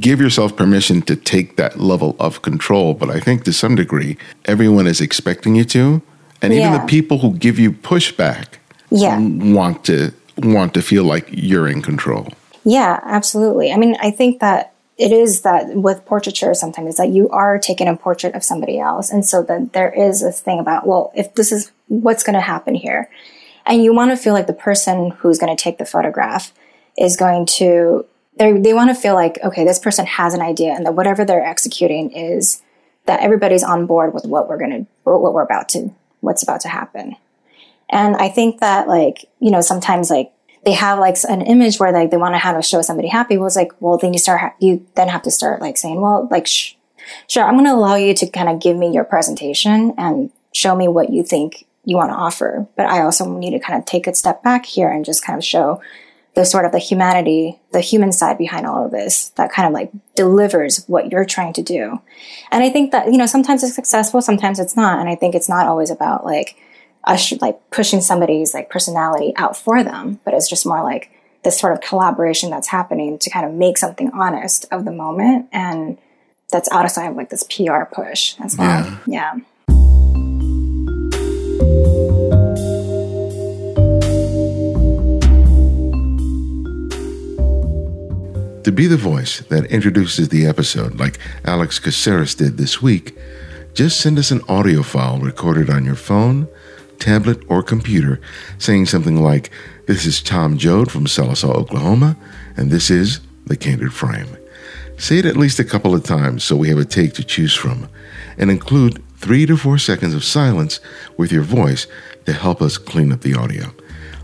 give 0.00 0.20
yourself 0.20 0.56
permission 0.56 1.02
to 1.02 1.16
take 1.16 1.56
that 1.56 1.78
level 1.78 2.16
of 2.18 2.42
control. 2.42 2.94
But 2.94 3.10
I 3.10 3.20
think 3.20 3.44
to 3.44 3.52
some 3.52 3.74
degree, 3.74 4.16
everyone 4.46 4.86
is 4.86 5.00
expecting 5.00 5.54
you 5.54 5.64
to. 5.66 6.02
And 6.40 6.52
even 6.52 6.72
yeah. 6.72 6.78
the 6.78 6.86
people 6.86 7.18
who 7.18 7.34
give 7.34 7.58
you 7.58 7.72
pushback 7.72 8.58
yeah. 8.90 9.18
want 9.18 9.84
to 9.84 10.12
want 10.38 10.74
to 10.74 10.82
feel 10.82 11.04
like 11.04 11.28
you're 11.30 11.68
in 11.68 11.82
control. 11.82 12.28
Yeah, 12.64 13.00
absolutely. 13.04 13.72
I 13.72 13.76
mean, 13.76 13.96
I 14.00 14.10
think 14.10 14.40
that 14.40 14.71
it 15.02 15.10
is 15.10 15.42
that 15.42 15.74
with 15.74 16.04
portraiture 16.04 16.54
sometimes 16.54 16.90
is 16.90 16.96
that 16.96 17.08
you 17.08 17.28
are 17.30 17.58
taking 17.58 17.88
a 17.88 17.96
portrait 17.96 18.36
of 18.36 18.44
somebody 18.44 18.78
else. 18.78 19.10
And 19.10 19.26
so 19.26 19.42
then 19.42 19.68
there 19.74 19.90
is 19.92 20.20
this 20.20 20.40
thing 20.40 20.60
about, 20.60 20.86
well, 20.86 21.10
if 21.16 21.34
this 21.34 21.50
is 21.50 21.72
what's 21.88 22.22
going 22.22 22.34
to 22.34 22.40
happen 22.40 22.76
here, 22.76 23.10
and 23.66 23.82
you 23.82 23.92
want 23.92 24.12
to 24.12 24.16
feel 24.16 24.32
like 24.32 24.46
the 24.46 24.52
person 24.52 25.10
who's 25.10 25.40
going 25.40 25.54
to 25.54 25.60
take 25.60 25.78
the 25.78 25.84
photograph 25.84 26.52
is 26.96 27.16
going 27.16 27.46
to, 27.46 28.06
they 28.36 28.72
want 28.72 28.90
to 28.90 28.94
feel 28.94 29.14
like, 29.14 29.40
okay, 29.42 29.64
this 29.64 29.80
person 29.80 30.06
has 30.06 30.34
an 30.34 30.40
idea 30.40 30.72
and 30.72 30.86
that 30.86 30.94
whatever 30.94 31.24
they're 31.24 31.44
executing 31.44 32.12
is 32.12 32.62
that 33.06 33.18
everybody's 33.18 33.64
on 33.64 33.86
board 33.86 34.14
with 34.14 34.24
what 34.24 34.48
we're 34.48 34.58
going 34.58 34.70
to, 34.70 34.86
what 35.02 35.34
we're 35.34 35.42
about 35.42 35.68
to, 35.70 35.92
what's 36.20 36.44
about 36.44 36.60
to 36.60 36.68
happen. 36.68 37.16
And 37.90 38.14
I 38.14 38.28
think 38.28 38.60
that 38.60 38.86
like, 38.86 39.28
you 39.40 39.50
know, 39.50 39.62
sometimes 39.62 40.10
like 40.10 40.32
they 40.64 40.72
have 40.72 40.98
like 40.98 41.16
an 41.28 41.42
image 41.42 41.78
where 41.78 41.92
like 41.92 42.10
they 42.10 42.16
want 42.16 42.34
to 42.34 42.38
have 42.38 42.56
to 42.56 42.62
show 42.62 42.82
somebody 42.82 43.08
happy 43.08 43.36
was 43.36 43.56
like, 43.56 43.72
well, 43.80 43.98
then 43.98 44.12
you 44.12 44.18
start, 44.18 44.54
you 44.60 44.86
then 44.94 45.08
have 45.08 45.22
to 45.22 45.30
start 45.30 45.60
like 45.60 45.76
saying, 45.76 46.00
well, 46.00 46.28
like, 46.30 46.46
sh- 46.46 46.74
sure, 47.28 47.44
I'm 47.44 47.54
going 47.54 47.64
to 47.64 47.72
allow 47.72 47.96
you 47.96 48.14
to 48.14 48.26
kind 48.28 48.48
of 48.48 48.60
give 48.60 48.76
me 48.76 48.92
your 48.92 49.04
presentation 49.04 49.94
and 49.98 50.30
show 50.52 50.76
me 50.76 50.86
what 50.88 51.10
you 51.10 51.24
think 51.24 51.66
you 51.84 51.96
want 51.96 52.10
to 52.10 52.16
offer. 52.16 52.66
But 52.76 52.86
I 52.86 53.02
also 53.02 53.28
need 53.36 53.50
to 53.50 53.58
kind 53.58 53.78
of 53.78 53.84
take 53.86 54.06
a 54.06 54.14
step 54.14 54.42
back 54.42 54.64
here 54.64 54.88
and 54.88 55.04
just 55.04 55.24
kind 55.24 55.36
of 55.36 55.44
show 55.44 55.82
the 56.34 56.44
sort 56.44 56.64
of 56.64 56.72
the 56.72 56.78
humanity, 56.78 57.60
the 57.72 57.80
human 57.80 58.12
side 58.12 58.38
behind 58.38 58.66
all 58.66 58.86
of 58.86 58.90
this 58.90 59.30
that 59.30 59.52
kind 59.52 59.66
of 59.66 59.74
like 59.74 59.90
delivers 60.14 60.84
what 60.86 61.10
you're 61.10 61.26
trying 61.26 61.52
to 61.52 61.62
do. 61.62 62.00
And 62.50 62.62
I 62.62 62.70
think 62.70 62.92
that, 62.92 63.06
you 63.06 63.18
know, 63.18 63.26
sometimes 63.26 63.62
it's 63.62 63.74
successful, 63.74 64.22
sometimes 64.22 64.58
it's 64.58 64.76
not. 64.76 64.98
And 64.98 65.08
I 65.08 65.16
think 65.16 65.34
it's 65.34 65.48
not 65.48 65.66
always 65.66 65.90
about 65.90 66.24
like, 66.24 66.56
like 67.40 67.58
pushing 67.70 68.00
somebody's 68.00 68.54
like 68.54 68.70
personality 68.70 69.32
out 69.36 69.56
for 69.56 69.82
them, 69.82 70.20
but 70.24 70.34
it's 70.34 70.48
just 70.48 70.66
more 70.66 70.82
like 70.82 71.10
this 71.42 71.58
sort 71.58 71.72
of 71.72 71.80
collaboration 71.80 72.50
that's 72.50 72.68
happening 72.68 73.18
to 73.18 73.30
kind 73.30 73.44
of 73.44 73.52
make 73.52 73.76
something 73.76 74.10
honest 74.12 74.66
of 74.70 74.84
the 74.84 74.92
moment. 74.92 75.48
And 75.52 75.98
that's 76.50 76.70
outside 76.70 76.84
of 76.84 76.90
side 76.90 77.10
of 77.10 77.16
like 77.16 77.30
this 77.30 77.42
PR 77.44 77.84
push 77.92 78.36
as 78.40 78.56
well. 78.56 79.00
Yeah. 79.06 79.34
yeah. 79.34 79.44
To 88.62 88.70
be 88.70 88.86
the 88.86 88.96
voice 88.96 89.40
that 89.40 89.66
introduces 89.70 90.28
the 90.28 90.46
episode, 90.46 91.00
like 91.00 91.18
Alex 91.44 91.80
Caceres 91.80 92.36
did 92.36 92.58
this 92.58 92.80
week, 92.80 93.16
just 93.74 94.00
send 94.00 94.20
us 94.20 94.30
an 94.30 94.40
audio 94.48 94.84
file 94.84 95.18
recorded 95.18 95.68
on 95.68 95.84
your 95.84 95.96
phone 95.96 96.46
tablet, 97.02 97.42
or 97.48 97.62
computer 97.62 98.20
saying 98.58 98.86
something 98.86 99.20
like, 99.20 99.50
This 99.86 100.06
is 100.06 100.22
Tom 100.22 100.56
Joad 100.56 100.90
from 100.90 101.06
Sallisaw, 101.06 101.54
Oklahoma, 101.54 102.16
and 102.56 102.70
this 102.70 102.90
is 102.90 103.20
The 103.46 103.56
Candid 103.56 103.92
Frame. 103.92 104.36
Say 104.98 105.18
it 105.18 105.26
at 105.26 105.36
least 105.36 105.58
a 105.58 105.64
couple 105.64 105.94
of 105.96 106.04
times 106.04 106.44
so 106.44 106.54
we 106.54 106.68
have 106.68 106.78
a 106.78 106.84
take 106.84 107.12
to 107.14 107.24
choose 107.24 107.54
from, 107.54 107.88
and 108.38 108.50
include 108.50 109.02
three 109.16 109.46
to 109.46 109.56
four 109.56 109.78
seconds 109.78 110.14
of 110.14 110.22
silence 110.22 110.78
with 111.16 111.32
your 111.32 111.42
voice 111.42 111.88
to 112.24 112.32
help 112.32 112.62
us 112.62 112.78
clean 112.78 113.10
up 113.12 113.22
the 113.22 113.34
audio. 113.34 113.72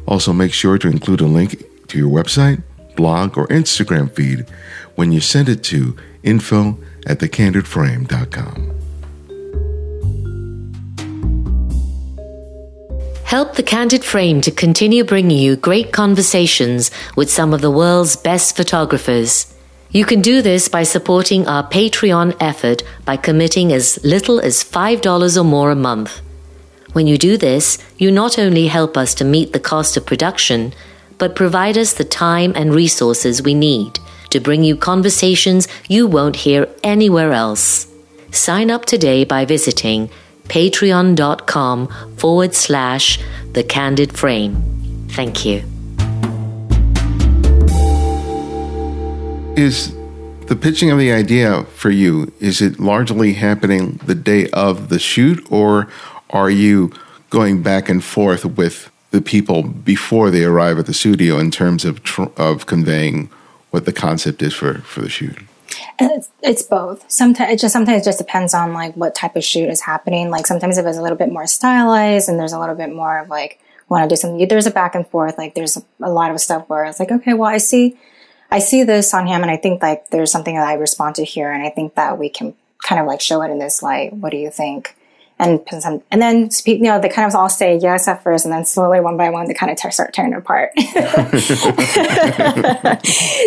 Also, 0.07 0.33
make 0.33 0.53
sure 0.53 0.79
to 0.79 0.89
include 0.89 1.21
a 1.21 1.27
link 1.27 1.65
to 1.89 1.99
your 1.99 2.11
website, 2.11 2.63
blog, 2.95 3.37
or 3.37 3.49
Instagram 3.49 4.11
feed 4.11 4.47
when 4.95 5.11
you 5.11 5.21
send 5.21 5.49
it 5.49 5.65
to 5.65 5.97
info 6.23 6.79
at 7.07 7.19
thecandidframe.com. 7.19 8.88
Help 13.29 13.57
the 13.57 13.63
Candid 13.63 14.07
Frame 14.07 14.41
to 14.41 14.51
continue 14.51 15.05
bringing 15.05 15.37
you 15.37 15.55
great 15.55 15.93
conversations 15.93 16.91
with 17.15 17.31
some 17.31 17.53
of 17.53 17.61
the 17.61 17.71
world's 17.71 18.17
best 18.17 18.57
photographers. 18.57 19.55
You 19.91 20.07
can 20.07 20.23
do 20.23 20.41
this 20.41 20.71
by 20.71 20.85
supporting 20.85 21.47
our 21.47 21.63
Patreon 21.69 22.39
effort 22.41 22.83
by 23.05 23.19
committing 23.19 23.71
as 23.71 24.03
little 24.03 24.41
as 24.41 24.65
$5 24.65 25.37
or 25.37 25.45
more 25.45 25.71
a 25.71 25.77
month. 25.77 26.23
When 26.95 27.07
you 27.07 27.19
do 27.19 27.37
this, 27.37 27.77
you 27.99 28.11
not 28.11 28.39
only 28.39 28.69
help 28.69 28.97
us 28.97 29.13
to 29.17 29.27
meet 29.27 29.53
the 29.53 29.61
cost 29.61 29.99
of 29.99 30.07
production, 30.07 30.73
but 31.19 31.37
provide 31.37 31.77
us 31.77 31.93
the 31.93 32.05
time 32.05 32.55
and 32.57 32.75
resources 32.75 33.43
we 33.43 33.53
need 33.53 33.99
to 34.31 34.41
bring 34.41 34.65
you 34.65 34.75
conversations 34.75 35.69
you 35.87 36.07
won't 36.07 36.37
hear 36.47 36.67
anywhere 36.83 37.35
else. 37.35 37.89
Sign 38.31 38.71
up 38.71 38.87
today 38.87 39.25
by 39.25 39.45
visiting 39.45 40.09
patreon.com 40.49 41.89
forward 42.17 42.55
slash 42.55 43.19
the 43.53 43.63
candid 43.63 44.17
frame. 44.17 44.63
Thank 45.11 45.45
you. 45.45 45.65
Is 49.57 49.95
the 50.47 50.57
pitching 50.57 50.91
of 50.91 50.99
the 50.99 51.13
idea 51.13 51.65
for 51.75 51.91
you, 51.91 52.33
is 52.41 52.63
it 52.63 52.79
largely 52.79 53.35
happening 53.35 54.01
the 54.07 54.15
day 54.15 54.49
of 54.51 54.89
the 54.89 54.99
shoot, 54.99 55.47
or 55.51 55.89
are 56.31 56.49
you 56.49 56.93
going 57.31 57.63
back 57.63 57.89
and 57.89 58.03
forth 58.03 58.45
with 58.45 58.91
the 59.11 59.21
people 59.21 59.63
before 59.63 60.31
they 60.31 60.45
arrive 60.45 60.79
at 60.79 60.87
the 60.87 60.95
studio 60.95 61.39
in 61.39 61.51
terms 61.51 61.85
of, 61.85 62.03
tr- 62.03 62.31
of 62.37 62.67
conveying 62.67 63.29
what 63.71 63.85
the 63.85 63.93
concept 63.93 64.43
is 64.43 64.55
for, 64.55 64.79
for 64.79 65.01
the 65.01 65.09
shoot? 65.09 65.37
Uh, 66.01 66.09
it's, 66.13 66.31
it's 66.43 66.63
both. 66.63 67.11
Sometimes 67.11 67.53
it 67.53 67.59
just 67.61 67.73
sometimes 67.73 68.03
it 68.03 68.05
just 68.05 68.19
depends 68.19 68.55
on 68.55 68.73
like 68.73 68.95
what 68.95 69.15
type 69.15 69.37
of 69.37 69.45
shoot 69.45 69.69
is 69.69 69.81
happening. 69.81 70.31
Like 70.31 70.47
sometimes 70.47 70.79
if 70.79 70.87
it's 70.87 70.99
a 70.99 71.03
little 71.03 71.19
bit 71.19 71.33
more 71.33 71.47
stylized 71.47 72.29
and 72.29 72.39
there's 72.39 72.53
a 72.53 72.59
little 72.59 72.75
bit 72.75 72.93
more 72.93 73.19
of 73.19 73.29
like 73.29 73.61
want 73.89 74.05
to 74.05 74.09
do 74.09 74.17
something. 74.17 74.47
There's 74.49 74.67
a 74.67 74.71
back 74.71 74.95
and 74.95 75.07
forth. 75.07 75.39
Like 75.39 75.55
there's 75.55 75.77
a 76.01 76.11
lot 76.11 76.31
of 76.31 76.41
stuff 76.41 76.69
where 76.69 76.85
it's 76.85 77.01
like, 77.01 77.11
okay, 77.11 77.35
well 77.35 77.49
I 77.51 77.59
see, 77.59 77.99
I 78.51 78.59
see 78.59 78.85
this 78.85 79.13
on 79.15 79.27
him, 79.27 79.43
and 79.43 79.51
I 79.51 79.57
think 79.57 79.83
like 79.83 80.11
there's 80.11 80.33
something 80.33 80.55
that 80.55 80.67
I 80.67 80.75
respond 80.75 81.17
to 81.17 81.25
here, 81.25 81.51
and 81.51 81.63
I 81.63 81.71
think 81.71 81.95
that 81.95 82.19
we 82.19 82.29
can 82.29 82.55
kind 82.83 83.01
of 83.01 83.07
like 83.07 83.21
show 83.21 83.43
it 83.43 83.51
in 83.51 83.59
this 83.59 83.83
light. 83.83 84.13
What 84.13 84.31
do 84.31 84.37
you 84.37 84.51
think? 84.51 84.97
And 85.39 85.61
and 86.11 86.21
then 86.21 86.51
you 86.67 86.79
know, 86.81 87.01
they 87.01 87.09
kind 87.09 87.29
of 87.29 87.35
all 87.35 87.49
say 87.49 87.77
yes 87.77 88.09
at 88.09 88.23
first, 88.23 88.45
and 88.45 88.53
then 88.53 88.65
slowly 88.65 89.01
one 89.01 89.17
by 89.17 89.31
one 89.31 89.47
they 89.47 89.55
kind 89.55 89.71
of 89.71 89.79
t- 89.79 89.91
start 89.91 90.13
tearing 90.13 90.35
apart. 90.35 90.73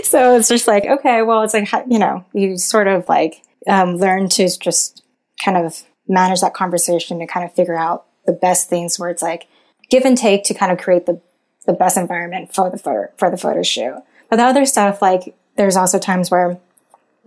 so 0.04 0.36
it's 0.36 0.48
just 0.48 0.68
like 0.68 0.86
okay, 0.86 1.22
well, 1.22 1.44
it's 1.44 1.54
like 1.54 1.70
you 1.88 2.00
know, 2.00 2.26
you 2.34 2.58
sort 2.58 2.88
of 2.88 3.08
like 3.10 3.44
um, 3.68 3.98
learn 3.98 4.30
to 4.30 4.50
just 4.58 5.04
kind 5.44 5.58
of 5.58 5.84
manage 6.08 6.42
that 6.42 6.54
conversation 6.54 7.20
to 7.20 7.28
kind 7.28 7.46
of 7.46 7.54
figure 7.54 7.76
out 7.76 8.06
the 8.26 8.34
best 8.34 8.70
things 8.70 8.98
where 8.98 9.10
it's 9.10 9.22
like 9.22 9.48
give 9.90 10.06
and 10.06 10.18
take 10.18 10.44
to 10.46 10.54
kind 10.54 10.72
of 10.72 10.78
create 10.78 11.06
the 11.06 11.20
the 11.66 11.74
best 11.74 11.98
environment 11.98 12.54
for 12.54 12.70
the 12.70 12.78
photo 12.78 13.12
for 13.18 13.30
the 13.30 13.38
photo 13.38 13.62
shoot. 13.64 14.02
But 14.30 14.38
the 14.38 14.44
other 14.44 14.66
stuff, 14.66 15.02
like 15.02 15.36
there's 15.58 15.76
also 15.76 16.00
times 16.00 16.32
where 16.32 16.58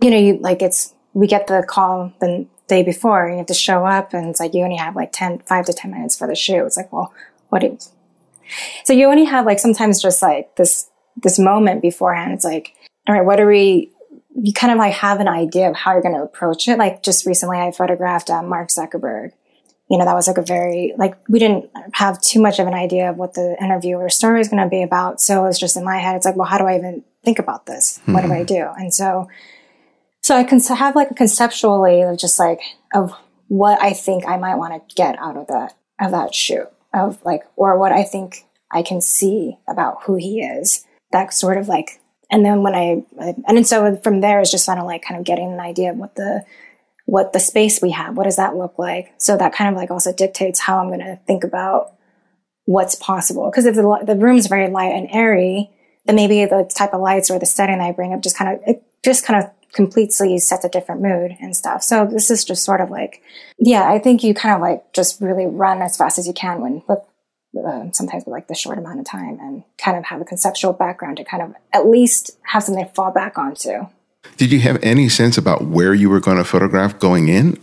you 0.01 0.09
know, 0.09 0.17
you 0.17 0.37
like 0.39 0.61
it's 0.61 0.93
we 1.13 1.27
get 1.27 1.47
the 1.47 1.63
call 1.67 2.11
the 2.19 2.47
day 2.67 2.83
before 2.83 3.29
you 3.29 3.37
have 3.37 3.45
to 3.47 3.53
show 3.53 3.85
up 3.85 4.13
and 4.13 4.27
it's 4.29 4.39
like 4.39 4.53
you 4.53 4.63
only 4.63 4.77
have 4.77 4.95
like 4.95 5.11
10, 5.11 5.39
5 5.39 5.65
to 5.65 5.73
10 5.73 5.91
minutes 5.91 6.17
for 6.17 6.27
the 6.27 6.35
shoot. 6.35 6.65
It's 6.65 6.77
like, 6.77 6.91
well, 6.91 7.13
what 7.49 7.59
do 7.59 7.67
you, 7.67 7.77
so 8.83 8.93
you 8.93 9.07
only 9.07 9.25
have 9.25 9.45
like 9.45 9.59
sometimes 9.59 10.01
just 10.01 10.21
like 10.21 10.55
this, 10.55 10.89
this 11.17 11.39
moment 11.39 11.81
beforehand. 11.81 12.33
It's 12.33 12.45
like, 12.45 12.73
all 13.07 13.15
right, 13.15 13.25
what 13.25 13.39
are 13.39 13.47
we, 13.47 13.91
you 14.35 14.51
kind 14.51 14.73
of 14.73 14.79
like 14.79 14.93
have 14.93 15.19
an 15.19 15.27
idea 15.27 15.69
of 15.69 15.75
how 15.75 15.93
you're 15.93 16.01
going 16.01 16.15
to 16.15 16.23
approach 16.23 16.67
it. 16.67 16.77
Like 16.77 17.03
just 17.03 17.25
recently 17.25 17.57
I 17.57 17.71
photographed 17.71 18.29
uh, 18.29 18.41
Mark 18.41 18.69
Zuckerberg. 18.69 19.31
You 19.89 19.99
know, 19.99 20.05
that 20.05 20.15
was 20.15 20.27
like 20.27 20.39
a 20.39 20.41
very, 20.41 20.93
like, 20.97 21.15
we 21.29 21.37
didn't 21.37 21.69
have 21.93 22.19
too 22.19 22.41
much 22.41 22.57
of 22.57 22.65
an 22.65 22.73
idea 22.73 23.11
of 23.11 23.17
what 23.17 23.35
the 23.35 23.55
interview 23.61 23.97
or 23.97 24.09
story 24.09 24.39
was 24.39 24.49
going 24.49 24.63
to 24.63 24.67
be 24.67 24.81
about. 24.81 25.21
So 25.21 25.43
it 25.43 25.47
was 25.47 25.59
just 25.59 25.77
in 25.77 25.83
my 25.83 25.99
head, 25.99 26.15
it's 26.15 26.25
like, 26.25 26.35
well, 26.35 26.47
how 26.47 26.57
do 26.57 26.65
I 26.65 26.75
even 26.75 27.03
think 27.23 27.37
about 27.37 27.67
this? 27.67 27.99
What 28.05 28.23
do 28.23 28.33
I 28.33 28.43
do? 28.43 28.67
And 28.79 28.91
so, 28.91 29.29
so 30.25 30.35
I 30.35 30.43
can 30.43 30.59
have 30.59 30.95
like 30.95 31.11
a 31.11 31.13
conceptually 31.13 32.01
of 32.01 32.17
just 32.17 32.39
like 32.39 32.59
of 32.95 33.13
what 33.47 33.79
I 33.79 33.93
think 33.93 34.25
I 34.25 34.37
might 34.37 34.55
want 34.55 34.73
to 34.73 34.95
get 34.95 35.19
out 35.19 35.37
of 35.37 35.45
that, 35.49 35.77
of 36.01 36.09
that 36.13 36.33
shoot 36.33 36.67
of 36.95 37.23
like, 37.23 37.43
or 37.55 37.77
what 37.77 37.91
I 37.91 38.01
think 38.01 38.43
I 38.71 38.81
can 38.81 39.01
see 39.01 39.59
about 39.69 40.01
who 40.05 40.15
he 40.15 40.41
is. 40.41 40.83
That 41.11 41.31
sort 41.31 41.59
of 41.59 41.67
like 41.67 42.01
and 42.31 42.43
then 42.43 42.63
when 42.63 42.73
I, 42.73 43.03
and 43.19 43.55
then 43.55 43.65
so 43.65 43.97
from 43.97 44.21
there 44.21 44.41
is 44.41 44.49
just 44.49 44.65
kind 44.65 44.79
of 44.79 44.87
like 44.87 45.03
kind 45.03 45.19
of 45.19 45.27
getting 45.27 45.53
an 45.53 45.59
idea 45.59 45.91
of 45.91 45.97
what 45.97 46.15
the, 46.15 46.43
what 47.05 47.31
the 47.31 47.39
space 47.39 47.79
we 47.79 47.91
have, 47.91 48.17
what 48.17 48.23
does 48.23 48.37
that 48.37 48.55
look 48.55 48.79
like? 48.79 49.13
So 49.19 49.37
that 49.37 49.53
kind 49.53 49.69
of 49.69 49.75
like 49.75 49.91
also 49.91 50.11
dictates 50.11 50.59
how 50.59 50.79
I'm 50.79 50.87
going 50.87 51.01
to 51.01 51.19
think 51.27 51.43
about 51.43 51.93
what's 52.63 52.95
possible. 52.95 53.51
Cause 53.51 53.67
if 53.67 53.75
the, 53.75 53.99
the 54.03 54.15
room's 54.15 54.47
very 54.47 54.71
light 54.71 54.95
and 54.95 55.07
airy, 55.11 55.69
then 56.05 56.15
maybe 56.15 56.43
the 56.45 56.67
type 56.75 56.95
of 56.95 57.01
lights 57.01 57.29
or 57.29 57.37
the 57.37 57.45
setting 57.45 57.77
that 57.77 57.85
I 57.85 57.91
bring 57.91 58.11
up 58.11 58.21
just 58.21 58.35
kind 58.35 58.55
of, 58.55 58.67
it 58.67 58.81
just 59.03 59.23
kind 59.23 59.43
of 59.43 59.51
completely 59.75 60.39
sets 60.39 60.63
a 60.63 60.69
different 60.69 61.01
mood 61.01 61.35
and 61.41 61.55
stuff. 61.55 61.83
So 61.83 62.05
this 62.05 62.31
is 62.31 62.45
just 62.45 62.63
sort 62.63 62.79
of 62.79 62.89
like, 62.89 63.21
yeah, 63.59 63.91
I 63.91 63.99
think 63.99 64.23
you 64.23 64.33
kind 64.33 64.55
of 64.55 64.61
like 64.61 64.93
just 64.93 65.19
really 65.21 65.45
run 65.45 65.81
as 65.81 65.97
fast 65.97 66.17
as 66.17 66.25
you 66.25 66.33
can 66.33 66.61
when, 66.61 66.81
with 66.87 66.99
uh, 67.63 67.91
sometimes 67.91 68.23
with 68.25 68.31
like 68.31 68.47
the 68.47 68.55
short 68.55 68.77
amount 68.77 68.99
of 68.99 69.05
time 69.05 69.37
and 69.39 69.63
kind 69.77 69.97
of 69.97 70.05
have 70.05 70.21
a 70.21 70.25
conceptual 70.25 70.73
background 70.73 71.17
to 71.17 71.23
kind 71.23 71.43
of 71.43 71.53
at 71.73 71.87
least 71.87 72.31
have 72.43 72.63
something 72.63 72.83
to 72.83 72.91
fall 72.93 73.11
back 73.11 73.37
onto. 73.37 73.87
Did 74.37 74.51
you 74.51 74.59
have 74.61 74.81
any 74.81 75.09
sense 75.09 75.37
about 75.37 75.65
where 75.65 75.93
you 75.93 76.09
were 76.09 76.19
going 76.19 76.37
to 76.37 76.43
photograph 76.43 76.97
going 76.97 77.27
in? 77.27 77.61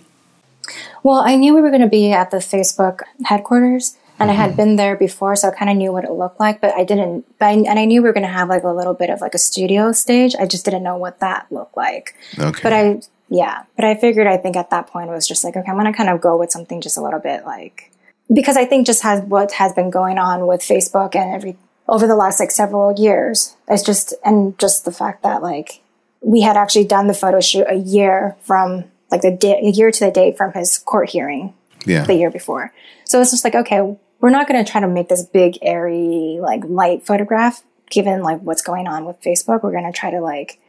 Well, 1.02 1.20
I 1.20 1.36
knew 1.36 1.54
we 1.54 1.60
were 1.60 1.70
going 1.70 1.82
to 1.82 1.88
be 1.88 2.12
at 2.12 2.30
the 2.30 2.36
Facebook 2.36 3.00
headquarters 3.24 3.96
and 4.22 4.30
mm-hmm. 4.30 4.40
I 4.40 4.44
had 4.46 4.56
been 4.56 4.76
there 4.76 4.96
before, 4.96 5.36
so 5.36 5.48
I 5.48 5.50
kind 5.50 5.70
of 5.70 5.76
knew 5.76 5.92
what 5.92 6.04
it 6.04 6.12
looked 6.12 6.40
like, 6.40 6.60
but 6.60 6.74
I 6.74 6.84
didn't, 6.84 7.26
but 7.38 7.46
I, 7.46 7.52
and 7.52 7.78
I 7.78 7.84
knew 7.84 8.02
we 8.02 8.08
were 8.08 8.12
going 8.12 8.26
to 8.26 8.32
have 8.32 8.48
like 8.48 8.62
a 8.62 8.68
little 8.68 8.94
bit 8.94 9.10
of 9.10 9.20
like 9.20 9.34
a 9.34 9.38
studio 9.38 9.92
stage. 9.92 10.34
I 10.38 10.46
just 10.46 10.64
didn't 10.64 10.82
know 10.82 10.96
what 10.96 11.20
that 11.20 11.50
looked 11.50 11.76
like. 11.76 12.16
Okay. 12.38 12.60
But 12.62 12.72
I, 12.72 13.00
yeah, 13.28 13.64
but 13.76 13.84
I 13.84 13.94
figured 13.94 14.26
I 14.26 14.36
think 14.36 14.56
at 14.56 14.70
that 14.70 14.86
point 14.86 15.08
it 15.08 15.12
was 15.12 15.26
just 15.26 15.44
like, 15.44 15.56
okay, 15.56 15.70
I'm 15.70 15.78
going 15.78 15.90
to 15.90 15.96
kind 15.96 16.10
of 16.10 16.20
go 16.20 16.36
with 16.36 16.50
something 16.50 16.80
just 16.80 16.96
a 16.96 17.02
little 17.02 17.20
bit 17.20 17.44
like 17.44 17.92
because 18.32 18.56
I 18.56 18.64
think 18.64 18.86
just 18.86 19.02
has 19.02 19.22
what 19.22 19.52
has 19.52 19.72
been 19.72 19.90
going 19.90 20.18
on 20.18 20.46
with 20.46 20.60
Facebook 20.60 21.14
and 21.14 21.34
every 21.34 21.56
over 21.88 22.06
the 22.06 22.14
last 22.14 22.40
like 22.40 22.50
several 22.50 22.98
years. 22.98 23.56
It's 23.68 23.82
just 23.82 24.14
and 24.24 24.58
just 24.58 24.84
the 24.84 24.92
fact 24.92 25.22
that 25.22 25.42
like 25.42 25.82
we 26.20 26.42
had 26.42 26.56
actually 26.56 26.84
done 26.84 27.06
the 27.06 27.14
photo 27.14 27.40
shoot 27.40 27.66
a 27.68 27.74
year 27.74 28.36
from 28.42 28.84
like 29.10 29.22
the 29.22 29.30
day, 29.30 29.60
a 29.62 29.70
year 29.70 29.90
to 29.90 30.04
the 30.04 30.10
date 30.10 30.36
from 30.36 30.52
his 30.52 30.78
court 30.78 31.10
hearing. 31.10 31.54
Yeah. 31.84 32.04
The 32.04 32.14
year 32.14 32.30
before. 32.30 32.72
So 33.04 33.20
it's 33.20 33.32
just 33.32 33.42
like, 33.42 33.56
okay, 33.56 33.96
we're 34.22 34.30
not 34.30 34.48
going 34.48 34.64
to 34.64 34.70
try 34.70 34.80
to 34.80 34.88
make 34.88 35.08
this 35.08 35.26
big, 35.26 35.58
airy, 35.60 36.38
like 36.40 36.62
light 36.64 37.04
photograph 37.04 37.62
given 37.90 38.22
like 38.22 38.40
what's 38.40 38.62
going 38.62 38.86
on 38.86 39.04
with 39.04 39.20
Facebook. 39.20 39.62
We're 39.62 39.72
going 39.72 39.92
to 39.92 39.92
try 39.92 40.10
to 40.12 40.20
like 40.20 40.60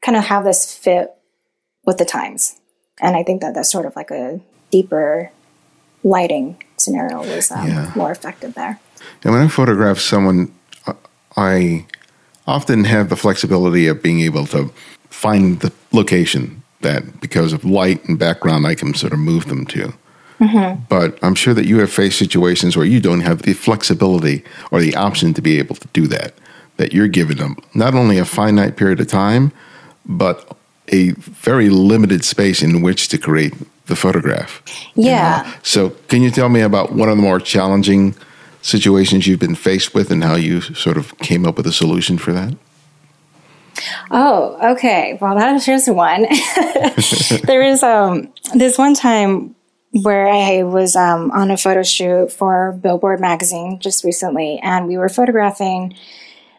kind 0.00 0.16
of 0.16 0.24
have 0.24 0.42
this 0.42 0.74
fit 0.74 1.14
with 1.84 1.98
the 1.98 2.06
times. 2.06 2.58
And 3.00 3.14
I 3.14 3.22
think 3.22 3.42
that 3.42 3.54
that's 3.54 3.70
sort 3.70 3.86
of 3.86 3.94
like 3.94 4.10
a 4.10 4.40
deeper 4.70 5.30
lighting 6.02 6.62
scenario 6.78 7.18
was 7.18 7.50
um, 7.50 7.68
yeah. 7.68 7.92
more 7.94 8.10
effective 8.10 8.54
there. 8.54 8.80
And 9.22 9.34
when 9.34 9.42
I 9.42 9.48
photograph 9.48 9.98
someone, 9.98 10.52
I 11.36 11.86
often 12.46 12.84
have 12.84 13.10
the 13.10 13.16
flexibility 13.16 13.86
of 13.86 14.02
being 14.02 14.20
able 14.20 14.46
to 14.46 14.72
find 15.10 15.60
the 15.60 15.72
location 15.92 16.62
that, 16.80 17.20
because 17.20 17.52
of 17.52 17.64
light 17.64 18.04
and 18.08 18.18
background, 18.18 18.66
I 18.66 18.74
can 18.74 18.94
sort 18.94 19.12
of 19.12 19.18
move 19.18 19.46
them 19.46 19.66
to. 19.66 19.92
Mm-hmm. 20.40 20.82
But 20.88 21.18
I'm 21.22 21.34
sure 21.34 21.54
that 21.54 21.66
you 21.66 21.78
have 21.80 21.90
faced 21.90 22.18
situations 22.18 22.76
where 22.76 22.86
you 22.86 23.00
don't 23.00 23.20
have 23.20 23.42
the 23.42 23.54
flexibility 23.54 24.44
or 24.70 24.80
the 24.80 24.94
option 24.94 25.34
to 25.34 25.42
be 25.42 25.58
able 25.58 25.76
to 25.76 25.88
do 25.88 26.06
that. 26.08 26.34
That 26.76 26.92
you're 26.92 27.08
given 27.08 27.38
them 27.38 27.56
not 27.74 27.94
only 27.94 28.18
a 28.18 28.24
finite 28.24 28.76
period 28.76 29.00
of 29.00 29.08
time, 29.08 29.50
but 30.06 30.56
a 30.92 31.10
very 31.10 31.70
limited 31.70 32.24
space 32.24 32.62
in 32.62 32.82
which 32.82 33.08
to 33.08 33.18
create 33.18 33.52
the 33.86 33.96
photograph. 33.96 34.62
Yeah. 34.94 35.44
You 35.44 35.50
know? 35.50 35.56
So, 35.62 35.90
can 36.08 36.22
you 36.22 36.30
tell 36.30 36.48
me 36.48 36.60
about 36.60 36.92
one 36.92 37.08
of 37.08 37.16
the 37.16 37.22
more 37.22 37.40
challenging 37.40 38.14
situations 38.62 39.26
you've 39.26 39.40
been 39.40 39.54
faced 39.54 39.94
with 39.94 40.10
and 40.10 40.22
how 40.22 40.36
you 40.36 40.60
sort 40.60 40.96
of 40.96 41.16
came 41.18 41.46
up 41.46 41.56
with 41.56 41.66
a 41.66 41.72
solution 41.72 42.16
for 42.16 42.32
that? 42.32 42.54
Oh, 44.10 44.72
okay. 44.72 45.18
Well, 45.20 45.34
that 45.36 45.54
is 45.54 45.66
just 45.66 45.88
one. 45.88 46.22
there 47.44 47.62
is 47.62 47.82
um, 47.82 48.32
this 48.54 48.78
one 48.78 48.94
time 48.94 49.54
where 49.92 50.28
I 50.28 50.62
was 50.62 50.96
um, 50.96 51.30
on 51.30 51.50
a 51.50 51.56
photo 51.56 51.82
shoot 51.82 52.30
for 52.30 52.78
Billboard 52.82 53.20
magazine 53.20 53.78
just 53.80 54.04
recently, 54.04 54.58
and 54.62 54.86
we 54.86 54.96
were 54.98 55.08
photographing 55.08 55.94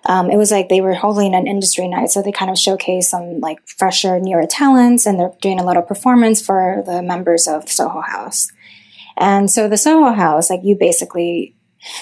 um, 0.06 0.32
it 0.32 0.38
was 0.38 0.52
like 0.52 0.70
they 0.70 0.82
were 0.82 0.94
holding 0.94 1.36
an 1.36 1.48
industry 1.48 1.88
night, 1.88 2.10
so 2.10 2.22
they 2.22 2.32
kind 2.32 2.50
of 2.50 2.58
showcased 2.58 3.04
some 3.04 3.40
like 3.40 3.60
fresher, 3.68 4.20
newer 4.20 4.46
talents, 4.46 5.06
and 5.06 5.20
they're 5.20 5.34
doing 5.42 5.60
a 5.60 5.66
little 5.66 5.84
performance 5.84 6.42
for 6.42 6.84
the 6.86 7.02
members 7.02 7.48
of 7.48 7.70
Soho 7.70 8.02
House. 8.02 8.52
And 9.18 9.52
so 9.52 9.68
the 9.68 9.78
Soho 9.78 10.14
House, 10.14 10.50
like 10.50 10.62
you 10.64 10.76
basically, 10.76 11.56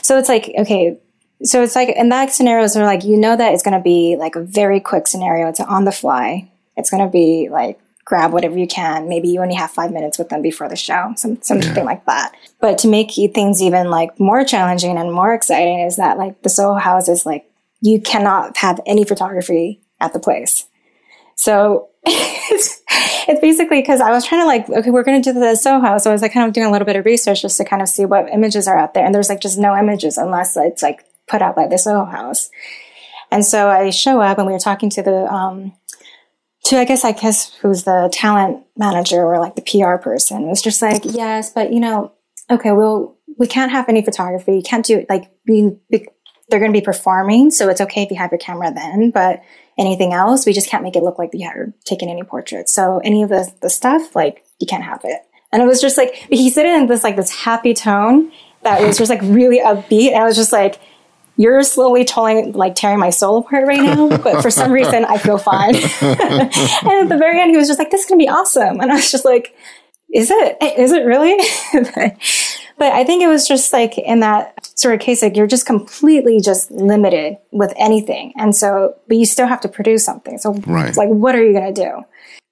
so 0.03 0.17
it's 0.17 0.29
like 0.29 0.51
okay, 0.57 0.99
so 1.43 1.63
it's 1.63 1.75
like 1.75 1.89
in 1.89 2.09
that 2.09 2.31
scenario, 2.31 2.67
so 2.67 2.83
like 2.83 3.03
you 3.03 3.17
know 3.17 3.35
that 3.35 3.53
it's 3.53 3.63
going 3.63 3.77
to 3.77 3.83
be 3.83 4.15
like 4.17 4.35
a 4.35 4.43
very 4.43 4.79
quick 4.79 5.07
scenario. 5.07 5.47
It's 5.49 5.59
on 5.59 5.85
the 5.85 5.91
fly. 5.91 6.51
It's 6.75 6.91
going 6.91 7.03
to 7.03 7.11
be 7.11 7.49
like 7.51 7.79
grab 8.07 8.31
whatever 8.31 8.57
you 8.57 8.67
can. 8.67 9.09
Maybe 9.09 9.27
you 9.27 9.41
only 9.41 9.55
have 9.55 9.69
five 9.69 9.91
minutes 9.91 10.17
with 10.17 10.29
them 10.29 10.41
before 10.41 10.69
the 10.69 10.77
show, 10.77 11.13
some, 11.17 11.41
something 11.41 11.75
yeah. 11.75 11.83
like 11.83 12.05
that. 12.05 12.33
But 12.61 12.77
to 12.79 12.87
make 12.87 13.11
things 13.11 13.61
even 13.61 13.89
like 13.89 14.17
more 14.17 14.45
challenging 14.45 14.97
and 14.97 15.11
more 15.11 15.33
exciting 15.33 15.81
is 15.81 15.97
that 15.97 16.17
like 16.17 16.41
the 16.41 16.49
Soho 16.49 16.75
House 16.75 17.09
is 17.09 17.25
like 17.25 17.51
you 17.81 17.99
cannot 17.99 18.55
have 18.57 18.79
any 18.85 19.03
photography 19.03 19.81
at 19.99 20.13
the 20.13 20.19
place. 20.19 20.67
So 21.35 21.89
it's, 22.05 22.81
it's 23.27 23.41
basically 23.41 23.81
because 23.81 23.99
I 23.99 24.11
was 24.11 24.25
trying 24.25 24.41
to 24.41 24.47
like, 24.47 24.69
okay, 24.69 24.89
we're 24.89 25.03
going 25.03 25.21
to 25.21 25.33
do 25.33 25.37
the 25.37 25.55
Soho. 25.55 25.97
So 25.97 26.09
I 26.09 26.13
was 26.13 26.21
like 26.21 26.31
kind 26.31 26.47
of 26.47 26.53
doing 26.53 26.67
a 26.67 26.71
little 26.71 26.85
bit 26.85 26.95
of 26.95 27.05
research 27.05 27.41
just 27.41 27.57
to 27.57 27.65
kind 27.65 27.81
of 27.81 27.89
see 27.89 28.05
what 28.05 28.29
images 28.29 28.69
are 28.69 28.77
out 28.77 28.93
there. 28.93 29.05
And 29.05 29.13
there's 29.13 29.27
like 29.27 29.41
just 29.41 29.59
no 29.59 29.75
images 29.75 30.17
unless 30.17 30.55
it's 30.55 30.81
like 30.81 31.03
put 31.27 31.41
out 31.41 31.57
by 31.57 31.67
the 31.67 31.77
Soho 31.77 32.05
House. 32.05 32.49
And 33.31 33.45
so 33.45 33.67
I 33.67 33.89
show 33.89 34.21
up 34.21 34.37
and 34.37 34.47
we 34.47 34.53
were 34.53 34.59
talking 34.59 34.89
to 34.91 35.03
the, 35.03 35.25
um, 35.31 35.73
to 36.67 36.77
I 36.77 36.85
guess 36.85 37.05
I 37.05 37.13
guess 37.13 37.53
who's 37.55 37.83
the 37.83 38.09
talent 38.11 38.63
manager 38.77 39.23
or 39.23 39.39
like 39.39 39.55
the 39.55 39.61
PR 39.61 40.01
person. 40.01 40.47
Was 40.47 40.61
just 40.61 40.81
like, 40.81 41.01
yes, 41.05 41.51
but 41.51 41.71
you 41.71 41.79
know, 41.79 42.11
okay, 42.49 42.71
well, 42.71 43.17
we 43.37 43.47
can't 43.47 43.71
have 43.71 43.87
any 43.89 44.03
photography. 44.03 44.55
You 44.55 44.63
can't 44.63 44.85
do 44.85 44.99
it 44.99 45.09
like 45.09 45.31
we, 45.47 45.77
they're 45.89 46.59
going 46.59 46.71
to 46.71 46.77
be 46.77 46.83
performing. 46.83 47.51
So 47.51 47.69
it's 47.69 47.81
okay 47.81 48.03
if 48.03 48.11
you 48.11 48.17
have 48.17 48.31
your 48.31 48.39
camera 48.39 48.73
then, 48.73 49.11
but 49.11 49.41
anything 49.77 50.13
else, 50.13 50.45
we 50.45 50.53
just 50.53 50.69
can't 50.69 50.83
make 50.83 50.95
it 50.95 51.03
look 51.03 51.19
like 51.19 51.29
you're 51.33 51.73
taking 51.85 52.09
any 52.09 52.23
portraits. 52.23 52.71
So 52.71 52.99
any 53.03 53.23
of 53.23 53.29
the, 53.29 53.51
the 53.61 53.69
stuff, 53.69 54.15
like 54.15 54.43
you 54.59 54.67
can't 54.67 54.83
have 54.83 55.01
it. 55.03 55.21
And 55.51 55.61
it 55.61 55.65
was 55.65 55.81
just 55.81 55.97
like, 55.97 56.15
he 56.29 56.49
said 56.49 56.65
it 56.65 56.79
in 56.79 56.87
this 56.87 57.03
like 57.03 57.15
this 57.15 57.29
happy 57.29 57.73
tone 57.73 58.31
that 58.63 58.81
was 58.81 58.97
just 58.97 59.09
like 59.09 59.21
really 59.21 59.59
upbeat. 59.59 60.09
And 60.09 60.17
I 60.17 60.25
was 60.25 60.35
just 60.35 60.51
like, 60.51 60.79
you're 61.37 61.63
slowly 61.63 62.03
tolling, 62.03 62.51
like 62.53 62.75
tearing 62.75 62.99
my 62.99 63.11
soul 63.11 63.37
apart 63.37 63.67
right 63.67 63.81
now, 63.81 64.09
but 64.23 64.41
for 64.41 64.51
some 64.51 64.71
reason 64.71 65.05
I 65.05 65.17
feel 65.17 65.37
fine. 65.37 65.75
and 66.01 66.11
at 66.11 67.09
the 67.09 67.17
very 67.17 67.39
end, 67.39 67.51
he 67.51 67.57
was 67.57 67.67
just 67.67 67.79
like, 67.79 67.91
this 67.91 68.01
is 68.01 68.07
going 68.07 68.19
to 68.19 68.23
be 68.23 68.29
awesome. 68.29 68.79
And 68.81 68.91
I 68.91 68.95
was 68.95 69.11
just 69.11 69.25
like, 69.25 69.55
is 70.13 70.31
it? 70.31 70.57
Is 70.61 70.91
it 70.91 71.05
really? 71.05 71.37
But 72.77 72.93
I 72.93 73.03
think 73.03 73.23
it 73.23 73.27
was 73.27 73.47
just 73.47 73.73
like 73.73 73.97
in 73.97 74.19
that 74.19 74.65
sort 74.77 74.93
of 74.93 75.01
case, 75.01 75.21
like 75.21 75.35
you're 75.35 75.47
just 75.47 75.65
completely 75.65 76.39
just 76.39 76.69
limited 76.69 77.37
with 77.51 77.73
anything. 77.75 78.33
And 78.37 78.55
so, 78.55 78.95
but 79.07 79.17
you 79.17 79.25
still 79.25 79.47
have 79.47 79.61
to 79.61 79.67
produce 79.67 80.05
something. 80.05 80.37
So 80.37 80.53
right. 80.67 80.95
like, 80.95 81.09
what 81.09 81.35
are 81.35 81.43
you 81.43 81.53
going 81.53 81.73
to 81.73 81.83
do? 81.83 82.03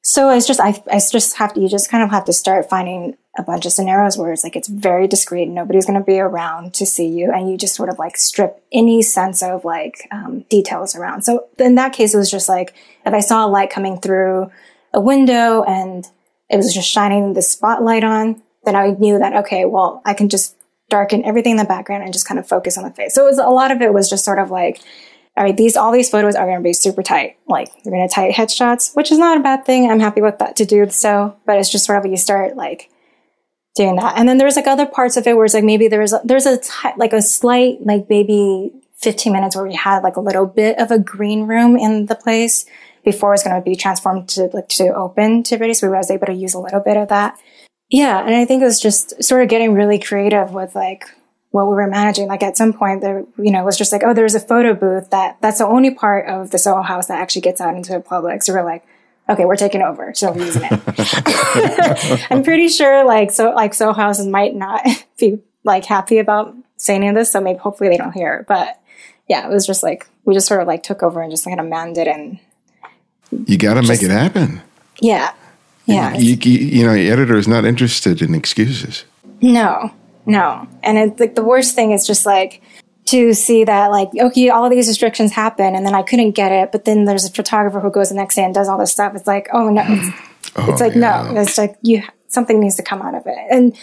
So 0.08 0.30
it's 0.30 0.46
just, 0.46 0.60
I, 0.60 0.84
I 0.92 1.00
just 1.00 1.36
have 1.38 1.56
to, 1.56 1.60
you 1.60 1.68
just 1.68 1.90
kind 1.90 2.04
of 2.04 2.12
have 2.12 2.26
to 2.26 2.34
start 2.34 2.70
finding 2.70 3.18
a 3.40 3.42
bunch 3.42 3.66
of 3.66 3.72
scenarios 3.72 4.20
where 4.20 4.32
it's 4.32 4.44
like, 4.44 4.56
it's 4.56 4.68
very 4.68 5.08
discreet. 5.08 5.48
Nobody's 5.48 5.88
going 5.88 5.98
to 5.98 6.06
be 6.06 6.20
around 6.20 6.76
to 6.76 6.86
see 6.86 7.08
you. 7.08 7.32
And 7.32 7.50
you 7.50 7.58
just 7.58 7.74
sort 7.74 7.90
of 7.90 7.98
like 7.98 8.16
strip 8.16 8.64
any 8.72 9.02
sense 9.02 9.42
of 9.42 9.66
like, 9.66 10.08
um, 10.12 10.42
details 10.48 10.96
around. 10.96 11.24
So 11.24 11.48
in 11.58 11.74
that 11.76 11.92
case, 11.92 12.14
it 12.14 12.20
was 12.20 12.30
just 12.30 12.48
like, 12.48 12.76
if 13.04 13.16
I 13.16 13.20
saw 13.20 13.48
a 13.48 13.50
light 13.50 13.72
coming 13.72 14.00
through 14.00 14.52
a 14.94 15.02
window 15.02 15.64
and 15.64 16.08
it 16.52 16.58
was 16.58 16.72
just 16.72 16.88
shining 16.88 17.34
the 17.34 17.42
spotlight 17.42 18.04
on, 18.04 18.44
then 18.64 18.76
I 18.76 18.92
knew 18.92 19.18
that, 19.18 19.36
okay, 19.38 19.66
well, 19.66 20.04
I 20.06 20.14
can 20.14 20.30
just 20.30 20.56
darken 20.88 21.26
everything 21.26 21.54
in 21.54 21.58
the 21.58 21.66
background 21.66 22.04
and 22.04 22.14
just 22.14 22.28
kind 22.28 22.40
of 22.40 22.48
focus 22.48 22.78
on 22.78 22.84
the 22.84 22.92
face. 22.92 23.16
So 23.16 23.24
it 23.24 23.30
was 23.30 23.40
a 23.40 23.50
lot 23.50 23.72
of 23.72 23.82
it 23.82 23.92
was 23.92 24.08
just 24.08 24.24
sort 24.24 24.38
of 24.38 24.52
like 24.52 24.82
all 25.38 25.44
right, 25.44 25.56
these 25.56 25.76
all 25.76 25.92
these 25.92 26.10
photos 26.10 26.36
are 26.36 26.46
going 26.46 26.58
to 26.58 26.64
be 26.64 26.74
super 26.74 27.04
tight. 27.04 27.38
Like 27.48 27.70
you're 27.84 27.94
going 27.94 28.08
to 28.08 28.14
tight 28.14 28.34
headshots, 28.34 28.96
which 28.96 29.12
is 29.12 29.18
not 29.18 29.38
a 29.38 29.44
bad 29.44 29.66
thing. 29.66 29.90
I'm 29.90 30.00
happy 30.00 30.22
with 30.22 30.40
that 30.40 30.56
to 30.58 30.66
do 30.66 30.90
so, 30.90 31.36
but 31.46 31.58
it's 31.58 31.72
just 31.72 31.90
wherever 31.90 32.08
you 32.08 32.18
start 32.18 32.56
like 32.56 32.90
doing 33.76 33.98
that. 33.98 34.18
And 34.18 34.30
then 34.30 34.38
there's 34.38 34.56
like 34.56 34.68
other 34.68 34.86
parts 34.86 35.18
of 35.18 35.28
it 35.28 35.36
where 35.36 35.46
it's 35.46 35.54
like 35.54 35.64
maybe 35.64 35.90
there's 35.90 36.14
a, 36.14 36.22
there's 36.24 36.46
a 36.46 36.58
t- 36.58 36.90
like 36.98 37.12
a 37.12 37.22
slight 37.22 37.86
like 37.86 38.10
maybe 38.10 38.72
15 39.00 39.34
minutes 39.34 39.56
where 39.56 39.66
we 39.66 39.76
had 39.76 40.04
like 40.04 40.16
a 40.16 40.22
little 40.22 40.46
bit 40.46 40.80
of 40.80 40.90
a 40.90 41.00
green 41.00 41.44
room 41.44 41.76
in 41.76 42.06
the 42.06 42.16
place 42.16 42.66
before 43.04 43.34
it's 43.34 43.44
going 43.44 43.56
to 43.56 43.62
be 43.62 43.76
transformed 43.76 44.30
to 44.30 44.50
like 44.54 44.70
to 44.70 44.94
open 44.96 45.44
to 45.44 45.56
everybody. 45.56 45.74
So 45.74 45.90
we 45.90 45.98
was 45.98 46.10
able 46.10 46.28
to 46.28 46.34
use 46.34 46.54
a 46.54 46.60
little 46.60 46.80
bit 46.80 46.96
of 46.96 47.10
that. 47.10 47.38
Yeah, 47.90 48.26
and 48.26 48.34
I 48.34 48.46
think 48.46 48.62
it 48.62 48.66
was 48.66 48.80
just 48.80 49.24
sort 49.24 49.44
of 49.44 49.50
getting 49.50 49.74
really 49.74 50.00
creative 50.00 50.52
with 50.52 50.74
like 50.74 51.06
what 51.56 51.70
we 51.70 51.74
were 51.76 51.88
managing. 51.88 52.28
Like 52.28 52.44
at 52.44 52.58
some 52.58 52.74
point 52.74 53.00
there, 53.00 53.24
you 53.38 53.50
know, 53.50 53.62
it 53.62 53.66
was 53.66 53.78
just 53.78 53.94
like, 53.94 54.04
oh, 54.04 54.14
there's 54.14 54.36
a 54.36 54.42
photo 54.42 54.74
booth 54.74 55.10
that 55.12 55.38
that's 55.40 55.60
the 55.60 55.66
only 55.66 55.90
part 55.90 56.28
of 56.28 56.52
the 56.52 56.58
Soho 56.60 56.82
House 56.82 57.08
that 57.08 57.22
actually 57.22 57.44
gets 57.44 57.62
out 57.62 57.76
into 57.78 57.94
the 57.94 58.02
public. 58.02 58.44
So 58.44 58.52
we're 58.54 58.66
like, 58.66 58.86
okay, 59.30 59.46
we're 59.46 59.56
taking 59.56 59.82
over. 59.82 60.14
So 60.14 60.34
we're 60.34 60.44
using 60.44 60.64
it. 60.70 62.28
I'm 62.30 62.44
pretty 62.44 62.68
sure 62.68 63.06
like 63.06 63.32
so 63.32 63.52
like 63.52 63.74
Soho 63.74 63.94
houses 63.94 64.28
might 64.28 64.54
not 64.54 64.86
be 65.18 65.40
like 65.64 65.86
happy 65.86 66.18
about 66.18 66.54
saying 66.76 67.14
this. 67.14 67.32
So 67.32 67.40
maybe 67.40 67.58
hopefully 67.58 67.90
they 67.90 67.96
don't 67.98 68.12
hear 68.12 68.34
it. 68.40 68.48
But 68.48 68.78
yeah, 69.30 69.48
it 69.48 69.50
was 69.50 69.66
just 69.66 69.82
like 69.82 70.10
we 70.26 70.34
just 70.34 70.48
sort 70.48 70.60
of 70.60 70.68
like 70.68 70.84
took 70.84 71.04
over 71.04 71.22
and 71.22 71.32
just 71.32 71.46
kind 71.46 71.62
of 71.62 71.68
manned 71.68 71.98
it 71.98 72.10
and 72.10 72.38
You 73.48 73.58
got 73.58 73.76
to 73.76 73.82
make 73.82 74.04
it 74.04 74.12
happen. 74.12 74.62
yeah. 75.00 75.32
Yeah. 75.86 76.16
You, 76.18 76.36
you, 76.42 76.52
you 76.80 76.86
know, 76.86 76.94
your 76.96 77.14
editor 77.14 77.38
is 77.38 77.48
not 77.48 77.64
interested 77.64 78.22
in 78.22 78.36
excuses. 78.36 79.06
No, 79.42 79.92
no. 80.26 80.68
And 80.84 80.98
it's 80.98 81.20
like 81.20 81.36
the 81.36 81.44
worst 81.44 81.76
thing 81.76 81.92
is 81.92 82.06
just 82.06 82.26
like 82.26 82.62
to 83.06 83.34
see 83.34 83.64
that 83.64 83.92
like, 83.92 84.10
okay, 84.20 84.50
all 84.50 84.70
these 84.70 84.88
restrictions 84.88 85.32
happen 85.32 85.76
and 85.76 85.86
then 85.86 85.94
I 85.94 86.02
couldn't 86.02 86.32
get 86.32 86.52
it, 86.52 86.72
but 86.72 86.86
then 86.86 87.06
there's 87.06 87.26
a 87.26 87.32
photographer 87.32 87.80
who 87.80 87.92
goes 87.92 88.10
the 88.10 88.16
next 88.16 88.36
day 88.36 88.44
and 88.44 88.54
does 88.54 88.68
all 88.68 88.80
this 88.80 88.92
stuff. 88.92 89.16
It's 89.16 89.28
like, 89.28 89.48
oh 89.54 89.70
no. 89.70 89.84
It's, 89.88 90.18
Oh, 90.56 90.72
it's 90.72 90.80
like, 90.80 90.94
yeah. 90.94 91.32
no, 91.34 91.42
it's 91.42 91.58
like 91.58 91.78
you, 91.82 92.02
something 92.28 92.60
needs 92.60 92.76
to 92.76 92.84
come 92.84 93.02
out 93.02 93.16
of 93.16 93.24
it. 93.26 93.38
And 93.52 93.76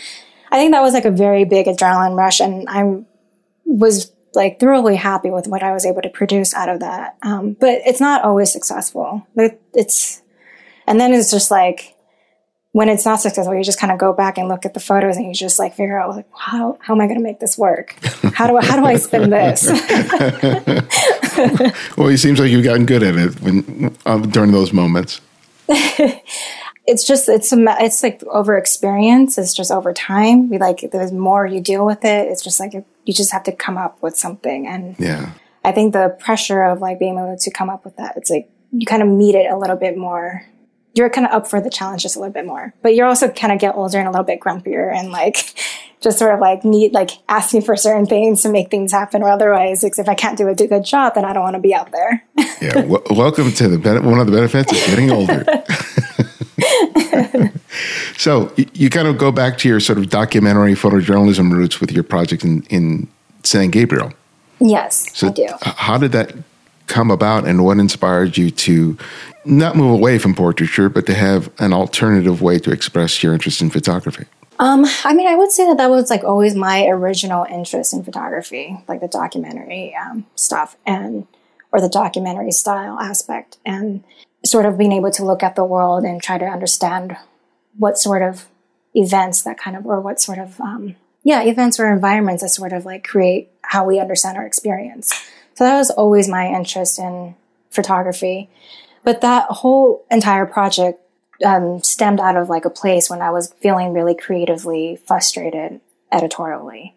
I 0.51 0.57
think 0.57 0.72
that 0.72 0.80
was 0.80 0.95
like 0.95 1.05
a 1.05 1.11
very 1.11 1.45
big 1.45 1.66
adrenaline 1.66 2.16
rush. 2.16 2.40
And 2.40 2.66
I 2.68 3.05
was 3.66 4.11
like 4.34 4.59
thoroughly 4.59 4.97
happy 4.97 5.30
with 5.30 5.47
what 5.49 5.62
I 5.62 5.72
was 5.72 5.84
able 5.84 6.03
to 6.03 6.09
produce 6.09 6.55
out 6.55 6.68
of 6.70 6.80
that. 6.80 7.18
Um, 7.22 7.53
but 7.59 7.80
it's 7.84 8.01
not 8.01 8.24
always 8.24 8.51
successful. 8.51 9.26
It, 9.36 9.61
it's, 9.74 10.22
and 10.86 10.99
then 10.99 11.12
it's 11.12 11.30
just 11.30 11.51
like, 11.51 11.91
when 12.73 12.89
it's 12.89 13.05
not 13.05 13.20
successful, 13.20 13.55
you 13.55 13.62
just 13.62 13.79
kind 13.79 13.93
of 13.93 13.99
go 13.99 14.12
back 14.14 14.39
and 14.39 14.49
look 14.49 14.64
at 14.64 14.73
the 14.73 14.81
photos 14.81 15.16
and 15.16 15.27
you 15.27 15.35
just 15.35 15.59
like 15.59 15.75
figure 15.75 16.01
out 16.01 16.16
like, 16.16 16.27
how, 16.35 16.79
how 16.81 16.95
am 16.95 17.01
I 17.03 17.07
going 17.07 17.18
to 17.18 17.23
make 17.23 17.39
this 17.39 17.59
work? 17.59 17.95
How 18.35 18.47
do 18.47 18.57
I, 18.57 18.64
how 18.64 18.77
do 18.77 18.85
I 18.85 18.97
spin 18.97 19.31
this? 19.31 19.68
Well, 21.97 22.09
it 22.09 22.18
seems 22.18 22.39
like 22.39 22.51
you've 22.51 22.64
gotten 22.64 22.85
good 22.85 23.03
at 23.03 23.14
it 23.16 23.41
when 23.41 23.97
uh, 24.05 24.18
during 24.18 24.53
those 24.53 24.73
moments. 24.73 25.20
it's 25.68 27.07
just, 27.07 27.29
it's, 27.29 27.53
a, 27.53 27.64
it's 27.81 28.03
like 28.03 28.23
over 28.25 28.57
experience. 28.59 29.39
It's 29.39 29.55
just 29.55 29.70
over 29.70 29.93
time. 29.95 30.51
We 30.51 30.59
like, 30.59 30.91
there's 30.93 31.12
more 31.12 31.47
you 31.47 31.61
deal 31.61 31.87
with 31.87 32.05
it. 32.05 32.29
It's 32.29 32.43
just 32.43 32.61
like, 32.61 32.75
you 32.75 33.14
just 33.14 33.33
have 33.33 33.45
to 33.45 33.53
come 33.53 33.79
up 33.79 34.03
with 34.03 34.16
something. 34.16 34.66
And 34.66 34.97
Yeah. 34.99 35.31
I 35.64 35.73
think 35.73 35.93
the 35.93 36.16
pressure 36.18 36.62
of 36.64 36.81
like 36.81 36.99
being 36.99 37.14
able 37.16 37.37
to 37.39 37.51
come 37.51 37.70
up 37.70 37.85
with 37.85 37.97
that, 37.97 38.16
it's 38.16 38.31
like 38.31 38.51
you 38.73 38.85
kind 38.85 39.03
of 39.03 39.09
meet 39.09 39.35
it 39.35 39.51
a 39.51 39.57
little 39.57 39.77
bit 39.77 39.97
more. 39.97 40.45
You're 40.95 41.11
kind 41.11 41.26
of 41.26 41.32
up 41.32 41.47
for 41.49 41.61
the 41.61 41.70
challenge 41.70 42.03
just 42.03 42.16
a 42.16 42.18
little 42.18 42.32
bit 42.32 42.47
more, 42.47 42.74
but 42.82 42.95
you're 42.95 43.07
also 43.07 43.28
kind 43.30 43.53
of 43.53 43.59
get 43.59 43.74
older 43.74 43.99
and 43.99 44.07
a 44.07 44.11
little 44.11 44.24
bit 44.24 44.40
grumpier 44.40 44.95
and 44.95 45.11
like 45.11 45.55
just 46.01 46.18
sort 46.18 46.34
of 46.34 46.40
like 46.40 46.64
need 46.64 46.93
like 46.93 47.11
asking 47.28 47.62
for 47.62 47.76
certain 47.76 48.07
things 48.07 48.43
to 48.43 48.51
make 48.51 48.70
things 48.70 48.93
happen. 48.93 49.22
Or 49.22 49.30
otherwise, 49.30 49.82
because 49.82 49.99
if 49.99 50.09
I 50.09 50.14
can't 50.14 50.36
do 50.36 50.49
a 50.49 50.55
good 50.55 50.84
job, 50.84 51.14
then 51.14 51.24
I 51.24 51.32
don't 51.32 51.43
want 51.43 51.55
to 51.57 51.61
be 51.61 51.74
out 51.74 51.90
there. 51.93 52.24
Yeah. 52.61 52.72
w- 52.74 53.03
welcome 53.11 53.53
to 53.53 53.68
the 53.68 53.78
ben- 53.78 54.05
one 54.05 54.18
of 54.20 54.26
the 54.26 54.32
benefits 54.32 54.70
of 54.72 54.78
getting 54.86 55.11
older. 55.11 55.45
so 58.16 58.53
you, 58.57 58.90
kind 58.90 59.09
of 59.09 59.18
go 59.18 59.32
back 59.32 59.59
to 59.59 59.68
your 59.68 59.80
sort 59.80 59.99
of 59.99 60.11
documentary 60.11 60.74
photojournalism 60.74 61.51
roots 61.53 61.80
with 61.80 61.90
your 61.90 62.05
project 62.05 62.45
in, 62.45 62.62
in 62.64 63.09
San 63.43 63.70
Gabriel. 63.70 64.12
yes, 64.61 65.09
So 65.16 65.28
I 65.28 65.32
do. 65.32 65.47
how 65.62 65.99
did 65.99 66.12
that 66.12 66.34
come 66.93 67.11
about 67.11 67.47
and 67.47 67.64
what 67.64 67.78
inspired 67.78 68.36
you 68.36 68.51
to 68.51 68.99
not 69.45 69.76
move 69.76 69.93
away 69.93 70.18
from 70.18 70.34
portraiture, 70.34 70.88
but 70.88 71.07
to 71.07 71.14
have 71.14 71.51
an 71.59 71.72
alternative 71.72 72.43
way 72.43 72.59
to 72.59 72.70
express 72.70 73.22
your 73.22 73.32
interest 73.32 73.62
in 73.62 73.70
photography? 73.70 74.26
Um, 74.59 74.84
I 75.05 75.14
mean, 75.14 75.26
I 75.26 75.34
would 75.34 75.51
say 75.51 75.66
that 75.66 75.78
that 75.78 75.90
was 75.90 76.11
like 76.11 76.22
always 76.22 76.55
my 76.55 76.86
original 76.86 77.45
interest 77.51 77.93
in 77.93 78.05
photography, 78.05 78.78
like 78.86 79.01
the 79.01 79.09
documentary 79.09 79.97
um, 79.97 80.26
stuff 80.36 80.76
and 80.86 81.26
or 81.72 81.80
the 81.80 81.88
documentary 81.88 82.53
style 82.53 83.01
aspect, 83.01 83.57
and 83.64 84.05
sort 84.45 84.66
of 84.66 84.76
being 84.76 84.93
able 84.93 85.11
to 85.12 85.24
look 85.24 85.43
at 85.43 85.57
the 85.57 85.64
world 85.64 86.05
and 86.05 86.22
try 86.22 86.36
to 86.36 86.45
understand 86.45 87.16
what 87.78 87.99
sort 87.99 88.22
of 88.22 88.47
events 88.95 89.43
that 89.43 89.59
kind 89.59 89.76
of 89.76 89.86
or 89.86 90.01
what 90.01 90.20
sort 90.20 90.38
of 90.38 90.61
um, 90.61 90.95
yeah 91.24 91.43
events 91.43 91.80
or 91.80 91.90
environments 91.90 92.43
that 92.43 92.51
sort 92.51 92.74
of 92.74 92.84
like 92.84 93.03
create 93.03 93.49
how 93.62 93.84
we 93.84 93.99
understand 93.99 94.36
our 94.36 94.47
experience. 94.47 95.12
So 95.55 95.65
that 95.65 95.77
was 95.77 95.91
always 95.91 96.29
my 96.29 96.49
interest 96.49 96.99
in 96.99 97.35
photography, 97.71 98.49
but 99.05 99.21
that 99.21 99.47
whole 99.49 100.05
entire 100.11 100.47
project 100.47 101.01
um, 101.45 101.83
stemmed 101.83 102.21
out 102.21 102.37
of 102.37 102.49
like 102.49 102.65
a 102.65 102.71
place 102.71 103.11
when 103.11 103.21
I 103.21 103.31
was 103.31 103.53
feeling 103.61 103.93
really 103.93 104.15
creatively 104.15 104.99
frustrated 105.07 105.81
editorially. 106.11 106.95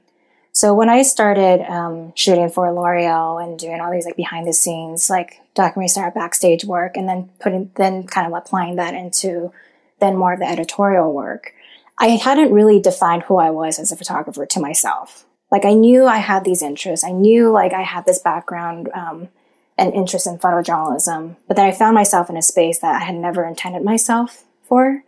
So 0.52 0.74
when 0.74 0.90
I 0.90 1.02
started 1.02 1.70
um, 1.70 2.14
shooting 2.16 2.50
for 2.50 2.72
L'Oreal 2.72 3.44
and 3.44 3.60
doing 3.60 3.82
all 3.82 3.92
these 3.92 4.06
like 4.06 4.16
behind 4.16 4.48
the 4.48 4.54
scenes 4.54 5.10
like 5.10 5.42
documentary 5.54 5.90
style 5.90 6.12
backstage 6.12 6.64
work, 6.64 6.96
and 6.96 7.10
then 7.10 7.30
putting 7.40 7.72
then 7.76 8.08
kind 8.08 8.26
of 8.26 8.34
applying 8.34 8.78
that 8.78 8.94
into 8.94 9.52
then 10.00 10.16
more 10.16 10.34
of 10.34 10.40
the 10.40 10.50
editorial 10.50 11.14
work, 11.14 11.54
I 11.98 12.08
hadn't 12.08 12.54
really 12.54 12.80
defined 12.80 13.24
who 13.24 13.38
I 13.38 13.50
was 13.50 13.80
as 13.80 13.92
a 13.92 13.98
photographer 13.98 14.46
to 14.46 14.60
myself. 14.60 15.25
Like 15.52 15.66
I 15.66 15.74
knew 15.74 16.06
I 16.06 16.18
had 16.18 16.44
these 16.44 16.62
interests. 16.62 17.06
I 17.06 17.12
knew 17.12 17.52
like 17.52 17.74
I 17.74 17.84
had 17.84 18.06
this 18.06 18.20
background 18.20 18.90
um, 18.94 19.30
and 19.78 19.94
interest 19.94 20.28
in 20.28 20.38
photojournalism, 20.38 21.36
but 21.48 21.56
then 21.56 21.66
I 21.66 21.72
found 21.72 21.96
myself 21.96 22.30
in 22.30 22.38
a 22.38 22.42
space 22.42 22.80
that 22.80 23.02
I 23.02 23.06
had 23.06 23.16
never 23.16 23.46
intended 23.46 23.84
myself 23.84 24.44
for. 24.64 25.04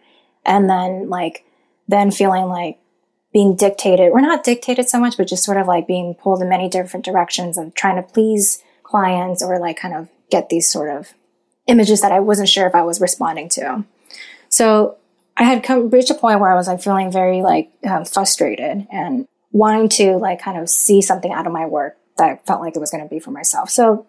And 0.45 0.69
then 0.69 1.09
like, 1.09 1.43
then 1.87 2.11
feeling 2.11 2.45
like 2.45 2.77
being 3.33 3.55
dictated, 3.55 4.11
or 4.11 4.21
not 4.21 4.43
dictated 4.43 4.87
so 4.89 4.99
much, 4.99 5.17
but 5.17 5.27
just 5.27 5.43
sort 5.43 5.57
of 5.57 5.67
like 5.67 5.87
being 5.87 6.15
pulled 6.15 6.41
in 6.41 6.49
many 6.49 6.69
different 6.69 7.05
directions 7.05 7.57
of 7.57 7.73
trying 7.73 7.95
to 7.95 8.01
please 8.01 8.63
clients 8.83 9.43
or 9.43 9.59
like 9.59 9.77
kind 9.77 9.93
of 9.93 10.07
get 10.29 10.49
these 10.49 10.69
sort 10.69 10.89
of 10.89 11.13
images 11.67 12.01
that 12.01 12.11
I 12.11 12.19
wasn't 12.19 12.49
sure 12.49 12.67
if 12.67 12.75
I 12.75 12.83
was 12.83 13.01
responding 13.01 13.49
to. 13.49 13.83
So 14.49 14.97
I 15.35 15.43
had 15.43 15.63
come 15.63 15.89
reached 15.89 16.09
a 16.09 16.15
point 16.15 16.39
where 16.39 16.51
I 16.51 16.55
was 16.55 16.67
like 16.67 16.81
feeling 16.81 17.11
very 17.11 17.41
like 17.41 17.69
um, 17.85 18.05
frustrated 18.05 18.87
and 18.91 19.27
wanting 19.57 19.89
to 19.89 20.17
like 20.17 20.41
kind 20.41 20.57
of 20.57 20.69
see 20.69 21.01
something 21.01 21.31
out 21.31 21.47
of 21.47 21.53
my 21.53 21.65
work 21.65 21.97
that 22.17 22.29
I 22.29 22.35
felt 22.45 22.61
like 22.61 22.75
it 22.75 22.79
was 22.79 22.91
going 22.91 23.03
to 23.03 23.09
be 23.09 23.19
for 23.19 23.31
myself. 23.31 23.69
So, 23.69 24.05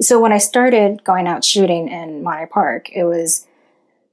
so 0.00 0.20
when 0.20 0.32
I 0.32 0.38
started 0.38 1.04
going 1.04 1.26
out 1.26 1.44
shooting 1.44 1.88
in 1.88 2.22
Monterey 2.22 2.46
Park, 2.46 2.90
it 2.92 3.04
was, 3.04 3.46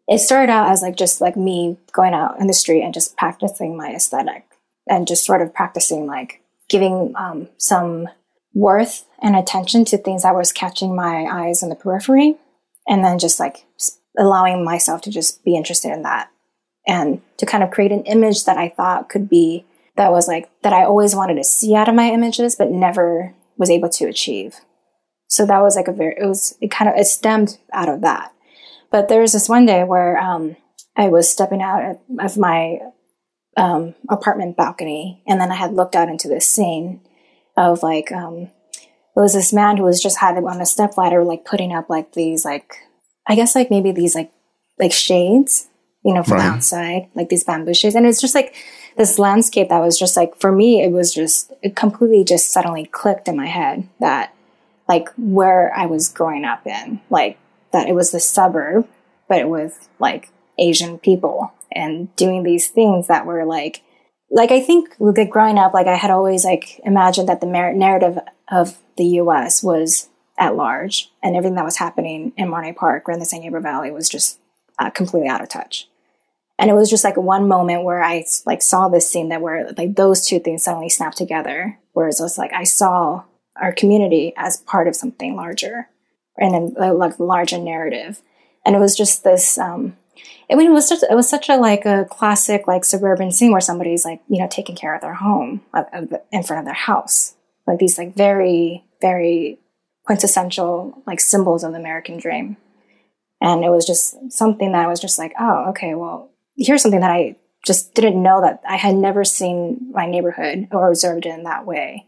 it 0.07 0.19
started 0.19 0.51
out 0.51 0.69
as 0.69 0.81
like 0.81 0.95
just 0.95 1.21
like 1.21 1.35
me 1.35 1.77
going 1.91 2.13
out 2.13 2.39
in 2.39 2.47
the 2.47 2.53
street 2.53 2.83
and 2.83 2.93
just 2.93 3.17
practicing 3.17 3.77
my 3.77 3.89
aesthetic 3.89 4.45
and 4.87 5.07
just 5.07 5.25
sort 5.25 5.41
of 5.41 5.53
practicing 5.53 6.05
like 6.05 6.41
giving 6.69 7.13
um, 7.15 7.49
some 7.57 8.07
worth 8.53 9.05
and 9.21 9.35
attention 9.35 9.85
to 9.85 9.97
things 9.97 10.23
that 10.23 10.35
was 10.35 10.51
catching 10.51 10.95
my 10.95 11.25
eyes 11.29 11.61
in 11.61 11.69
the 11.69 11.75
periphery 11.75 12.35
and 12.87 13.03
then 13.03 13.19
just 13.19 13.39
like 13.39 13.65
allowing 14.17 14.63
myself 14.63 15.01
to 15.01 15.11
just 15.11 15.43
be 15.43 15.55
interested 15.55 15.91
in 15.91 16.01
that 16.01 16.29
and 16.87 17.21
to 17.37 17.45
kind 17.45 17.63
of 17.63 17.69
create 17.69 17.91
an 17.91 18.03
image 18.03 18.45
that 18.45 18.57
I 18.57 18.69
thought 18.69 19.09
could 19.09 19.29
be 19.29 19.65
that 19.97 20.11
was 20.11 20.27
like 20.27 20.49
that 20.61 20.73
I 20.73 20.83
always 20.85 21.15
wanted 21.15 21.35
to 21.35 21.43
see 21.43 21.75
out 21.75 21.89
of 21.89 21.95
my 21.95 22.09
images 22.09 22.55
but 22.55 22.71
never 22.71 23.33
was 23.57 23.69
able 23.69 23.89
to 23.89 24.05
achieve. 24.05 24.55
So 25.27 25.45
that 25.45 25.61
was 25.61 25.75
like 25.75 25.87
a 25.87 25.91
very 25.91 26.15
it 26.17 26.25
was 26.25 26.55
it 26.61 26.71
kind 26.71 26.89
of 26.89 26.95
it 26.97 27.05
stemmed 27.05 27.57
out 27.73 27.89
of 27.89 28.01
that. 28.01 28.31
But 28.91 29.09
there 29.09 29.21
was 29.21 29.33
this 29.33 29.49
one 29.49 29.65
day 29.65 29.83
where 29.83 30.17
um, 30.17 30.55
I 30.95 31.09
was 31.09 31.29
stepping 31.29 31.61
out 31.61 31.97
of- 32.19 32.37
my 32.37 32.79
um, 33.57 33.95
apartment 34.09 34.55
balcony 34.55 35.23
and 35.27 35.41
then 35.41 35.51
I 35.51 35.55
had 35.55 35.73
looked 35.73 35.95
out 35.95 36.09
into 36.09 36.27
this 36.27 36.47
scene 36.47 37.01
of 37.57 37.81
like 37.83 38.11
um, 38.11 38.51
it 38.75 39.19
was 39.19 39.33
this 39.33 39.51
man 39.51 39.77
who 39.77 39.83
was 39.83 40.01
just 40.01 40.19
had 40.19 40.37
on 40.37 40.61
a 40.61 40.65
step 40.65 40.95
ladder 40.95 41.23
like 41.23 41.43
putting 41.43 41.73
up 41.73 41.89
like 41.89 42.13
these 42.13 42.45
like 42.45 42.75
I 43.27 43.35
guess 43.35 43.55
like 43.55 43.71
maybe 43.71 43.91
these 43.91 44.13
like 44.15 44.31
like 44.79 44.91
shades, 44.93 45.67
you 46.05 46.13
know, 46.13 46.21
from 46.23 46.37
Right. 46.37 46.45
outside, 46.45 47.09
like 47.15 47.29
these 47.29 47.43
bamboo 47.43 47.73
shades. 47.73 47.95
And 47.95 48.05
it's 48.05 48.21
just 48.21 48.35
like 48.35 48.53
this 48.97 49.19
landscape 49.19 49.69
that 49.69 49.81
was 49.81 49.97
just 49.97 50.17
like 50.17 50.35
for 50.39 50.51
me, 50.51 50.83
it 50.83 50.91
was 50.91 51.13
just 51.13 51.51
it 51.61 51.75
completely 51.75 52.23
just 52.23 52.51
suddenly 52.51 52.85
clicked 52.85 53.27
in 53.27 53.37
my 53.37 53.47
head 53.47 53.87
that 53.99 54.33
like 54.89 55.09
where 55.17 55.71
I 55.75 55.85
was 55.85 56.09
growing 56.09 56.45
up 56.45 56.65
in, 56.65 57.01
like 57.09 57.37
that 57.71 57.87
it 57.87 57.93
was 57.93 58.11
the 58.11 58.19
suburb, 58.19 58.87
but 59.27 59.39
it 59.39 59.49
was 59.49 59.89
like 59.99 60.31
Asian 60.57 60.97
people 60.97 61.53
and 61.71 62.13
doing 62.15 62.43
these 62.43 62.69
things 62.69 63.07
that 63.07 63.25
were 63.25 63.45
like 63.45 63.83
like 64.29 64.51
I 64.51 64.59
think 64.61 64.95
like 64.99 65.29
growing 65.29 65.57
up, 65.57 65.73
like 65.73 65.87
I 65.87 65.95
had 65.95 66.11
always 66.11 66.43
like 66.43 66.79
imagined 66.83 67.29
that 67.29 67.39
the 67.39 67.47
narrative 67.47 68.19
of 68.49 68.77
the 68.97 69.05
U.S. 69.05 69.63
was 69.63 70.09
at 70.37 70.55
large 70.55 71.11
and 71.23 71.35
everything 71.35 71.55
that 71.55 71.65
was 71.65 71.77
happening 71.77 72.33
in 72.35 72.49
Monterey 72.49 72.73
Park 72.73 73.07
or 73.07 73.13
in 73.13 73.19
the 73.19 73.25
San 73.25 73.41
Gabriel 73.41 73.63
Valley 73.63 73.91
was 73.91 74.09
just 74.09 74.39
uh, 74.79 74.89
completely 74.89 75.29
out 75.29 75.41
of 75.41 75.49
touch. 75.49 75.87
And 76.59 76.71
it 76.71 76.73
was 76.73 76.89
just 76.89 77.03
like 77.03 77.17
one 77.17 77.47
moment 77.47 77.83
where 77.83 78.03
I 78.03 78.25
like 78.45 78.61
saw 78.61 78.89
this 78.89 79.09
scene 79.09 79.29
that 79.29 79.41
where 79.41 79.71
like 79.77 79.95
those 79.95 80.25
two 80.25 80.39
things 80.39 80.63
suddenly 80.63 80.89
snapped 80.89 81.17
together. 81.17 81.77
Whereas 81.93 82.19
it 82.19 82.23
was 82.23 82.37
like 82.37 82.53
I 82.53 82.63
saw 82.63 83.23
our 83.55 83.71
community 83.71 84.33
as 84.37 84.57
part 84.57 84.87
of 84.87 84.95
something 84.95 85.35
larger 85.35 85.89
and 86.37 86.75
a 86.77 86.93
like 86.93 87.19
larger 87.19 87.57
narrative. 87.57 88.21
And 88.65 88.75
it 88.75 88.79
was 88.79 88.95
just 88.95 89.23
this, 89.23 89.57
um, 89.57 89.95
I 90.49 90.55
mean, 90.55 90.71
it 90.71 90.73
was 90.73 90.87
such, 90.87 91.03
it 91.03 91.15
was 91.15 91.29
such 91.29 91.49
a 91.49 91.57
like 91.57 91.85
a 91.85 92.05
classic 92.09 92.67
like 92.67 92.85
suburban 92.85 93.31
scene 93.31 93.51
where 93.51 93.61
somebody's 93.61 94.05
like, 94.05 94.21
you 94.27 94.39
know, 94.39 94.47
taking 94.49 94.75
care 94.75 94.95
of 94.95 95.01
their 95.01 95.15
home 95.15 95.61
of, 95.73 95.85
of 95.93 96.13
in 96.31 96.43
front 96.43 96.59
of 96.59 96.65
their 96.65 96.73
house. 96.73 97.35
Like 97.65 97.79
these 97.79 97.97
like 97.97 98.15
very, 98.15 98.83
very 99.01 99.59
quintessential 100.05 101.03
like 101.05 101.19
symbols 101.19 101.63
of 101.63 101.73
the 101.73 101.79
American 101.79 102.17
dream. 102.17 102.57
And 103.41 103.63
it 103.63 103.69
was 103.69 103.85
just 103.85 104.31
something 104.31 104.71
that 104.71 104.85
I 104.85 104.87
was 104.87 104.99
just 104.99 105.19
like, 105.19 105.33
oh, 105.39 105.69
okay, 105.69 105.93
well, 105.93 106.31
here's 106.57 106.81
something 106.81 107.01
that 107.01 107.11
I 107.11 107.35
just 107.65 107.93
didn't 107.93 108.21
know 108.21 108.41
that 108.41 108.61
I 108.67 108.75
had 108.77 108.95
never 108.95 109.23
seen 109.23 109.91
my 109.91 110.05
neighborhood 110.05 110.67
or 110.71 110.89
observed 110.89 111.25
it 111.25 111.29
in 111.29 111.43
that 111.43 111.65
way. 111.65 112.05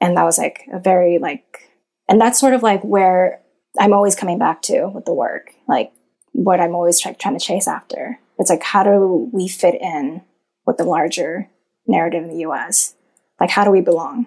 And 0.00 0.16
that 0.16 0.24
was 0.24 0.38
like 0.38 0.68
a 0.72 0.78
very 0.78 1.18
like, 1.18 1.70
and 2.08 2.20
that's 2.20 2.40
sort 2.40 2.54
of 2.54 2.62
like 2.62 2.82
where 2.82 3.40
I'm 3.78 3.92
always 3.92 4.14
coming 4.14 4.38
back 4.38 4.62
to 4.62 4.88
with 4.88 5.04
the 5.04 5.14
work, 5.14 5.52
like 5.68 5.92
what 6.32 6.60
I'm 6.60 6.74
always 6.74 7.00
try, 7.00 7.12
trying 7.12 7.38
to 7.38 7.44
chase 7.44 7.68
after. 7.68 8.18
It's 8.38 8.50
like, 8.50 8.62
how 8.62 8.82
do 8.82 9.30
we 9.32 9.48
fit 9.48 9.80
in 9.80 10.22
with 10.66 10.76
the 10.76 10.84
larger 10.84 11.48
narrative 11.86 12.24
in 12.24 12.30
the 12.30 12.40
US? 12.48 12.94
Like, 13.40 13.50
how 13.50 13.64
do 13.64 13.70
we 13.70 13.80
belong? 13.80 14.26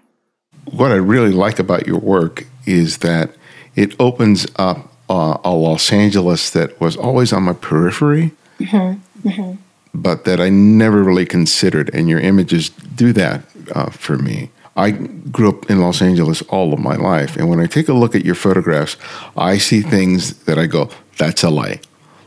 What 0.65 0.91
I 0.91 0.95
really 0.95 1.31
like 1.31 1.59
about 1.59 1.85
your 1.85 1.99
work 1.99 2.45
is 2.65 2.99
that 2.99 3.31
it 3.75 3.95
opens 3.99 4.47
up 4.55 4.91
uh, 5.09 5.37
a 5.43 5.51
Los 5.51 5.91
Angeles 5.91 6.49
that 6.51 6.79
was 6.79 6.97
always 6.97 7.31
on 7.31 7.43
my 7.43 7.53
periphery, 7.53 8.31
mm-hmm. 8.59 8.99
Mm-hmm. 9.25 9.55
but 9.95 10.25
that 10.25 10.39
I 10.39 10.49
never 10.49 11.03
really 11.03 11.25
considered. 11.25 11.89
And 11.93 12.07
your 12.07 12.19
images 12.19 12.69
do 12.69 13.11
that 13.13 13.41
uh, 13.73 13.89
for 13.89 14.17
me. 14.17 14.51
I 14.75 14.91
grew 14.91 15.49
up 15.49 15.69
in 15.69 15.79
Los 15.79 16.01
Angeles 16.01 16.41
all 16.43 16.73
of 16.73 16.79
my 16.79 16.95
life. 16.95 17.37
And 17.37 17.49
when 17.49 17.59
I 17.59 17.65
take 17.65 17.87
a 17.87 17.93
look 17.93 18.13
at 18.13 18.25
your 18.25 18.35
photographs, 18.35 18.97
I 19.37 19.57
see 19.57 19.81
things 19.81 20.43
that 20.43 20.59
I 20.59 20.67
go, 20.67 20.89
that's 21.17 21.43
LA. 21.43 21.75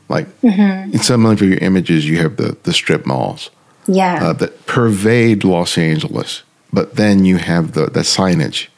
Like 0.09 0.27
mm-hmm. 0.41 0.93
in 0.93 0.99
some 0.99 1.27
of 1.27 1.43
your 1.43 1.59
images, 1.59 2.09
you 2.09 2.19
have 2.19 2.37
the, 2.37 2.57
the 2.63 2.73
strip 2.73 3.05
malls. 3.07 3.51
Yeah. 3.87 4.29
Uh, 4.29 4.33
that 4.35 4.67
pervade 4.67 5.45
Los 5.45 5.79
Angeles. 5.79 6.43
But 6.73 6.97
then 6.97 7.25
you 7.25 7.37
have 7.37 7.73
the, 7.73 7.87
the 7.87 8.01
signage. 8.01 8.69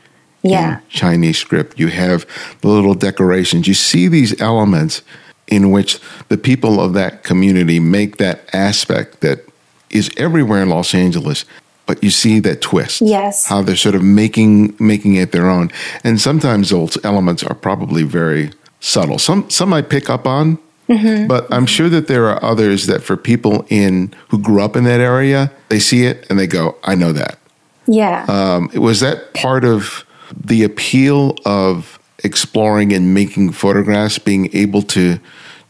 Yeah. 0.42 0.80
Chinese 0.88 1.38
script. 1.38 1.78
You 1.78 1.88
have 1.88 2.26
the 2.60 2.68
little 2.68 2.94
decorations. 2.94 3.68
You 3.68 3.74
see 3.74 4.08
these 4.08 4.40
elements 4.40 5.02
in 5.50 5.70
which 5.70 6.00
the 6.28 6.38
people 6.38 6.80
of 6.80 6.92
that 6.94 7.22
community 7.22 7.80
make 7.80 8.16
that 8.16 8.48
aspect 8.54 9.20
that 9.20 9.44
is 9.90 10.10
everywhere 10.16 10.62
in 10.62 10.68
Los 10.68 10.94
Angeles 10.94 11.44
but 11.90 12.04
you 12.04 12.10
see 12.10 12.38
that 12.38 12.60
twist. 12.60 13.00
Yes. 13.00 13.46
How 13.46 13.62
they're 13.62 13.74
sort 13.74 13.96
of 13.96 14.02
making 14.04 14.76
making 14.78 15.16
it 15.16 15.32
their 15.32 15.50
own. 15.50 15.72
And 16.04 16.20
sometimes 16.20 16.70
those 16.70 16.96
elements 17.04 17.42
are 17.42 17.54
probably 17.54 18.04
very 18.04 18.52
subtle. 18.78 19.18
Some 19.18 19.50
some 19.50 19.72
I 19.72 19.82
pick 19.82 20.08
up 20.08 20.24
on, 20.24 20.58
mm-hmm. 20.88 21.26
but 21.26 21.52
I'm 21.52 21.66
sure 21.66 21.88
that 21.88 22.06
there 22.06 22.28
are 22.28 22.40
others 22.44 22.86
that 22.86 23.02
for 23.02 23.16
people 23.16 23.66
in 23.68 24.14
who 24.28 24.38
grew 24.38 24.62
up 24.62 24.76
in 24.76 24.84
that 24.84 25.00
area, 25.00 25.50
they 25.68 25.80
see 25.80 26.04
it 26.04 26.26
and 26.30 26.38
they 26.38 26.46
go, 26.46 26.76
I 26.84 26.94
know 26.94 27.12
that. 27.12 27.38
Yeah. 27.86 28.24
Um, 28.28 28.70
was 28.74 29.00
that 29.00 29.34
part 29.34 29.64
of 29.64 30.04
the 30.32 30.62
appeal 30.62 31.36
of 31.44 31.98
exploring 32.24 32.92
and 32.92 33.14
making 33.14 33.52
photographs, 33.52 34.18
being 34.18 34.54
able 34.54 34.82
to 34.82 35.18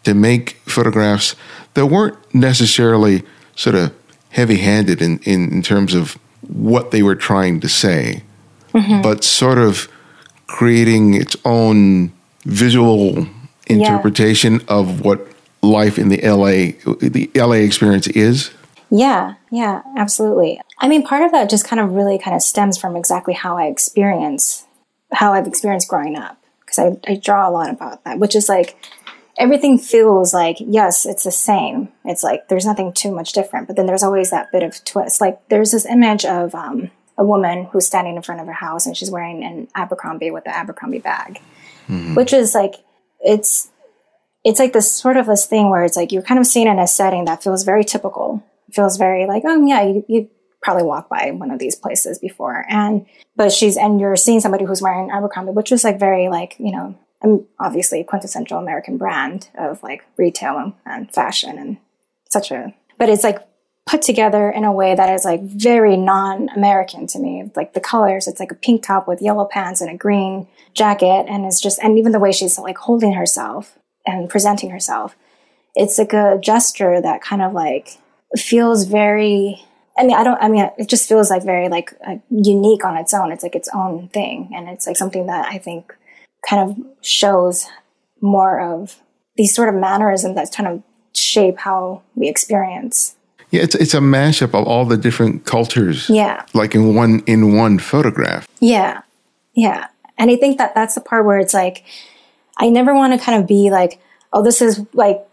to 0.02 0.14
make 0.14 0.52
photographs 0.64 1.36
that 1.74 1.86
weren't 1.86 2.16
necessarily 2.34 3.22
sort 3.54 3.76
of 3.76 3.94
heavy 4.30 4.56
handed 4.56 5.02
in, 5.02 5.18
in, 5.24 5.52
in, 5.52 5.62
terms 5.62 5.92
of 5.92 6.14
what 6.46 6.90
they 6.90 7.02
were 7.02 7.14
trying 7.14 7.60
to 7.60 7.68
say, 7.68 8.22
mm-hmm. 8.72 9.02
but 9.02 9.22
sort 9.22 9.58
of 9.58 9.88
creating 10.46 11.12
its 11.12 11.36
own 11.44 12.10
visual 12.44 13.26
interpretation 13.66 14.54
yeah. 14.54 14.66
of 14.68 15.02
what 15.02 15.26
life 15.62 15.98
in 15.98 16.08
the 16.08 16.20
LA 16.22 16.72
the 17.00 17.30
LA 17.34 17.52
experience 17.52 18.06
is. 18.08 18.50
Yeah, 18.88 19.34
yeah, 19.50 19.82
absolutely. 19.96 20.60
I 20.78 20.88
mean, 20.88 21.04
part 21.06 21.22
of 21.22 21.30
that 21.32 21.50
just 21.50 21.66
kind 21.66 21.78
of 21.78 21.92
really 21.92 22.18
kind 22.18 22.34
of 22.34 22.42
stems 22.42 22.78
from 22.78 22.96
exactly 22.96 23.34
how 23.34 23.58
I 23.58 23.66
experience 23.66 24.64
how 25.12 25.32
I've 25.32 25.46
experienced 25.46 25.88
growing 25.88 26.16
up 26.16 26.39
because 26.70 26.96
I, 27.06 27.12
I 27.12 27.16
draw 27.16 27.48
a 27.48 27.50
lot 27.50 27.70
about 27.70 28.04
that, 28.04 28.18
which 28.18 28.34
is 28.34 28.48
like 28.48 28.76
everything 29.38 29.78
feels 29.78 30.34
like 30.34 30.56
yes 30.60 31.06
it's 31.06 31.24
the 31.24 31.32
same. 31.32 31.88
It's 32.04 32.22
like 32.22 32.48
there's 32.48 32.66
nothing 32.66 32.92
too 32.92 33.10
much 33.12 33.32
different 33.32 33.66
but 33.66 33.76
then 33.76 33.86
there's 33.86 34.02
always 34.02 34.30
that 34.30 34.52
bit 34.52 34.62
of 34.62 34.84
twist. 34.84 35.20
Like 35.20 35.40
there's 35.48 35.70
this 35.72 35.86
image 35.86 36.24
of 36.24 36.54
um, 36.54 36.90
a 37.18 37.24
woman 37.24 37.64
who's 37.72 37.86
standing 37.86 38.16
in 38.16 38.22
front 38.22 38.40
of 38.40 38.46
her 38.46 38.52
house 38.52 38.86
and 38.86 38.96
she's 38.96 39.10
wearing 39.10 39.42
an 39.44 39.68
abercrombie 39.74 40.30
with 40.30 40.44
the 40.44 40.56
abercrombie 40.56 40.98
bag 41.00 41.40
mm-hmm. 41.90 42.14
which 42.14 42.32
is 42.32 42.54
like 42.54 42.76
it's 43.20 43.68
it's 44.44 44.58
like 44.58 44.72
this 44.72 44.90
sort 44.90 45.16
of 45.16 45.26
this 45.26 45.46
thing 45.46 45.70
where 45.70 45.84
it's 45.84 45.96
like 45.96 46.12
you're 46.12 46.22
kind 46.22 46.40
of 46.40 46.46
seeing 46.46 46.66
in 46.66 46.78
a 46.78 46.86
setting 46.86 47.26
that 47.26 47.42
feels 47.42 47.64
very 47.64 47.84
typical. 47.84 48.42
Feels 48.72 48.96
very 48.96 49.26
like 49.26 49.42
oh 49.44 49.66
yeah 49.66 49.82
you, 49.82 50.04
you 50.08 50.30
probably 50.62 50.82
walk 50.82 51.08
by 51.08 51.30
one 51.30 51.50
of 51.50 51.58
these 51.58 51.74
places 51.74 52.18
before 52.18 52.66
and 52.68 53.06
but 53.36 53.50
she's 53.50 53.76
and 53.76 54.00
you're 54.00 54.16
seeing 54.16 54.40
somebody 54.40 54.64
who's 54.64 54.82
wearing 54.82 55.10
abercrombie 55.10 55.52
which 55.52 55.72
is 55.72 55.84
like 55.84 55.98
very 55.98 56.28
like 56.28 56.56
you 56.58 56.70
know 56.70 56.94
um, 57.22 57.46
obviously 57.58 58.02
quintessential 58.04 58.58
American 58.58 58.96
brand 58.96 59.48
of 59.58 59.82
like 59.82 60.04
retail 60.16 60.74
and 60.86 61.12
fashion 61.12 61.58
and 61.58 61.78
such 62.30 62.50
a, 62.50 62.74
but 62.98 63.08
it's 63.08 63.24
like 63.24 63.46
put 63.86 64.02
together 64.02 64.48
in 64.50 64.64
a 64.64 64.72
way 64.72 64.94
that 64.94 65.12
is 65.12 65.24
like 65.24 65.42
very 65.42 65.96
non-American 65.96 67.06
to 67.08 67.18
me. 67.18 67.50
Like 67.56 67.74
the 67.74 67.80
colors, 67.80 68.28
it's 68.28 68.38
like 68.40 68.52
a 68.52 68.56
pink 68.56 68.84
top 68.84 69.08
with 69.08 69.20
yellow 69.20 69.44
pants 69.44 69.80
and 69.80 69.90
a 69.90 69.96
green 69.96 70.46
jacket. 70.74 71.26
And 71.28 71.44
it's 71.44 71.60
just, 71.60 71.82
and 71.82 71.98
even 71.98 72.12
the 72.12 72.20
way 72.20 72.30
she's 72.30 72.58
like 72.58 72.78
holding 72.78 73.14
herself 73.14 73.78
and 74.06 74.30
presenting 74.30 74.70
herself, 74.70 75.16
it's 75.74 75.98
like 75.98 76.12
a 76.12 76.38
gesture 76.40 77.00
that 77.00 77.22
kind 77.22 77.42
of 77.42 77.52
like 77.52 77.98
feels 78.36 78.84
very, 78.84 79.64
I 80.00 80.02
mean, 80.02 80.16
I 80.16 80.24
don't, 80.24 80.42
I 80.42 80.48
mean, 80.48 80.70
it 80.78 80.88
just 80.88 81.06
feels 81.06 81.28
like 81.28 81.44
very 81.44 81.68
like 81.68 81.92
uh, 82.06 82.16
unique 82.30 82.86
on 82.86 82.96
its 82.96 83.12
own. 83.12 83.30
It's 83.32 83.42
like 83.42 83.54
its 83.54 83.68
own 83.74 84.08
thing. 84.08 84.50
And 84.54 84.66
it's 84.66 84.86
like 84.86 84.96
something 84.96 85.26
that 85.26 85.46
I 85.46 85.58
think 85.58 85.94
kind 86.48 86.70
of 86.70 86.86
shows 87.02 87.68
more 88.22 88.60
of 88.60 88.96
these 89.36 89.54
sort 89.54 89.68
of 89.68 89.74
mannerisms 89.74 90.36
that 90.36 90.50
kind 90.56 90.68
of 90.68 90.82
shape 91.14 91.58
how 91.58 92.00
we 92.14 92.28
experience. 92.28 93.14
Yeah, 93.50 93.62
it's 93.62 93.74
it's 93.74 93.94
a 93.94 93.98
mashup 93.98 94.54
of 94.58 94.66
all 94.66 94.86
the 94.86 94.96
different 94.96 95.44
cultures. 95.44 96.08
Yeah, 96.08 96.46
like 96.54 96.74
in 96.74 96.94
one 96.94 97.20
in 97.26 97.56
one 97.56 97.78
photograph. 97.78 98.46
Yeah, 98.60 99.02
yeah, 99.54 99.88
and 100.16 100.30
I 100.30 100.36
think 100.36 100.58
that 100.58 100.74
that's 100.74 100.94
the 100.94 101.00
part 101.00 101.26
where 101.26 101.38
it's 101.38 101.52
like, 101.52 101.84
I 102.58 102.70
never 102.70 102.94
want 102.94 103.12
to 103.12 103.18
kind 103.18 103.40
of 103.42 103.48
be 103.48 103.70
like, 103.70 104.00
oh, 104.32 104.42
this 104.44 104.62
is 104.62 104.80
like, 104.92 105.26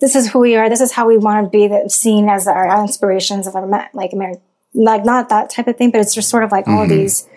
this 0.00 0.14
is 0.14 0.30
who 0.30 0.40
we 0.40 0.56
are. 0.56 0.68
This 0.68 0.80
is 0.80 0.92
how 0.92 1.06
we 1.06 1.18
want 1.18 1.44
to 1.44 1.50
be 1.50 1.88
seen 1.88 2.28
as 2.28 2.46
our 2.46 2.80
inspirations 2.80 3.46
of 3.46 3.56
our 3.56 3.66
like 3.94 4.12
American, 4.12 4.42
like 4.74 5.04
not 5.04 5.28
that 5.30 5.50
type 5.50 5.66
of 5.66 5.76
thing, 5.76 5.90
but 5.90 6.00
it's 6.00 6.14
just 6.14 6.28
sort 6.28 6.44
of 6.44 6.52
like 6.52 6.66
mm-hmm. 6.66 6.78
all 6.78 6.86
these 6.86 7.28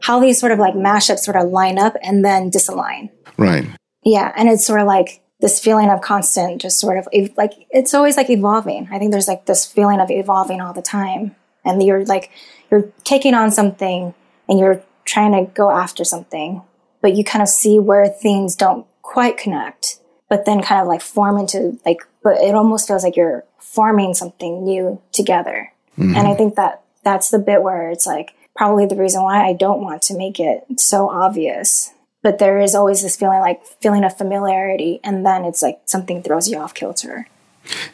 how 0.00 0.20
these 0.20 0.38
sort 0.38 0.52
of 0.52 0.58
like 0.58 0.74
mashups 0.74 1.20
sort 1.20 1.36
of 1.36 1.50
line 1.50 1.78
up 1.78 1.96
and 2.02 2.24
then 2.24 2.50
disalign. 2.50 3.10
Right. 3.36 3.66
Yeah. 4.04 4.32
And 4.36 4.48
it's 4.48 4.64
sort 4.64 4.80
of 4.80 4.86
like 4.86 5.22
this 5.40 5.60
feeling 5.60 5.90
of 5.90 6.00
constant, 6.00 6.60
just 6.60 6.78
sort 6.78 6.98
of 6.98 7.08
like, 7.36 7.52
it's 7.70 7.94
always 7.94 8.16
like 8.16 8.30
evolving. 8.30 8.88
I 8.90 8.98
think 8.98 9.12
there's 9.12 9.28
like 9.28 9.46
this 9.46 9.66
feeling 9.66 10.00
of 10.00 10.10
evolving 10.10 10.60
all 10.60 10.72
the 10.72 10.82
time. 10.82 11.36
And 11.64 11.82
you're 11.82 12.04
like, 12.04 12.30
you're 12.70 12.90
taking 13.04 13.34
on 13.34 13.50
something 13.50 14.14
and 14.48 14.58
you're 14.58 14.82
trying 15.04 15.32
to 15.32 15.50
go 15.52 15.70
after 15.70 16.04
something, 16.04 16.62
but 17.00 17.14
you 17.14 17.24
kind 17.24 17.42
of 17.42 17.48
see 17.48 17.78
where 17.78 18.08
things 18.08 18.56
don't 18.56 18.86
quite 19.02 19.36
connect, 19.36 20.00
but 20.28 20.44
then 20.44 20.62
kind 20.62 20.80
of 20.80 20.86
like 20.86 21.00
form 21.00 21.38
into 21.38 21.78
like, 21.84 21.98
but 22.22 22.38
it 22.38 22.54
almost 22.54 22.86
feels 22.86 23.04
like 23.04 23.16
you're 23.16 23.44
forming 23.58 24.14
something 24.14 24.64
new 24.64 25.00
together. 25.12 25.72
Mm-hmm. 25.98 26.16
And 26.16 26.28
I 26.28 26.34
think 26.34 26.54
that 26.56 26.82
that's 27.04 27.30
the 27.30 27.38
bit 27.38 27.62
where 27.62 27.90
it's 27.90 28.06
like, 28.06 28.34
probably 28.58 28.86
the 28.86 28.96
reason 28.96 29.22
why 29.22 29.46
I 29.46 29.52
don't 29.52 29.80
want 29.80 30.02
to 30.02 30.18
make 30.18 30.40
it 30.40 30.64
so 30.76 31.08
obvious. 31.08 31.92
But 32.22 32.40
there 32.40 32.58
is 32.58 32.74
always 32.74 33.02
this 33.02 33.16
feeling 33.16 33.38
like 33.38 33.64
feeling 33.80 34.02
of 34.02 34.18
familiarity, 34.18 34.98
and 35.04 35.24
then 35.24 35.44
it's 35.44 35.62
like 35.62 35.80
something 35.84 36.22
throws 36.22 36.48
you 36.48 36.58
off 36.58 36.74
kilter. 36.74 37.28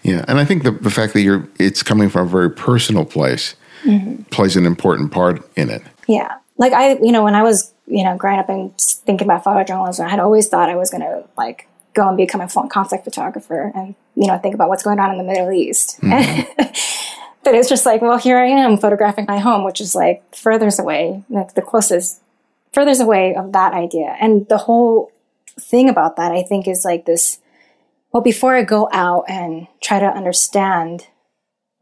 Yeah, 0.03 0.25
and 0.27 0.39
I 0.39 0.47
think 0.47 0.63
the, 0.63 0.71
the 0.71 0.91
fact 0.91 1.13
that 1.13 1.21
you're 1.21 1.47
it's 1.59 1.83
coming 1.83 2.09
from 2.09 2.27
a 2.27 2.31
very 2.31 2.51
personal 2.51 3.05
place 3.05 3.55
mm-hmm. 3.85 4.23
plays 4.25 4.57
an 4.57 4.65
important 4.65 5.13
part 5.13 5.47
in 5.57 5.69
it. 5.69 5.83
Yeah, 6.09 6.33
like 6.57 6.73
I, 6.73 6.95
you 6.95 7.13
know, 7.13 7.23
when 7.23 7.35
I 7.35 7.43
was 7.43 7.75
you 7.87 8.03
know 8.03 8.17
growing 8.17 8.39
up 8.39 8.49
and 8.49 8.77
thinking 8.81 9.27
about 9.27 9.45
photojournalism, 9.45 10.07
I 10.07 10.09
had 10.09 10.21
always 10.21 10.49
thought 10.49 10.71
I 10.71 10.77
was 10.77 10.91
going 10.91 11.03
to 11.03 11.25
like 11.37 11.69
go 11.95 12.09
and 12.09 12.17
become 12.17 12.41
a 12.41 12.49
conflict 12.69 13.05
photographer 13.05 13.73
and 13.75 13.95
you 14.15 14.27
know 14.27 14.37
think 14.39 14.55
about 14.55 14.69
what's 14.69 14.83
going 14.83 14.99
on 14.99 15.11
in 15.11 15.19
the 15.19 15.25
Middle 15.25 15.53
East. 15.53 16.01
Mm-hmm. 16.01 16.63
but 17.45 17.55
it's 17.55 17.69
just 17.69 17.87
like, 17.87 18.03
well, 18.03 18.19
here 18.19 18.39
I 18.39 18.47
am 18.47 18.77
photographing 18.77 19.27
my 19.29 19.39
home, 19.39 19.65
which 19.65 19.81
is 19.81 19.95
like 19.95 20.23
furthest 20.35 20.81
away, 20.81 21.23
like 21.29 21.55
the 21.55 21.63
closest 21.63 22.21
furthers 22.73 23.01
away 23.01 23.35
of 23.35 23.53
that 23.53 23.73
idea. 23.73 24.17
And 24.21 24.49
the 24.49 24.59
whole 24.59 25.13
thing 25.59 25.89
about 25.89 26.17
that, 26.17 26.33
I 26.33 26.43
think, 26.43 26.67
is 26.67 26.85
like 26.85 27.07
this. 27.07 27.39
Well, 28.13 28.23
before 28.23 28.55
I 28.55 28.63
go 28.63 28.89
out 28.93 29.25
and 29.29 29.67
try 29.83 29.99
to 29.99 30.07
understand 30.07 31.09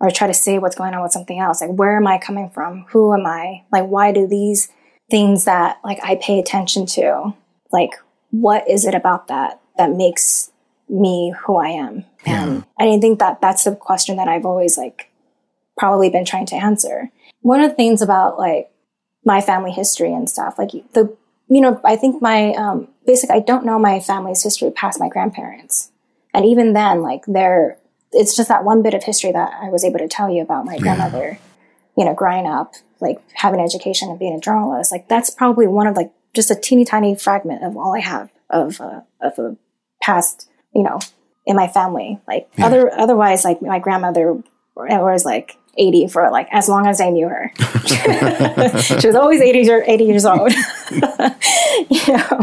or 0.01 0.11
try 0.11 0.27
to 0.27 0.35
say 0.35 0.59
what's 0.59 0.75
going 0.75 0.95
on 0.95 1.03
with 1.03 1.13
something 1.13 1.39
else, 1.39 1.61
like 1.61 1.71
where 1.71 1.97
am 1.97 2.07
I 2.07 2.19
coming 2.19 2.51
from? 2.51 2.87
Who 2.91 3.15
am 3.15 3.27
I? 3.27 3.65
Like, 3.71 3.87
why 3.87 4.13
do 4.13 4.27
these 4.27 4.69
things 5.11 5.45
that 5.45 5.79
like 5.85 5.99
I 6.03 6.17
pay 6.17 6.39
attention 6.39 6.87
to, 6.87 7.35
like, 7.71 7.91
what 8.31 8.69
is 8.69 8.87
it 8.87 8.95
about 8.95 9.29
that 9.29 9.62
that 9.83 9.91
makes 9.91 10.53
me 10.89 11.35
who 11.45 11.57
I 11.57 11.69
am? 11.69 12.05
Yeah. 12.25 12.45
And 12.45 12.65
I 12.79 13.01
think 13.01 13.19
that 13.19 13.41
that's 13.41 13.65
the 13.65 13.75
question 13.75 14.17
that 14.17 14.29
I've 14.29 14.47
always 14.47 14.79
like 14.79 15.11
probably 15.77 16.09
been 16.09 16.25
trying 16.25 16.47
to 16.47 16.57
answer. 16.57 17.11
One 17.41 17.61
of 17.61 17.71
the 17.71 17.77
things 17.77 18.01
about 18.01 18.39
like 18.39 18.71
my 19.25 19.41
family 19.41 19.73
history 19.73 20.13
and 20.13 20.31
stuff, 20.31 20.59
like 20.59 20.71
the, 20.93 21.17
you 21.49 21.61
know, 21.61 21.81
I 21.85 21.97
think 21.97 22.23
my, 22.23 22.53
um, 22.55 22.89
basic, 23.07 23.31
I 23.31 23.41
don't 23.41 23.67
know 23.67 23.79
my 23.79 23.99
family's 23.99 24.43
history 24.43 24.71
past 24.71 25.01
my 25.01 25.09
grandparents. 25.09 25.91
And 26.33 26.45
even 26.45 26.73
then, 26.73 27.03
like 27.03 27.23
they're, 27.27 27.79
it's 28.13 28.37
just 28.37 28.49
that 28.49 28.65
one 28.65 28.83
bit 28.83 28.95
of 28.95 29.03
history 29.03 29.33
that 29.33 29.53
I 29.61 29.71
was 29.71 29.85
able 29.85 29.99
to 29.99 30.09
tell 30.09 30.31
you 30.31 30.43
about 30.43 30.65
my 30.65 30.79
grandmother, 30.79 31.39
you 31.97 32.05
know, 32.05 32.15
growing 32.15 32.47
up, 32.47 32.75
like 33.01 33.19
having 33.35 33.59
an 33.59 33.67
education 33.67 34.11
and 34.11 34.19
being 34.19 34.35
a 34.35 34.41
journalist. 34.41 34.93
Like 34.93 35.09
that's 35.09 35.31
probably 35.31 35.67
one 35.67 35.87
of 35.87 35.97
like 35.97 36.13
just 36.35 36.51
a 36.51 36.55
teeny 36.55 36.85
tiny 36.85 37.17
fragment 37.17 37.65
of 37.65 37.77
all 37.77 37.97
I 37.97 38.01
have 38.01 38.31
of, 38.49 38.81
uh, 38.81 39.01
of 39.21 39.39
a 39.39 39.57
past, 40.03 40.49
you 40.75 40.83
know, 40.83 40.99
in 41.47 41.57
my 41.57 41.69
family. 41.69 42.21
Like 42.29 42.51
other, 42.59 42.93
otherwise, 42.93 43.45
like 43.45 43.63
my 43.63 43.79
grandmother 43.79 44.43
was 44.75 45.25
like 45.25 45.57
80 45.77 46.09
for 46.09 46.31
like 46.31 46.49
as 46.53 46.69
long 46.69 46.87
as 46.87 47.01
I 47.01 47.11
knew 47.11 47.29
her. 47.29 47.53
she 49.01 49.07
was 49.07 49.17
always 49.17 49.41
80 49.41 49.71
or 49.71 49.83
80 49.87 50.05
years 50.05 50.25
old. 50.25 50.53
you 51.91 52.13
know. 52.13 52.41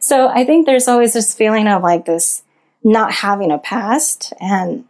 So 0.00 0.28
I 0.28 0.44
think 0.44 0.66
there's 0.66 0.88
always 0.88 1.12
this 1.12 1.34
feeling 1.34 1.66
of 1.66 1.82
like 1.82 2.04
this 2.04 2.42
not 2.84 3.12
having 3.12 3.50
a 3.50 3.58
past 3.58 4.32
and 4.40 4.84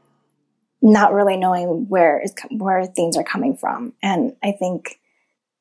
not 0.81 1.13
really 1.13 1.37
knowing 1.37 1.89
where 1.89 2.25
where 2.51 2.87
things 2.87 3.17
are 3.17 3.25
coming 3.25 3.57
from. 3.57 3.95
And 4.03 4.37
I 4.43 4.53
think 4.53 5.01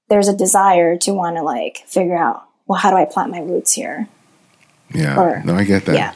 there's 0.10 0.28
a 0.28 0.36
desire 0.36 0.98
to 1.00 1.14
want 1.14 1.38
to 1.38 1.44
like 1.44 1.84
figure 1.88 2.18
out, 2.18 2.44
well, 2.66 2.80
how 2.80 2.92
do 2.92 2.98
I 2.98 3.06
plant 3.06 3.32
my 3.32 3.40
roots 3.40 3.74
here? 3.74 4.08
Yeah. 4.94 5.20
Or- 5.20 5.44
no, 5.44 5.56
I 5.56 5.64
get 5.64 5.86
that. 5.86 5.96
Yeah. 5.96 6.14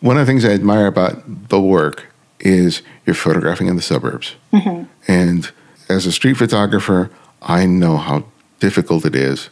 One 0.00 0.16
of 0.16 0.26
the 0.26 0.30
things 0.30 0.44
I 0.44 0.50
admire 0.50 0.86
about 0.86 1.48
the 1.48 1.60
work 1.60 2.06
is 2.40 2.82
you're 3.06 3.14
photographing 3.14 3.68
in 3.68 3.76
the 3.76 3.82
suburbs. 3.82 4.34
Mm-hmm. 4.52 4.84
And 5.10 5.50
as 5.88 6.06
a 6.06 6.12
street 6.12 6.36
photographer, 6.36 7.10
I 7.42 7.66
know 7.66 7.96
how 7.96 8.24
difficult 8.60 9.04
it 9.04 9.14
is 9.14 9.50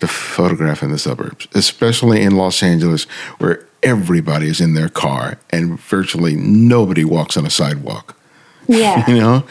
to 0.00 0.06
photograph 0.06 0.82
in 0.82 0.90
the 0.90 0.98
suburbs, 0.98 1.48
especially 1.54 2.22
in 2.22 2.36
Los 2.36 2.62
Angeles, 2.62 3.04
where 3.38 3.66
everybody 3.82 4.48
is 4.48 4.60
in 4.60 4.74
their 4.74 4.88
car 4.88 5.38
and 5.50 5.78
virtually 5.80 6.34
nobody 6.34 7.04
walks 7.04 7.36
on 7.36 7.46
a 7.46 7.50
sidewalk. 7.50 8.16
Yeah. 8.66 9.08
you 9.10 9.18
know 9.18 9.44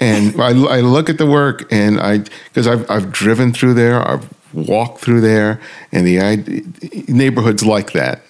and 0.00 0.40
I, 0.40 0.48
I 0.48 0.80
look 0.80 1.08
at 1.08 1.18
the 1.18 1.26
work 1.26 1.70
and 1.72 2.00
i 2.00 2.18
because 2.18 2.66
I've, 2.66 2.88
I've 2.90 3.12
driven 3.12 3.52
through 3.52 3.74
there 3.74 4.06
i've 4.06 4.28
walked 4.52 5.00
through 5.00 5.20
there 5.20 5.60
and 5.92 6.06
the 6.06 6.20
I, 6.20 6.36
neighborhoods 7.10 7.64
like 7.64 7.92
that 7.92 8.22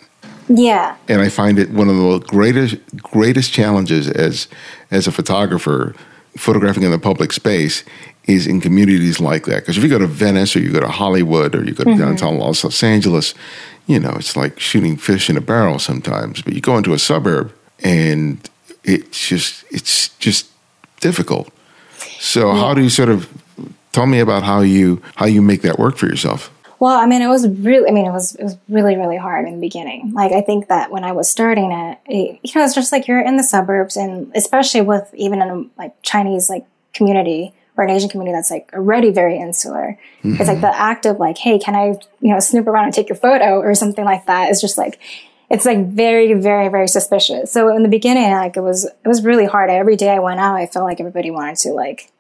yeah. 0.49 0.97
and 1.09 1.21
i 1.21 1.29
find 1.29 1.59
it 1.59 1.71
one 1.71 1.89
of 1.89 1.97
the 1.97 2.19
greatest 2.21 2.77
greatest 2.97 3.53
challenges 3.53 4.09
as 4.09 4.49
as 4.91 5.07
a 5.07 5.13
photographer 5.13 5.95
photographing 6.37 6.83
in 6.83 6.91
the 6.91 6.99
public 6.99 7.33
space 7.33 7.85
is 8.29 8.47
in 8.47 8.61
communities 8.61 9.21
like 9.21 9.47
that. 9.47 9.61
Because 9.61 9.77
if 9.77 9.83
you 9.83 9.89
go 9.89 9.99
to 9.99 10.07
venice 10.07 10.55
or 10.55 10.61
you 10.61 10.73
go 10.73 10.81
to 10.81 10.89
hollywood 10.89 11.55
or 11.55 11.65
you 11.65 11.73
go 11.73 11.85
to 11.85 11.91
mm-hmm. 11.91 11.99
downtown 11.99 12.39
los, 12.39 12.63
los 12.63 12.83
angeles 12.83 13.35
you 13.87 13.99
know 13.99 14.13
it's 14.17 14.37
like 14.37 14.61
shooting 14.61 14.97
fish 14.97 15.29
in 15.29 15.37
a 15.37 15.41
barrel 15.41 15.79
sometimes. 15.79 16.43
But 16.43 16.53
you 16.53 16.61
go 16.61 16.77
into 16.77 16.93
a 16.93 16.99
suburb 16.99 17.53
and 17.83 18.39
it's 18.85 19.27
just 19.27 19.65
it's 19.71 20.11
just 20.19 20.49
difficult. 21.01 21.49
So 22.21 22.53
how 22.53 22.75
do 22.75 22.83
you 22.83 22.91
sort 22.91 23.09
of 23.09 23.29
tell 23.93 24.07
me 24.07 24.21
about 24.21 24.43
how 24.43 24.61
you 24.61 25.03
how 25.17 25.27
you 25.27 25.43
make 25.43 25.63
that 25.63 25.79
work 25.79 25.97
for 25.97 26.07
yourself 26.07 26.53
Well, 26.81 26.97
I 26.97 27.07
mean, 27.07 27.23
it 27.23 27.29
was 27.29 27.49
really, 27.49 27.89
I 27.89 27.93
mean, 27.93 28.07
it 28.07 28.13
was, 28.13 28.35
it 28.37 28.45
was 28.45 28.57
really, 28.69 28.97
really 28.97 29.17
hard 29.17 29.47
in 29.47 29.55
the 29.55 29.61
beginning. 29.61 30.13
Like, 30.13 30.33
I 30.33 30.41
think 30.43 30.69
that 30.69 30.91
when 30.91 31.03
I 31.03 31.13
was 31.13 31.29
starting 31.29 31.73
it, 31.73 31.99
it 32.07 32.41
you 32.43 32.53
know, 32.55 32.65
it's 32.65 32.75
just 32.75 32.93
like 32.93 33.09
you're 33.09 33.21
in 33.21 33.37
the 33.37 33.43
suburbs 33.43 33.97
and 33.97 34.31
especially 34.37 34.83
with 34.83 35.13
even 35.15 35.43
in 35.43 35.49
a 35.49 35.65
like 35.77 36.01
Chinese 36.03 36.49
like 36.49 36.67
community 36.95 37.53
or 37.77 37.85
an 37.85 37.91
Asian 37.91 38.09
community 38.09 38.37
that's 38.37 38.51
like 38.51 38.71
already 38.73 39.11
very 39.11 39.39
insular. 39.39 39.99
It's 40.23 40.39
like 40.39 40.49
mm-hmm. 40.49 40.61
the 40.61 40.77
act 40.77 41.05
of 41.07 41.19
like, 41.19 41.39
Hey, 41.39 41.59
can 41.59 41.75
I, 41.75 41.99
you 42.21 42.33
know, 42.33 42.41
snoop 42.41 42.67
around 42.67 42.85
and 42.85 42.95
take 42.95 43.09
your 43.09 43.17
photo 43.17 43.61
or 43.61 43.75
something 43.75 44.05
like 44.05 44.27
that 44.27 44.51
is 44.51 44.61
just 44.61 44.79
like, 44.79 45.01
it's 45.51 45.65
like 45.65 45.89
very, 45.89 46.35
very, 46.35 46.69
very 46.69 46.89
suspicious. 46.89 47.51
So 47.51 47.75
in 47.75 47.83
the 47.83 47.89
beginning, 47.89 48.31
like 48.33 48.57
it 48.57 48.61
was, 48.61 48.85
it 48.85 49.09
was 49.09 49.25
really 49.25 49.47
hard. 49.47 49.71
Every 49.71 49.97
day 49.97 50.11
I 50.11 50.19
went 50.19 50.41
out, 50.41 50.57
I 50.57 50.67
felt 50.67 50.85
like 50.85 51.01
everybody 51.01 51.31
wanted 51.31 51.57
to 51.59 51.71
like, 51.71 52.13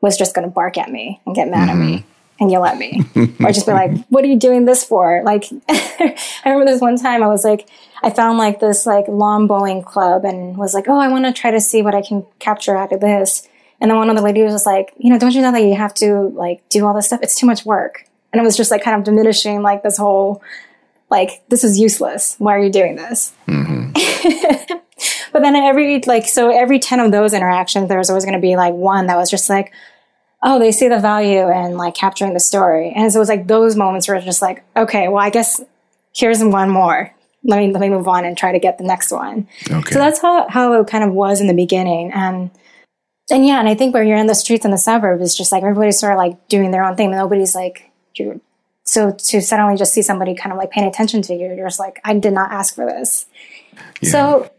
was 0.00 0.18
just 0.18 0.34
going 0.34 0.46
to 0.46 0.52
bark 0.52 0.76
at 0.76 0.90
me 0.90 1.22
and 1.24 1.34
get 1.34 1.48
mad 1.48 1.70
at 1.70 1.76
me 1.76 1.98
mm-hmm. 1.98 2.13
And 2.40 2.50
yell 2.50 2.64
at 2.64 2.76
me 2.78 3.02
or 3.40 3.52
just 3.52 3.66
be 3.66 3.72
like, 3.72 4.04
what 4.08 4.24
are 4.24 4.28
you 4.28 4.38
doing 4.38 4.64
this 4.64 4.84
for? 4.84 5.22
Like, 5.24 5.44
I 5.68 6.16
remember 6.44 6.70
this 6.70 6.80
one 6.80 6.96
time 6.96 7.22
I 7.22 7.28
was 7.28 7.44
like, 7.44 7.68
I 8.02 8.10
found 8.10 8.38
like 8.38 8.60
this 8.60 8.86
like 8.86 9.06
lawn 9.08 9.46
bowling 9.46 9.82
club 9.82 10.24
and 10.24 10.56
was 10.56 10.74
like, 10.74 10.88
oh, 10.88 10.98
I 10.98 11.08
want 11.08 11.24
to 11.24 11.32
try 11.32 11.50
to 11.50 11.60
see 11.60 11.82
what 11.82 11.94
I 11.94 12.02
can 12.02 12.26
capture 12.38 12.76
out 12.76 12.92
of 12.92 13.00
this. 13.00 13.48
And 13.80 13.90
then 13.90 13.98
one 13.98 14.10
of 14.10 14.16
the 14.16 14.22
ladies 14.22 14.52
was 14.52 14.66
like, 14.66 14.92
you 14.98 15.10
know, 15.10 15.18
don't 15.18 15.34
you 15.34 15.42
know 15.42 15.52
that 15.52 15.62
you 15.62 15.74
have 15.74 15.94
to 15.94 16.28
like 16.34 16.68
do 16.68 16.86
all 16.86 16.94
this 16.94 17.06
stuff? 17.06 17.20
It's 17.22 17.38
too 17.38 17.46
much 17.46 17.64
work. 17.64 18.08
And 18.32 18.40
it 18.40 18.44
was 18.44 18.56
just 18.56 18.70
like 18.70 18.82
kind 18.82 18.96
of 18.98 19.04
diminishing 19.04 19.62
like 19.62 19.82
this 19.82 19.96
whole, 19.96 20.42
like, 21.08 21.42
this 21.48 21.62
is 21.62 21.78
useless. 21.78 22.34
Why 22.38 22.56
are 22.56 22.62
you 22.62 22.70
doing 22.70 22.96
this? 22.96 23.32
Mm-hmm. 23.46 23.92
but 25.32 25.42
then 25.42 25.54
every, 25.54 26.00
like, 26.06 26.26
so 26.26 26.50
every 26.50 26.78
10 26.80 26.98
of 26.98 27.12
those 27.12 27.32
interactions, 27.32 27.88
there 27.88 27.98
was 27.98 28.10
always 28.10 28.24
going 28.24 28.34
to 28.34 28.40
be 28.40 28.56
like 28.56 28.74
one 28.74 29.06
that 29.06 29.16
was 29.16 29.30
just 29.30 29.48
like, 29.48 29.72
oh, 30.44 30.58
they 30.58 30.70
see 30.70 30.88
the 30.88 31.00
value 31.00 31.50
in 31.50 31.76
like 31.78 31.94
capturing 31.94 32.34
the 32.34 32.40
story. 32.40 32.92
And 32.94 33.10
so 33.10 33.18
it 33.18 33.20
was 33.20 33.28
like 33.30 33.46
those 33.46 33.76
moments 33.76 34.06
where 34.06 34.16
it's 34.16 34.26
just 34.26 34.42
like, 34.42 34.62
okay, 34.76 35.08
well, 35.08 35.24
I 35.24 35.30
guess 35.30 35.60
here's 36.14 36.44
one 36.44 36.68
more. 36.68 37.10
Let 37.42 37.58
me, 37.58 37.72
let 37.72 37.80
me 37.80 37.88
move 37.88 38.06
on 38.06 38.26
and 38.26 38.36
try 38.36 38.52
to 38.52 38.58
get 38.58 38.76
the 38.76 38.84
next 38.84 39.10
one. 39.10 39.48
okay 39.70 39.90
So 39.90 39.98
that's 39.98 40.20
how, 40.20 40.46
how 40.48 40.74
it 40.74 40.86
kind 40.86 41.02
of 41.02 41.12
was 41.12 41.40
in 41.40 41.46
the 41.46 41.54
beginning. 41.54 42.12
And, 42.12 42.50
and 43.30 43.46
yeah, 43.46 43.58
and 43.58 43.68
I 43.68 43.74
think 43.74 43.94
where 43.94 44.04
you're 44.04 44.18
in 44.18 44.26
the 44.26 44.34
streets 44.34 44.66
in 44.66 44.70
the 44.70 44.78
suburbs, 44.78 45.22
is 45.22 45.34
just 45.34 45.50
like 45.50 45.62
everybody's 45.62 45.98
sort 45.98 46.12
of 46.12 46.18
like 46.18 46.48
doing 46.48 46.70
their 46.70 46.84
own 46.84 46.94
thing. 46.94 47.10
Nobody's 47.10 47.54
like, 47.54 47.90
you're, 48.14 48.38
so 48.84 49.12
to 49.12 49.40
suddenly 49.40 49.76
just 49.76 49.94
see 49.94 50.02
somebody 50.02 50.34
kind 50.34 50.52
of 50.52 50.58
like 50.58 50.70
paying 50.70 50.86
attention 50.86 51.22
to 51.22 51.34
you, 51.34 51.54
you're 51.54 51.66
just 51.66 51.80
like, 51.80 52.00
I 52.04 52.18
did 52.18 52.34
not 52.34 52.52
ask 52.52 52.74
for 52.74 52.84
this. 52.84 53.24
Yeah. 54.02 54.10
So 54.10 54.50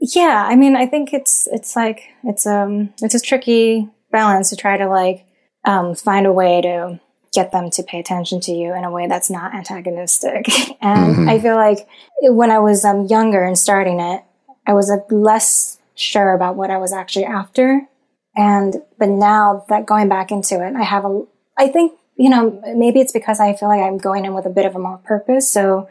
yeah, 0.00 0.46
I 0.48 0.56
mean, 0.56 0.74
I 0.74 0.86
think 0.86 1.12
it's, 1.12 1.46
it's 1.52 1.76
like, 1.76 2.02
it's, 2.24 2.46
um, 2.46 2.94
it's 3.02 3.14
a 3.14 3.20
tricky 3.20 3.90
balance 4.10 4.48
to 4.50 4.56
try 4.56 4.78
to 4.78 4.88
like, 4.88 5.26
um, 5.64 5.94
find 5.94 6.26
a 6.26 6.32
way 6.32 6.60
to 6.60 7.00
get 7.32 7.52
them 7.52 7.68
to 7.68 7.82
pay 7.82 7.98
attention 7.98 8.40
to 8.40 8.52
you 8.52 8.74
in 8.74 8.84
a 8.84 8.90
way 8.90 9.06
that's 9.06 9.28
not 9.28 9.54
antagonistic. 9.54 10.46
and 10.80 11.28
I 11.28 11.38
feel 11.40 11.56
like 11.56 11.86
when 12.22 12.50
I 12.50 12.60
was 12.60 12.84
um, 12.84 13.06
younger 13.06 13.42
and 13.44 13.58
starting 13.58 14.00
it, 14.00 14.22
I 14.66 14.72
was 14.72 14.90
uh, 14.90 14.98
less 15.14 15.78
sure 15.94 16.32
about 16.32 16.56
what 16.56 16.70
I 16.70 16.78
was 16.78 16.92
actually 16.92 17.26
after. 17.26 17.82
And, 18.36 18.76
but 18.98 19.08
now 19.08 19.64
that 19.68 19.86
going 19.86 20.08
back 20.08 20.30
into 20.30 20.64
it, 20.64 20.74
I 20.74 20.82
have 20.82 21.04
a, 21.04 21.24
I 21.56 21.68
think, 21.68 21.98
you 22.16 22.30
know, 22.30 22.60
maybe 22.76 23.00
it's 23.00 23.12
because 23.12 23.40
I 23.40 23.54
feel 23.54 23.68
like 23.68 23.80
I'm 23.80 23.98
going 23.98 24.24
in 24.24 24.34
with 24.34 24.46
a 24.46 24.50
bit 24.50 24.66
of 24.66 24.74
a 24.74 24.78
more 24.78 24.98
purpose. 24.98 25.50
So 25.50 25.88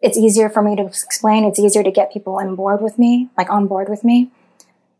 it's 0.00 0.16
easier 0.16 0.48
for 0.48 0.62
me 0.62 0.76
to 0.76 0.86
explain. 0.86 1.44
It's 1.44 1.58
easier 1.58 1.82
to 1.82 1.90
get 1.90 2.12
people 2.12 2.36
on 2.36 2.56
board 2.56 2.80
with 2.80 2.98
me, 2.98 3.28
like 3.36 3.50
on 3.50 3.66
board 3.66 3.88
with 3.88 4.04
me. 4.04 4.30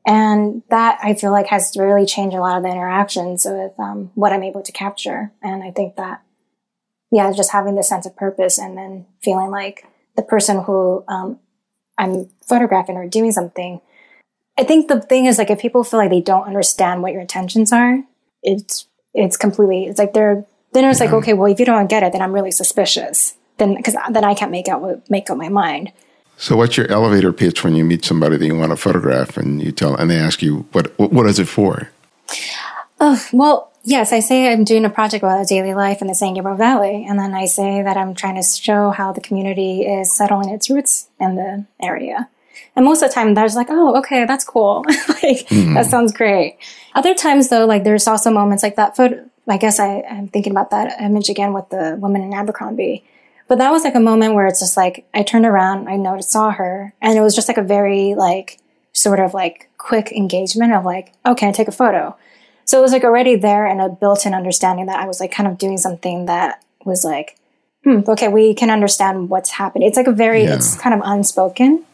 And 0.09 0.62
that 0.70 0.98
I 1.02 1.12
feel 1.12 1.32
like 1.32 1.48
has 1.48 1.76
really 1.76 2.06
changed 2.06 2.34
a 2.34 2.40
lot 2.40 2.56
of 2.56 2.62
the 2.62 2.70
interactions 2.70 3.44
with 3.44 3.78
um, 3.78 4.11
what 4.14 4.32
I'm 4.32 4.42
able 4.42 4.62
to 4.62 4.72
capture. 4.72 5.32
And 5.42 5.62
I 5.62 5.70
think 5.70 5.96
that, 5.96 6.22
yeah, 7.11 7.30
just 7.30 7.52
having 7.52 7.74
this 7.74 7.90
sense 7.90 8.06
of 8.06 8.16
purpose 8.16 8.59
and 8.59 8.74
then 8.74 9.04
feeling 9.22 9.50
like 9.50 9.86
the 10.16 10.22
person 10.22 10.62
who 10.62 11.04
um, 11.09 11.38
I'm 11.98 12.30
photographing 12.42 12.96
or 12.96 13.06
doing 13.06 13.32
something. 13.32 13.82
I 14.59 14.64
think 14.64 14.88
the 14.88 15.02
thing 15.02 15.26
is 15.26 15.36
like 15.36 15.50
if 15.50 15.61
people 15.61 15.84
feel 15.84 16.00
like 16.00 16.09
they 16.09 16.22
don't 16.22 16.46
understand 16.46 17.02
what 17.02 17.12
your 17.12 17.20
intentions 17.20 17.70
are, 17.70 18.02
it's 18.42 18.86
it's 19.12 19.36
completely 19.36 19.84
it's 19.84 19.98
like 19.98 20.14
they're 20.14 20.46
then 20.72 20.84
it's 20.86 21.00
like 21.00 21.12
okay, 21.12 21.34
well 21.34 21.52
if 21.52 21.61
you 21.61 21.66
don't 21.66 21.86
get 21.86 22.02
it, 22.02 22.12
then 22.12 22.22
I'm 22.22 22.32
really 22.32 22.50
suspicious. 22.50 23.36
Then 23.59 23.76
because 23.76 23.94
then 24.11 24.24
I 24.24 24.32
can't 24.32 24.50
make 24.50 24.68
out 24.68 24.80
what 24.80 25.11
make 25.11 25.28
up 25.28 25.36
my 25.36 25.50
mind. 25.50 25.92
So, 26.41 26.57
what's 26.57 26.76
your 26.76 26.89
elevator 26.91 27.32
pitch 27.32 27.64
when 27.64 27.74
you 27.74 27.84
meet 27.84 28.05
somebody 28.05 28.36
that 28.36 28.47
you 28.47 28.57
want 28.57 28.70
to 28.70 28.76
photograph, 28.76 29.36
and 29.36 29.61
you 29.61 29.72
tell, 29.72 29.97
and 29.97 30.09
they 30.09 30.16
ask 30.16 30.41
you, 30.41 30.68
"What? 30.70 30.97
What, 30.97 31.26
is 31.26 31.41
it 31.41 31.49
for?" 31.49 31.91
Oh, 33.01 33.20
well, 33.32 33.72
yes, 33.82 34.12
I 34.12 34.20
say 34.20 34.53
I'm 34.53 34.62
doing 34.62 34.84
a 34.84 34.91
project 34.91 35.24
about 35.24 35.47
daily 35.49 35.74
life 35.74 36.01
in 36.01 36.07
the 36.07 36.14
San 36.14 36.34
Gabriel 36.34 36.57
Valley, 36.57 37.05
and 37.09 37.18
then 37.18 37.34
I 37.34 37.47
say 37.47 37.82
that 37.82 37.97
I'm 37.97 38.14
trying 38.14 38.36
to 38.36 38.43
show 38.43 38.91
how 38.91 39.12
the 39.12 39.20
community 39.20 39.82
is 39.82 40.16
settling 40.16 40.51
its 40.51 40.70
roots 40.70 41.09
in 41.18 41.34
the 41.34 41.66
area. 41.82 42.28
And 42.76 42.84
most 42.84 43.03
of 43.03 43.09
the 43.09 43.14
time, 43.14 43.34
there's 43.34 43.57
like, 43.57 43.68
oh, 43.70 43.97
okay, 43.99 44.24
that's 44.24 44.45
cool. 44.45 44.84
like, 45.22 45.49
hmm. 45.49 45.74
that 45.74 45.86
sounds 45.86 46.12
great. 46.12 46.59
Other 46.95 47.14
times, 47.14 47.49
though, 47.49 47.66
like, 47.66 47.82
there's 47.82 48.07
also 48.07 48.30
moments 48.30 48.62
like 48.62 48.76
that 48.76 48.95
photo, 48.97 49.28
I 49.49 49.57
guess 49.57 49.80
I, 49.80 50.03
I'm 50.03 50.28
thinking 50.28 50.53
about 50.53 50.70
that 50.70 51.01
image 51.01 51.28
again 51.28 51.53
with 51.53 51.68
the 51.70 51.97
woman 52.01 52.22
in 52.22 52.32
Abercrombie. 52.32 53.05
But 53.49 53.59
that 53.59 53.70
was 53.70 53.82
like 53.84 53.94
a 53.94 54.01
moment 54.01 54.34
where 54.34 54.46
it's 54.46 54.61
just 54.61 54.76
like 54.76 55.07
I 55.14 55.22
turned 55.22 55.46
around, 55.46 55.88
I 55.88 55.96
noticed, 55.96 56.30
saw 56.30 56.51
her, 56.51 56.92
and 57.01 57.16
it 57.16 57.22
was 57.22 57.34
just 57.34 57.49
like 57.49 57.57
a 57.57 57.62
very 57.62 58.14
like 58.14 58.59
sort 58.92 59.20
of 59.20 59.32
like 59.34 59.68
quick 59.78 60.12
engagement 60.12 60.72
of 60.74 60.84
like, 60.84 61.12
okay, 61.24 61.49
I 61.49 61.53
take 61.53 61.68
a 61.68 61.72
photo. 61.72 62.16
So 62.66 62.78
it 62.78 62.82
was 62.82 62.92
like 62.92 63.05
already 63.05 63.36
there 63.36 63.64
and 63.66 63.80
a 63.80 63.88
built-in 63.88 64.34
understanding 64.34 64.86
that 64.86 65.01
I 65.01 65.07
was 65.07 65.20
like 65.20 65.32
kind 65.32 65.49
of 65.49 65.57
doing 65.57 65.78
something 65.78 66.26
that 66.26 66.62
was 66.84 67.03
like, 67.05 67.38
hmm, 67.84 68.01
okay, 68.07 68.28
we 68.28 68.53
can 68.53 68.68
understand 68.68 69.30
what's 69.30 69.51
happening. 69.51 69.88
It's 69.88 69.96
like 69.96 70.07
a 70.09 70.12
very, 70.12 70.44
Yeah. 70.44 70.57
it's 70.57 70.76
kind 70.76 70.94
of 70.94 71.01
unspoken, 71.03 71.84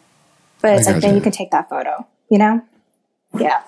but 0.60 0.76
it's 0.78 0.88
I 0.88 0.92
like 0.92 1.02
then 1.02 1.10
gotcha. 1.10 1.16
you 1.16 1.22
can 1.22 1.30
take 1.32 1.52
that 1.52 1.68
photo, 1.68 2.04
you 2.28 2.38
know? 2.38 2.62
Yeah. 3.38 3.62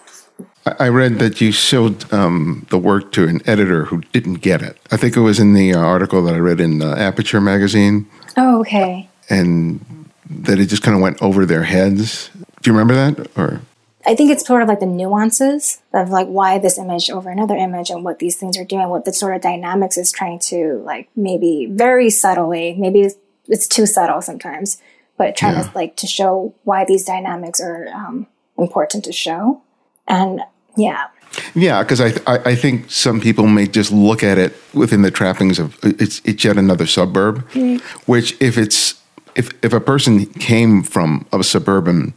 I 0.78 0.88
read 0.88 1.18
that 1.18 1.40
you 1.40 1.52
showed 1.52 2.12
um, 2.12 2.66
the 2.70 2.78
work 2.78 3.12
to 3.12 3.26
an 3.28 3.40
editor 3.46 3.84
who 3.86 4.00
didn't 4.12 4.36
get 4.42 4.62
it. 4.62 4.76
I 4.90 4.96
think 4.96 5.16
it 5.16 5.20
was 5.20 5.38
in 5.40 5.54
the 5.54 5.74
uh, 5.74 5.78
article 5.80 6.22
that 6.24 6.34
I 6.34 6.38
read 6.38 6.60
in 6.60 6.82
uh, 6.82 6.94
Aperture 6.96 7.40
magazine, 7.40 8.06
Oh, 8.36 8.60
okay. 8.60 9.08
and 9.30 9.84
that 10.28 10.58
it 10.58 10.66
just 10.66 10.82
kind 10.82 10.94
of 10.96 11.02
went 11.02 11.22
over 11.22 11.46
their 11.46 11.64
heads. 11.64 12.30
Do 12.62 12.70
you 12.70 12.76
remember 12.76 12.94
that? 12.94 13.30
Or 13.38 13.60
I 14.06 14.14
think 14.14 14.30
it's 14.30 14.46
sort 14.46 14.62
of 14.62 14.68
like 14.68 14.80
the 14.80 14.86
nuances 14.86 15.80
of 15.92 16.10
like 16.10 16.26
why 16.28 16.58
this 16.58 16.78
image 16.78 17.10
over 17.10 17.30
another 17.30 17.56
image 17.56 17.90
and 17.90 18.04
what 18.04 18.18
these 18.18 18.36
things 18.36 18.56
are 18.58 18.64
doing, 18.64 18.88
what 18.88 19.04
the 19.04 19.12
sort 19.12 19.34
of 19.34 19.42
dynamics 19.42 19.96
is 19.96 20.12
trying 20.12 20.38
to 20.40 20.82
like 20.84 21.08
maybe 21.16 21.66
very 21.70 22.10
subtly, 22.10 22.74
maybe 22.78 23.02
it's, 23.02 23.16
it's 23.48 23.66
too 23.66 23.86
subtle 23.86 24.20
sometimes, 24.22 24.80
but 25.16 25.36
trying 25.36 25.54
Yeah. 25.56 25.62
to 25.64 25.70
like 25.74 25.96
to 25.96 26.06
show 26.06 26.54
why 26.64 26.84
these 26.84 27.04
dynamics 27.04 27.60
are 27.60 27.88
um, 27.94 28.26
important 28.58 29.04
to 29.06 29.12
show. 29.12 29.62
And 30.06 30.40
yeah, 30.76 31.06
yeah, 31.54 31.82
because 31.82 32.00
I, 32.00 32.12
I 32.26 32.38
I 32.52 32.54
think 32.54 32.90
some 32.90 33.20
people 33.20 33.46
may 33.46 33.66
just 33.66 33.92
look 33.92 34.22
at 34.22 34.38
it 34.38 34.54
within 34.74 35.02
the 35.02 35.10
trappings 35.10 35.58
of 35.58 35.78
it's 35.82 36.20
it's 36.24 36.44
yet 36.44 36.56
another 36.56 36.86
suburb, 36.86 37.48
mm-hmm. 37.50 37.76
which 38.10 38.36
if 38.40 38.58
it's 38.58 38.94
if 39.34 39.50
if 39.62 39.72
a 39.72 39.80
person 39.80 40.26
came 40.26 40.82
from 40.82 41.26
a 41.32 41.42
suburban 41.42 42.14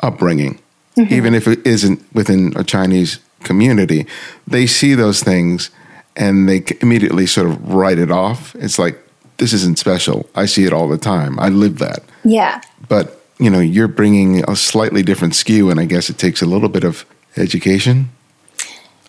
upbringing, 0.00 0.60
mm-hmm. 0.96 1.12
even 1.12 1.34
if 1.34 1.48
it 1.48 1.66
isn't 1.66 2.02
within 2.14 2.52
a 2.56 2.64
Chinese 2.64 3.18
community, 3.42 4.06
they 4.46 4.66
see 4.66 4.94
those 4.94 5.22
things 5.22 5.70
and 6.16 6.48
they 6.48 6.64
immediately 6.80 7.26
sort 7.26 7.48
of 7.48 7.72
write 7.72 7.98
it 7.98 8.10
off. 8.10 8.54
It's 8.56 8.78
like 8.78 8.98
this 9.38 9.52
isn't 9.52 9.78
special. 9.78 10.28
I 10.34 10.46
see 10.46 10.64
it 10.64 10.72
all 10.72 10.88
the 10.88 10.98
time. 10.98 11.38
I 11.38 11.48
live 11.48 11.78
that. 11.78 12.04
yeah, 12.24 12.60
But 12.88 13.20
you 13.38 13.50
know, 13.50 13.60
you're 13.60 13.88
bringing 13.88 14.48
a 14.48 14.54
slightly 14.54 15.02
different 15.02 15.34
skew, 15.34 15.70
and 15.70 15.80
I 15.80 15.86
guess 15.86 16.08
it 16.08 16.18
takes 16.18 16.40
a 16.40 16.46
little 16.46 16.68
bit 16.68 16.84
of 16.84 17.04
education 17.36 18.10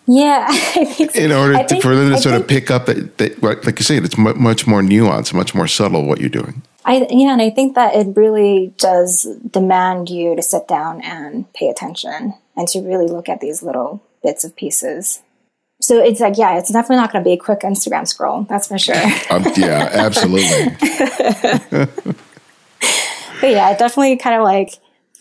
yeah. 0.07 0.45
I 0.49 0.85
think 0.85 1.11
so. 1.11 1.19
in 1.21 1.31
order 1.31 1.53
to, 1.57 1.67
think- 1.67 1.83
for 1.83 1.95
them 1.95 2.09
to 2.09 2.15
I 2.15 2.19
sort 2.19 2.35
of 2.35 2.47
pick 2.47 2.69
up 2.69 2.85
that, 2.85 3.17
that 3.17 3.41
like 3.41 3.79
you 3.79 3.83
said, 3.83 4.03
it's 4.03 4.17
much 4.17 4.67
more 4.67 4.81
nuanced, 4.81 5.33
much 5.33 5.55
more 5.55 5.67
subtle 5.67 6.05
what 6.05 6.19
you're 6.19 6.29
doing. 6.29 6.61
I 6.87 7.07
yeah, 7.09 7.33
and 7.33 7.41
I 7.41 7.49
think 7.49 7.73
that 7.75 7.95
it 7.95 8.15
really 8.15 8.73
does 8.77 9.27
demand 9.49 10.09
you 10.09 10.35
to 10.35 10.43
sit 10.43 10.67
down 10.67 11.01
and 11.01 11.51
pay 11.53 11.69
attention 11.69 12.35
and 12.55 12.67
to 12.69 12.81
really 12.81 13.07
look 13.07 13.27
at 13.27 13.41
these 13.41 13.63
little 13.63 14.03
bits 14.21 14.43
of 14.43 14.55
pieces. 14.55 15.23
So 15.81 16.01
it's 16.01 16.19
like, 16.19 16.37
yeah, 16.37 16.57
it's 16.57 16.71
definitely 16.71 16.97
not 16.97 17.11
going 17.11 17.23
to 17.23 17.27
be 17.27 17.33
a 17.33 17.37
quick 17.37 17.61
Instagram 17.61 18.07
scroll. 18.07 18.43
That's 18.43 18.67
for 18.67 18.77
sure. 18.77 18.95
Um, 19.29 19.43
yeah, 19.57 19.89
absolutely. 19.91 20.69
but 23.41 23.49
yeah, 23.49 23.71
it 23.71 23.79
definitely 23.79 24.15
kind 24.17 24.35
of 24.35 24.43
like 24.43 24.75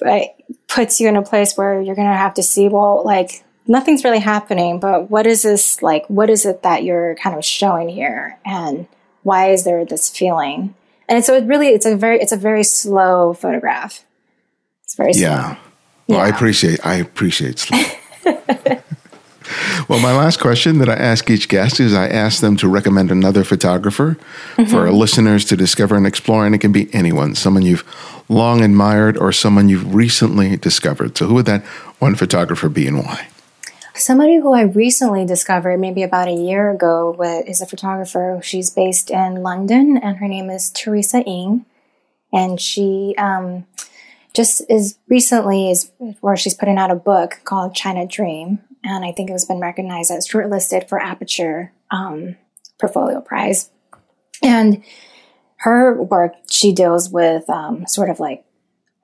like, 0.05 0.37
puts 0.69 1.01
you 1.01 1.09
in 1.09 1.17
a 1.17 1.23
place 1.23 1.57
where 1.57 1.81
you're 1.81 1.95
going 1.95 2.09
to 2.09 2.17
have 2.17 2.35
to 2.35 2.43
see, 2.43 2.69
well, 2.69 3.03
like 3.05 3.45
nothing's 3.67 4.05
really 4.05 4.19
happening, 4.19 4.81
but 4.81 5.11
what 5.11 5.27
is 5.27 5.43
this 5.43 5.83
like? 5.83 6.07
What 6.09 6.31
is 6.31 6.45
it 6.45 6.63
that 6.63 6.85
you're 6.85 7.15
kind 7.17 7.37
of 7.37 7.45
showing 7.45 7.89
here, 7.89 8.39
and 8.45 8.87
why 9.23 9.51
is 9.51 9.65
there 9.65 9.85
this 9.85 10.09
feeling? 10.09 10.75
And 11.09 11.25
so 11.25 11.35
it 11.35 11.45
really, 11.45 11.69
it's 11.69 11.87
a 11.87 11.97
very, 11.97 12.21
it's 12.21 12.33
a 12.33 12.37
very 12.37 12.65
slow 12.65 13.35
photograph. 13.35 14.05
It's 14.85 14.95
very 14.95 15.13
slow. 15.13 15.23
Yeah. 15.23 15.57
Well, 16.07 16.21
I 16.21 16.29
appreciate 16.29 16.85
I 16.85 16.97
appreciate 16.97 17.59
slow. 17.59 17.79
well, 19.89 20.01
my 20.01 20.13
last 20.13 20.41
question 20.41 20.79
that 20.79 20.89
I 20.89 20.95
ask 20.95 21.29
each 21.31 21.49
guest 21.49 21.81
is 21.81 21.95
I 21.95 22.09
ask 22.09 22.41
them 22.41 22.57
to 22.59 22.69
recommend 22.69 23.11
another 23.11 23.45
photographer 23.45 24.17
mm-hmm. 24.57 24.71
for 24.71 24.81
our 24.81 24.93
listeners 24.93 25.45
to 25.47 25.57
discover 25.57 25.97
and 25.97 26.07
explore, 26.07 26.47
and 26.47 26.55
it 26.55 26.59
can 26.59 26.73
be 26.73 26.93
anyone, 26.95 27.35
someone 27.35 27.63
you've 27.63 27.85
long 28.29 28.63
admired 28.63 29.17
or 29.17 29.33
someone 29.33 29.69
you've 29.69 29.95
recently 29.95 30.57
discovered. 30.57 31.17
So, 31.17 31.27
who 31.27 31.35
would 31.35 31.47
that 31.47 31.65
one 31.99 32.15
photographer 32.15 32.69
be 32.69 32.87
and 32.87 32.99
why? 33.05 33.29
Somebody 33.95 34.37
who 34.37 34.53
I 34.53 34.63
recently 34.63 35.25
discovered, 35.25 35.79
maybe 35.79 36.03
about 36.03 36.27
a 36.27 36.33
year 36.33 36.71
ago, 36.71 37.17
is 37.47 37.61
a 37.61 37.67
photographer. 37.67 38.41
She's 38.43 38.71
based 38.71 39.11
in 39.11 39.43
London, 39.43 39.97
and 39.97 40.17
her 40.17 40.27
name 40.27 40.51
is 40.51 40.71
Teresa 40.71 41.23
Eng. 41.25 41.65
And 42.33 42.61
she 42.61 43.15
um, 43.17 43.67
just 44.35 44.63
is 44.69 44.99
recently 45.09 45.71
is 45.71 45.93
where 46.21 46.37
she's 46.37 46.55
putting 46.55 46.77
out 46.77 46.91
a 46.91 46.97
book 46.97 47.41
called 47.45 47.77
China 47.77 48.07
Dream, 48.07 48.59
and 48.83 49.05
I 49.05 49.13
think 49.13 49.31
it 49.31 49.33
has 49.33 49.45
been 49.45 49.61
recognized 49.61 50.11
as 50.11 50.29
shortlisted 50.29 50.89
for 50.89 51.01
Aperture 51.01 51.73
um, 51.91 52.37
Portfolio 52.81 53.21
Prize. 53.21 53.71
And 54.43 54.83
her 55.59 56.01
work, 56.01 56.35
she 56.51 56.73
deals 56.73 57.11
with 57.11 57.49
um, 57.49 57.87
sort 57.87 58.11
of 58.11 58.21
like 58.21 58.45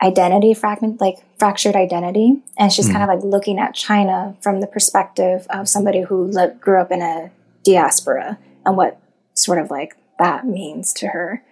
identity 0.03 0.55
fragment, 0.55 1.01
like 1.01 1.17
fractured 1.39 1.77
identity. 1.77 2.43
And 2.59 2.73
she's 2.73 2.89
kind 2.89 3.03
of 3.03 3.09
like 3.09 3.23
looking 3.23 3.59
at 3.59 3.75
China 3.75 4.37
from 4.41 4.61
the 4.61 4.67
perspective 4.67 5.47
of 5.51 5.69
somebody 5.69 6.03
who 6.03 6.33
grew 6.61 6.81
up 6.81 6.91
in 6.91 7.03
a 7.03 7.31
diaspora 7.65 8.39
and 8.65 8.77
what 8.77 9.01
sort 9.35 9.59
of 9.59 9.71
like 9.71 9.97
that 10.19 10.47
means 10.47 10.93
to 10.95 11.09
her. 11.09 11.43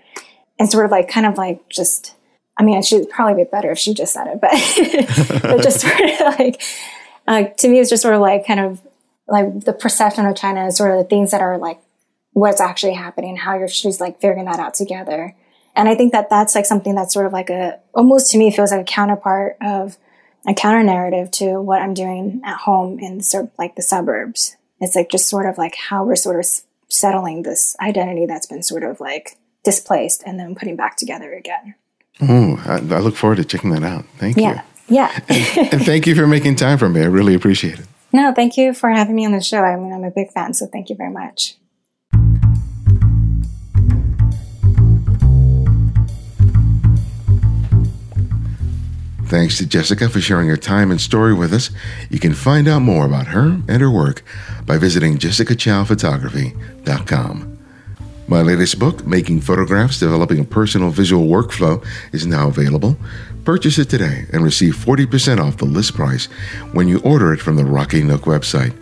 And 0.58 0.70
sort 0.70 0.84
of 0.84 0.90
like, 0.90 1.08
kind 1.08 1.26
of 1.26 1.36
like 1.36 1.68
just, 1.68 2.14
I 2.56 2.64
mean, 2.64 2.82
she'd 2.82 3.10
probably 3.10 3.44
be 3.44 3.48
better 3.50 3.70
if 3.70 3.78
she 3.78 3.94
just 3.94 4.12
said 4.12 4.26
it, 4.26 4.40
but, 4.40 4.50
but 5.42 5.62
just 5.62 5.80
sort 5.80 6.00
of 6.00 6.38
like, 6.38 6.62
uh, 7.28 7.44
to 7.44 7.68
me, 7.68 7.78
it's 7.78 7.90
just 7.90 8.02
sort 8.02 8.14
of 8.14 8.20
like 8.20 8.46
kind 8.46 8.60
of 8.60 8.80
like 9.28 9.64
the 9.64 9.72
perception 9.72 10.26
of 10.26 10.34
China 10.34 10.66
is 10.66 10.76
sort 10.76 10.90
of 10.90 10.98
the 10.98 11.04
things 11.04 11.30
that 11.30 11.42
are 11.42 11.58
like 11.58 11.78
what's 12.38 12.60
actually 12.60 12.94
happening, 12.94 13.36
how 13.36 13.58
you're, 13.58 13.68
she's 13.68 14.00
like 14.00 14.20
figuring 14.20 14.44
that 14.46 14.58
out 14.60 14.74
together. 14.74 15.34
And 15.74 15.88
I 15.88 15.94
think 15.94 16.12
that 16.12 16.30
that's 16.30 16.54
like 16.54 16.66
something 16.66 16.94
that's 16.94 17.12
sort 17.14 17.26
of 17.26 17.32
like 17.32 17.50
a, 17.50 17.78
almost 17.94 18.30
to 18.32 18.38
me 18.38 18.50
feels 18.50 18.70
like 18.72 18.80
a 18.80 18.84
counterpart 18.84 19.56
of 19.60 19.96
a 20.46 20.54
counter 20.54 20.82
narrative 20.82 21.30
to 21.32 21.60
what 21.60 21.82
I'm 21.82 21.94
doing 21.94 22.40
at 22.44 22.58
home 22.58 22.98
in 22.98 23.20
sort 23.22 23.44
of 23.44 23.50
like 23.58 23.76
the 23.76 23.82
suburbs. 23.82 24.56
It's 24.80 24.94
like 24.96 25.10
just 25.10 25.28
sort 25.28 25.46
of 25.46 25.58
like 25.58 25.74
how 25.76 26.04
we're 26.04 26.16
sort 26.16 26.38
of 26.38 26.46
settling 26.88 27.42
this 27.42 27.76
identity 27.80 28.26
that's 28.26 28.46
been 28.46 28.62
sort 28.62 28.82
of 28.84 29.00
like 29.00 29.36
displaced 29.64 30.22
and 30.24 30.38
then 30.38 30.54
putting 30.54 30.76
back 30.76 30.96
together 30.96 31.32
again. 31.34 31.74
Oh, 32.20 32.60
I, 32.66 32.74
I 32.76 33.00
look 33.00 33.16
forward 33.16 33.36
to 33.36 33.44
checking 33.44 33.70
that 33.70 33.82
out. 33.82 34.04
Thank 34.16 34.36
Yeah. 34.36 34.62
Yeah. 34.88 35.12
you. 35.28 35.62
And 35.72 35.84
thank 35.84 36.06
you 36.06 36.14
for 36.14 36.26
making 36.26 36.56
time 36.56 36.78
for 36.78 36.88
me. 36.88 37.02
I 37.02 37.06
really 37.06 37.34
appreciate 37.34 37.78
it. 37.78 37.86
no, 38.12 38.32
thank 38.32 38.56
you 38.56 38.72
for 38.72 38.90
having 38.90 39.14
me 39.14 39.26
on 39.26 39.32
the 39.32 39.40
show. 39.42 39.60
I 39.62 39.76
mean, 39.76 39.92
I'm 39.92 40.04
a 40.04 40.10
big 40.10 40.32
fan, 40.32 40.54
so 40.54 40.66
thank 40.66 40.88
you 40.88 40.96
very 40.96 41.12
much. 41.12 41.56
Thanks 49.28 49.58
to 49.58 49.66
Jessica 49.66 50.08
for 50.08 50.22
sharing 50.22 50.48
her 50.48 50.56
time 50.56 50.90
and 50.90 50.98
story 50.98 51.34
with 51.34 51.52
us. 51.52 51.68
You 52.08 52.18
can 52.18 52.32
find 52.32 52.66
out 52.66 52.80
more 52.80 53.04
about 53.04 53.26
her 53.26 53.60
and 53.68 53.82
her 53.82 53.90
work 53.90 54.22
by 54.64 54.78
visiting 54.78 55.18
jessicachouphotography.com. 55.18 57.58
My 58.26 58.40
latest 58.40 58.78
book, 58.78 59.06
Making 59.06 59.42
Photographs 59.42 60.00
Developing 60.00 60.40
a 60.40 60.44
Personal 60.44 60.88
Visual 60.88 61.26
Workflow, 61.26 61.84
is 62.10 62.24
now 62.24 62.48
available. 62.48 62.96
Purchase 63.44 63.78
it 63.78 63.90
today 63.90 64.24
and 64.32 64.42
receive 64.42 64.74
40% 64.74 65.44
off 65.44 65.58
the 65.58 65.66
list 65.66 65.92
price 65.92 66.24
when 66.72 66.88
you 66.88 66.98
order 67.00 67.34
it 67.34 67.40
from 67.40 67.56
the 67.56 67.66
Rocky 67.66 68.02
Nook 68.02 68.22
website. 68.22 68.74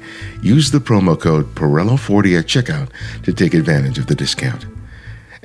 Use 0.44 0.70
the 0.70 0.78
promo 0.78 1.20
code 1.20 1.57
Perello40 1.57 2.38
at 2.38 2.47
checkout 2.47 2.88
to 3.24 3.32
take 3.32 3.53
advantage 3.53 3.99
of 3.99 4.07
the 4.07 4.14
discount 4.14 4.64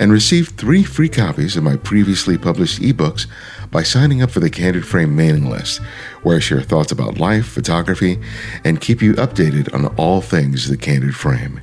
and 0.02 0.12
receive 0.12 0.50
three 0.50 0.84
free 0.84 1.08
copies 1.08 1.56
of 1.56 1.64
my 1.64 1.78
previously 1.78 2.36
published 2.36 2.82
ebooks 2.82 3.28
by 3.70 3.84
signing 3.84 4.24
up 4.24 4.32
for 4.32 4.40
the 4.40 4.50
Candid 4.50 4.84
Frame 4.84 5.16
mailing 5.16 5.48
list, 5.48 5.80
where 6.24 6.38
I 6.38 6.40
share 6.40 6.62
thoughts 6.62 6.92
about 6.92 7.20
life, 7.20 7.46
photography, 7.46 8.20
and 8.66 8.82
keep 8.82 9.04
you 9.04 9.14
updated 9.14 9.72
on 9.76 9.86
all 9.98 10.20
things 10.20 10.68
the 10.68 10.76
Candid 10.76 11.16
Frame. 11.16 11.62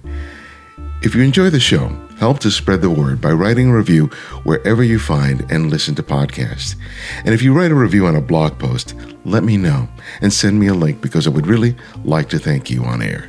If 1.02 1.16
you 1.16 1.22
enjoy 1.22 1.50
the 1.50 1.58
show, 1.58 1.88
help 2.18 2.38
to 2.40 2.52
spread 2.52 2.80
the 2.80 2.90
word 2.90 3.20
by 3.20 3.32
writing 3.32 3.70
a 3.70 3.76
review 3.76 4.06
wherever 4.44 4.84
you 4.84 5.00
find 5.00 5.44
and 5.50 5.68
listen 5.68 5.96
to 5.96 6.02
podcasts. 6.04 6.76
And 7.24 7.34
if 7.34 7.42
you 7.42 7.52
write 7.52 7.72
a 7.72 7.76
review 7.76 8.06
on 8.06 8.14
a 8.14 8.20
blog 8.20 8.56
post, 8.60 8.94
let 9.24 9.42
me 9.42 9.56
know 9.56 9.88
and 10.20 10.32
send 10.32 10.60
me 10.60 10.68
a 10.68 10.74
link 10.74 11.00
because 11.00 11.26
I 11.26 11.30
would 11.30 11.48
really 11.48 11.74
like 12.04 12.28
to 12.28 12.38
thank 12.38 12.70
you 12.70 12.84
on 12.84 13.02
air. 13.02 13.28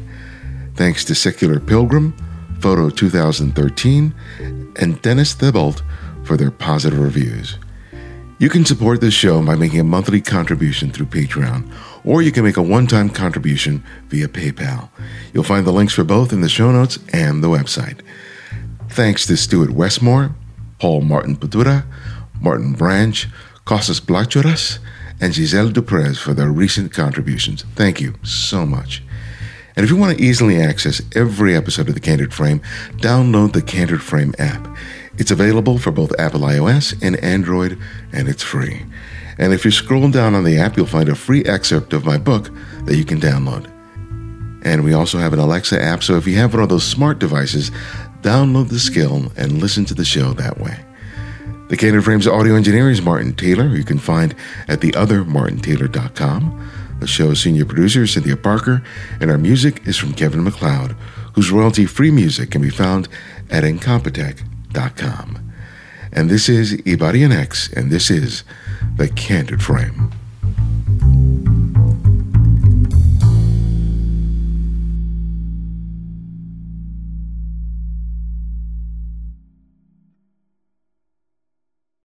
Thanks 0.75 1.03
to 1.05 1.15
Secular 1.15 1.59
Pilgrim, 1.59 2.15
Photo 2.59 2.89
2013, 2.89 4.68
and 4.79 5.01
Dennis 5.01 5.33
Thibault 5.33 5.75
for 6.23 6.35
their 6.35 6.51
positive 6.51 6.99
reviews. 6.99 7.57
You 8.39 8.49
can 8.49 8.65
support 8.65 9.01
this 9.01 9.13
show 9.13 9.45
by 9.45 9.55
making 9.55 9.81
a 9.81 9.83
monthly 9.83 10.21
contribution 10.21 10.91
through 10.91 11.07
Patreon 11.07 11.71
or 12.03 12.21
you 12.21 12.31
can 12.31 12.43
make 12.43 12.57
a 12.57 12.61
one 12.61 12.87
time 12.87 13.09
contribution 13.09 13.83
via 14.07 14.27
PayPal. 14.27 14.89
You'll 15.33 15.43
find 15.43 15.65
the 15.65 15.73
links 15.73 15.93
for 15.93 16.03
both 16.03 16.31
in 16.33 16.41
the 16.41 16.49
show 16.49 16.71
notes 16.71 16.99
and 17.13 17.43
the 17.43 17.49
website. 17.49 17.99
Thanks 18.89 19.25
to 19.27 19.37
Stuart 19.37 19.71
Westmore, 19.71 20.33
Paul 20.79 21.01
Martin 21.01 21.35
Padura, 21.35 21.85
Martin 22.41 22.73
Branch, 22.73 23.27
Costas 23.65 23.99
Blachuras, 23.99 24.79
and 25.21 25.35
Giselle 25.35 25.69
Duprez 25.69 26.17
for 26.17 26.33
their 26.33 26.49
recent 26.49 26.93
contributions. 26.93 27.63
Thank 27.75 27.99
you 27.99 28.15
so 28.23 28.65
much. 28.65 29.03
And 29.75 29.83
if 29.83 29.89
you 29.89 29.97
want 29.97 30.17
to 30.17 30.23
easily 30.23 30.61
access 30.61 31.01
every 31.15 31.55
episode 31.55 31.87
of 31.87 31.93
The 31.93 31.99
Candid 31.99 32.33
Frame, 32.33 32.61
download 32.97 33.53
the 33.53 33.61
Candid 33.61 34.01
Frame 34.01 34.33
app. 34.39 34.67
It's 35.17 35.31
available 35.31 35.77
for 35.77 35.91
both 35.91 36.17
Apple 36.19 36.41
iOS 36.41 36.97
and 37.01 37.17
Android, 37.23 37.77
and 38.11 38.27
it's 38.27 38.43
free. 38.43 38.85
And 39.37 39.53
if 39.53 39.63
you 39.63 39.71
scroll 39.71 40.09
down 40.09 40.35
on 40.35 40.43
the 40.43 40.57
app, 40.57 40.75
you'll 40.75 40.85
find 40.85 41.09
a 41.09 41.15
free 41.15 41.43
excerpt 41.45 41.93
of 41.93 42.05
my 42.05 42.17
book 42.17 42.49
that 42.85 42.97
you 42.97 43.05
can 43.05 43.19
download. 43.19 43.69
And 44.63 44.83
we 44.83 44.93
also 44.93 45.17
have 45.17 45.33
an 45.33 45.39
Alexa 45.39 45.81
app, 45.81 46.03
so 46.03 46.17
if 46.17 46.27
you 46.27 46.35
have 46.35 46.53
one 46.53 46.63
of 46.63 46.69
those 46.69 46.85
smart 46.85 47.19
devices, 47.19 47.71
download 48.21 48.69
the 48.69 48.79
skill 48.79 49.31
and 49.37 49.61
listen 49.61 49.85
to 49.85 49.93
the 49.93 50.03
show 50.03 50.33
that 50.33 50.59
way. 50.59 50.77
The 51.69 51.77
Candid 51.77 52.03
Frame's 52.03 52.27
audio 52.27 52.55
engineer 52.55 52.89
is 52.89 53.01
Martin 53.01 53.33
Taylor, 53.33 53.65
who 53.65 53.75
you 53.75 53.83
can 53.83 53.99
find 53.99 54.35
at 54.67 54.79
theothermartintaylor.com. 54.79 56.69
The 56.99 57.07
show's 57.07 57.41
senior 57.41 57.65
producer 57.65 58.03
is 58.03 58.11
Cynthia 58.11 58.35
Parker, 58.35 58.83
and 59.21 59.31
our 59.31 59.37
music 59.37 59.87
is 59.87 59.97
from 59.97 60.13
Kevin 60.13 60.43
MacLeod, 60.43 60.95
whose 61.33 61.51
royalty 61.51 61.85
free 61.85 62.11
music 62.11 62.51
can 62.51 62.61
be 62.61 62.69
found 62.69 63.07
at 63.49 63.63
Incompetech.com. 63.63 65.51
And 66.11 66.29
this 66.29 66.49
is 66.49 66.73
Ibarionex, 66.73 67.71
and 67.73 67.91
this 67.91 68.09
is 68.09 68.43
The 68.97 69.07
Candid 69.07 69.63
Frame. 69.63 70.11